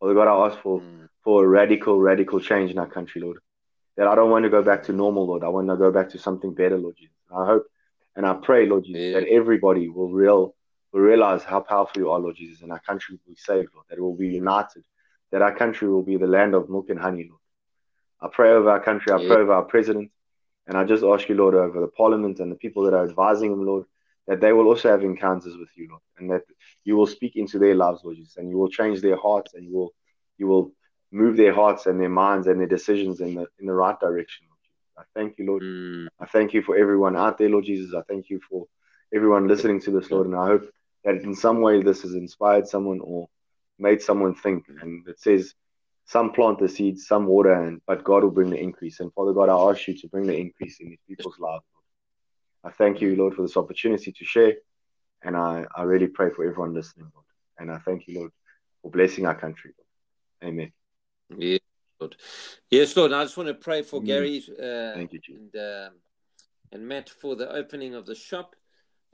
Father 0.00 0.14
God, 0.14 0.26
I 0.26 0.46
ask 0.48 0.58
for, 0.58 0.80
Mm. 0.80 1.08
for 1.22 1.44
a 1.44 1.46
radical, 1.46 2.00
radical 2.00 2.40
change 2.40 2.70
in 2.72 2.78
our 2.78 2.88
country, 2.88 3.20
Lord. 3.20 3.38
That 3.96 4.08
I 4.08 4.14
don't 4.16 4.30
want 4.30 4.44
to 4.44 4.50
go 4.50 4.62
back 4.62 4.82
to 4.84 4.92
normal, 4.92 5.26
Lord. 5.26 5.44
I 5.44 5.48
want 5.48 5.68
to 5.68 5.76
go 5.76 5.92
back 5.92 6.08
to 6.10 6.18
something 6.18 6.54
better, 6.54 6.78
Lord 6.78 6.96
Jesus. 6.96 7.14
I 7.30 7.44
hope 7.46 7.66
and 8.16 8.26
I 8.26 8.34
pray, 8.34 8.66
Lord 8.66 8.84
Jesus, 8.84 9.02
Yeah. 9.02 9.20
that 9.20 9.28
everybody 9.28 9.88
will 9.88 10.10
real 10.10 10.54
will 10.92 11.00
realize 11.00 11.42
how 11.42 11.60
powerful 11.60 12.02
you 12.02 12.10
are, 12.10 12.18
Lord 12.20 12.36
Jesus, 12.36 12.60
and 12.60 12.70
our 12.70 12.80
country 12.80 13.14
will 13.14 13.32
be 13.32 13.36
saved, 13.36 13.70
Lord. 13.74 13.86
That 13.88 13.96
it 13.96 14.02
will 14.02 14.14
be 14.16 14.28
united. 14.28 14.84
That 15.30 15.40
our 15.40 15.54
country 15.54 15.88
will 15.88 16.02
be 16.02 16.16
the 16.18 16.26
land 16.26 16.54
of 16.54 16.68
milk 16.68 16.90
and 16.90 16.98
honey, 16.98 17.28
Lord. 17.30 17.40
I 18.20 18.28
pray 18.28 18.50
over 18.50 18.68
our 18.68 18.80
country. 18.80 19.10
I 19.12 19.18
Yeah. 19.18 19.28
pray 19.28 19.36
over 19.38 19.54
our 19.54 19.64
president. 19.64 20.10
And 20.66 20.76
I 20.76 20.84
just 20.84 21.02
ask 21.02 21.28
you, 21.30 21.34
Lord, 21.34 21.54
over 21.54 21.80
the 21.80 21.88
parliament 21.88 22.40
and 22.40 22.52
the 22.52 22.56
people 22.56 22.82
that 22.84 22.94
are 22.94 23.04
advising 23.04 23.52
him, 23.52 23.64
Lord, 23.64 23.84
that 24.26 24.40
they 24.40 24.52
will 24.52 24.66
also 24.66 24.88
have 24.90 25.02
encounters 25.02 25.56
with 25.56 25.68
you, 25.76 25.88
Lord, 25.90 26.02
and 26.18 26.30
that 26.30 26.42
you 26.84 26.96
will 26.96 27.06
speak 27.06 27.36
into 27.36 27.58
their 27.58 27.74
lives, 27.74 28.00
Lord 28.04 28.16
Jesus, 28.16 28.36
and 28.36 28.48
you 28.48 28.56
will 28.56 28.68
change 28.68 29.00
their 29.00 29.16
hearts 29.16 29.54
and 29.54 29.64
you 29.64 29.74
will 29.74 29.94
you 30.38 30.46
will 30.46 30.72
move 31.10 31.36
their 31.36 31.54
hearts 31.54 31.86
and 31.86 32.00
their 32.00 32.08
minds 32.08 32.46
and 32.46 32.58
their 32.58 32.66
decisions 32.66 33.20
in 33.20 33.34
the 33.34 33.46
in 33.58 33.66
the 33.66 33.72
right 33.72 33.98
direction, 34.00 34.46
Lord 34.48 34.58
Jesus. 34.62 34.92
I 34.98 35.02
thank 35.18 35.38
you, 35.38 35.46
Lord. 35.46 35.62
Mm. 35.62 36.08
I 36.20 36.26
thank 36.26 36.54
you 36.54 36.62
for 36.62 36.76
everyone 36.76 37.16
out 37.16 37.38
there, 37.38 37.50
Lord 37.50 37.64
Jesus. 37.64 37.94
I 37.94 38.02
thank 38.08 38.30
you 38.30 38.40
for 38.48 38.66
everyone 39.14 39.48
listening 39.48 39.80
to 39.82 39.90
this, 39.90 40.10
Lord, 40.10 40.26
and 40.26 40.36
I 40.36 40.46
hope 40.46 40.70
that 41.04 41.16
in 41.16 41.34
some 41.34 41.60
way 41.60 41.82
this 41.82 42.02
has 42.02 42.14
inspired 42.14 42.68
someone 42.68 43.00
or 43.00 43.28
made 43.78 44.00
someone 44.00 44.34
think. 44.34 44.64
And 44.80 45.06
it 45.08 45.20
says 45.20 45.54
some 46.06 46.32
plant 46.32 46.58
the 46.58 46.68
seeds, 46.68 47.06
some 47.06 47.26
water, 47.26 47.52
and 47.52 47.80
but 47.86 48.04
God 48.04 48.22
will 48.22 48.30
bring 48.30 48.50
the 48.50 48.58
increase. 48.58 49.00
And 49.00 49.12
Father 49.12 49.32
God, 49.32 49.48
I 49.48 49.70
ask 49.70 49.86
you 49.88 49.96
to 49.98 50.08
bring 50.08 50.26
the 50.26 50.36
increase 50.36 50.80
in 50.80 50.90
these 50.90 50.98
people's 51.08 51.38
lives. 51.38 51.64
I 52.64 52.70
thank 52.70 53.00
you, 53.00 53.16
Lord, 53.16 53.34
for 53.34 53.42
this 53.42 53.56
opportunity 53.56 54.12
to 54.12 54.24
share. 54.24 54.54
And 55.22 55.36
I, 55.36 55.64
I 55.76 55.82
really 55.82 56.08
pray 56.08 56.30
for 56.30 56.44
everyone 56.44 56.74
listening, 56.74 57.10
Lord. 57.14 57.26
And 57.58 57.70
I 57.70 57.78
thank 57.78 58.06
you, 58.08 58.18
Lord, 58.18 58.32
for 58.82 58.90
blessing 58.90 59.26
our 59.26 59.34
country. 59.34 59.72
Lord. 60.42 60.52
Amen. 60.52 60.72
Yes, 61.36 61.60
Lord. 62.00 62.16
Yes, 62.70 62.96
Lord. 62.96 63.12
I 63.12 63.24
just 63.24 63.36
want 63.36 63.48
to 63.48 63.54
pray 63.54 63.82
for 63.82 64.00
Mm. 64.00 64.06
Gary's 64.06 64.48
uh, 64.48 64.92
Thank 64.94 65.12
you, 65.12 65.20
Jesus. 65.20 65.42
and 65.54 65.88
um, 65.88 65.92
and 66.72 66.88
Matt 66.88 67.10
for 67.10 67.36
the 67.36 67.52
opening 67.52 67.94
of 67.94 68.06
the 68.06 68.14
shop. 68.14 68.56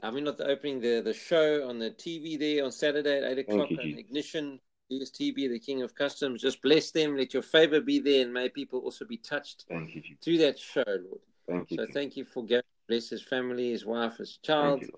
I 0.02 0.10
mean, 0.10 0.24
not 0.24 0.38
the 0.38 0.46
opening, 0.46 0.80
the 0.80 1.02
the 1.02 1.12
show 1.12 1.68
on 1.68 1.78
the 1.78 1.90
TV 1.90 2.38
there 2.38 2.64
on 2.64 2.72
Saturday 2.72 3.18
at 3.18 3.24
eight 3.24 3.46
Thank 3.46 3.48
o'clock 3.48 3.70
you, 3.70 3.78
on 3.78 3.84
Jesus. 3.84 4.00
Ignition. 4.00 4.60
DSTV, 4.90 5.50
the 5.50 5.58
King 5.58 5.82
of 5.82 5.94
Customs. 5.94 6.40
Just 6.40 6.62
bless 6.62 6.90
them. 6.90 7.14
Let 7.14 7.34
your 7.34 7.42
favor 7.42 7.78
be 7.80 7.98
there, 7.98 8.22
and 8.22 8.32
may 8.32 8.48
people 8.48 8.80
also 8.80 9.04
be 9.04 9.18
touched 9.18 9.66
Thank 9.68 9.94
you, 9.94 10.02
through 10.22 10.38
that 10.38 10.58
show, 10.58 10.82
Lord. 10.86 11.20
Thank 11.46 11.70
you, 11.70 11.76
So 11.76 11.86
thank 11.92 12.16
you 12.16 12.24
for 12.24 12.42
Gary. 12.44 12.62
Bless 12.88 13.10
his 13.10 13.22
family, 13.22 13.70
his 13.70 13.84
wife, 13.84 14.16
his 14.16 14.38
Thank 14.42 14.46
child, 14.46 14.82
you, 14.82 14.92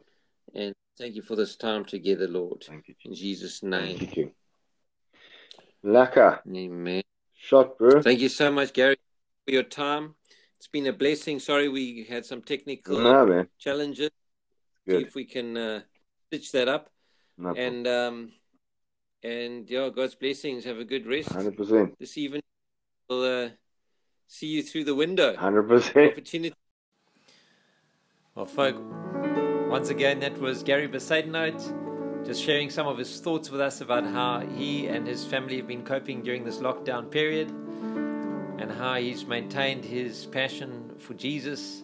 and 0.55 0.74
thank 0.97 1.16
you 1.16 1.22
for 1.22 1.34
this 1.34 1.57
time 1.57 1.84
together, 1.84 2.28
Lord. 2.28 2.62
Thank 2.66 2.86
you, 2.86 2.95
In 3.05 3.14
Jesus. 3.14 3.41
Jesus' 3.59 3.62
name, 3.64 3.99
Thank 3.99 4.16
you, 4.16 4.30
Laka. 5.84 6.41
Amen. 6.47 7.03
Shot, 7.36 7.76
bro. 7.78 8.01
Thank 8.01 8.20
you 8.20 8.28
so 8.28 8.53
much, 8.53 8.72
Gary, 8.72 8.97
for 9.45 9.53
your 9.53 9.64
time. 9.64 10.14
It's 10.59 10.68
been 10.68 10.86
a 10.86 10.93
blessing. 10.93 11.41
Sorry 11.41 11.68
we 11.68 12.05
had 12.05 12.24
some 12.24 12.43
technical 12.43 12.99
No, 12.99 13.47
challenges. 13.59 14.11
See 14.88 15.03
if 15.03 15.14
we 15.14 15.24
can 15.24 15.57
uh, 15.57 15.80
stitch 16.26 16.53
that 16.53 16.68
up. 16.68 16.91
No. 17.38 17.55
And 17.55 17.88
um, 17.88 18.32
and 19.22 19.68
yeah, 19.68 19.88
God's 19.88 20.14
blessings. 20.14 20.64
Have 20.64 20.78
a 20.78 20.84
good 20.84 21.07
rest 21.07 21.30
100%. 21.30 21.99
this 21.99 22.16
evening. 22.18 22.43
We'll 23.09 23.47
uh, 23.47 23.49
see 24.28 24.47
you 24.47 24.62
through 24.62 24.84
the 24.84 24.95
window. 24.95 25.34
100%. 25.34 26.12
Opportunity. 26.12 26.55
Well, 28.37 28.47
folk, 28.47 28.76
once 29.68 29.89
again, 29.89 30.20
that 30.20 30.39
was 30.39 30.62
Gary 30.62 30.87
Bezuidenhout 30.87 32.24
just 32.24 32.41
sharing 32.41 32.70
some 32.70 32.87
of 32.87 32.97
his 32.97 33.18
thoughts 33.18 33.51
with 33.51 33.61
us 33.61 33.81
about 33.81 34.05
how 34.05 34.41
he 34.41 34.87
and 34.87 35.05
his 35.05 35.24
family 35.24 35.57
have 35.57 35.66
been 35.66 35.83
coping 35.83 36.22
during 36.22 36.45
this 36.45 36.59
lockdown 36.59 37.11
period 37.11 37.49
and 37.51 38.70
how 38.70 38.95
he's 38.95 39.26
maintained 39.26 39.85
his 39.85 40.26
passion 40.26 40.93
for 40.97 41.14
Jesus 41.14 41.83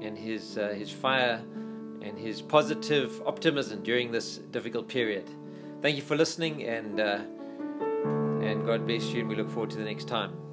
and 0.00 0.16
his, 0.16 0.56
uh, 0.56 0.68
his 0.68 0.88
fire 0.88 1.42
and 2.00 2.16
his 2.16 2.40
positive 2.40 3.20
optimism 3.26 3.82
during 3.82 4.12
this 4.12 4.38
difficult 4.38 4.86
period. 4.86 5.28
Thank 5.82 5.96
you 5.96 6.02
for 6.02 6.16
listening 6.16 6.62
and, 6.62 7.00
uh, 7.00 7.18
and 8.40 8.64
God 8.64 8.86
bless 8.86 9.06
you, 9.06 9.20
and 9.20 9.28
we 9.28 9.34
look 9.34 9.50
forward 9.50 9.70
to 9.70 9.78
the 9.78 9.84
next 9.84 10.06
time. 10.06 10.45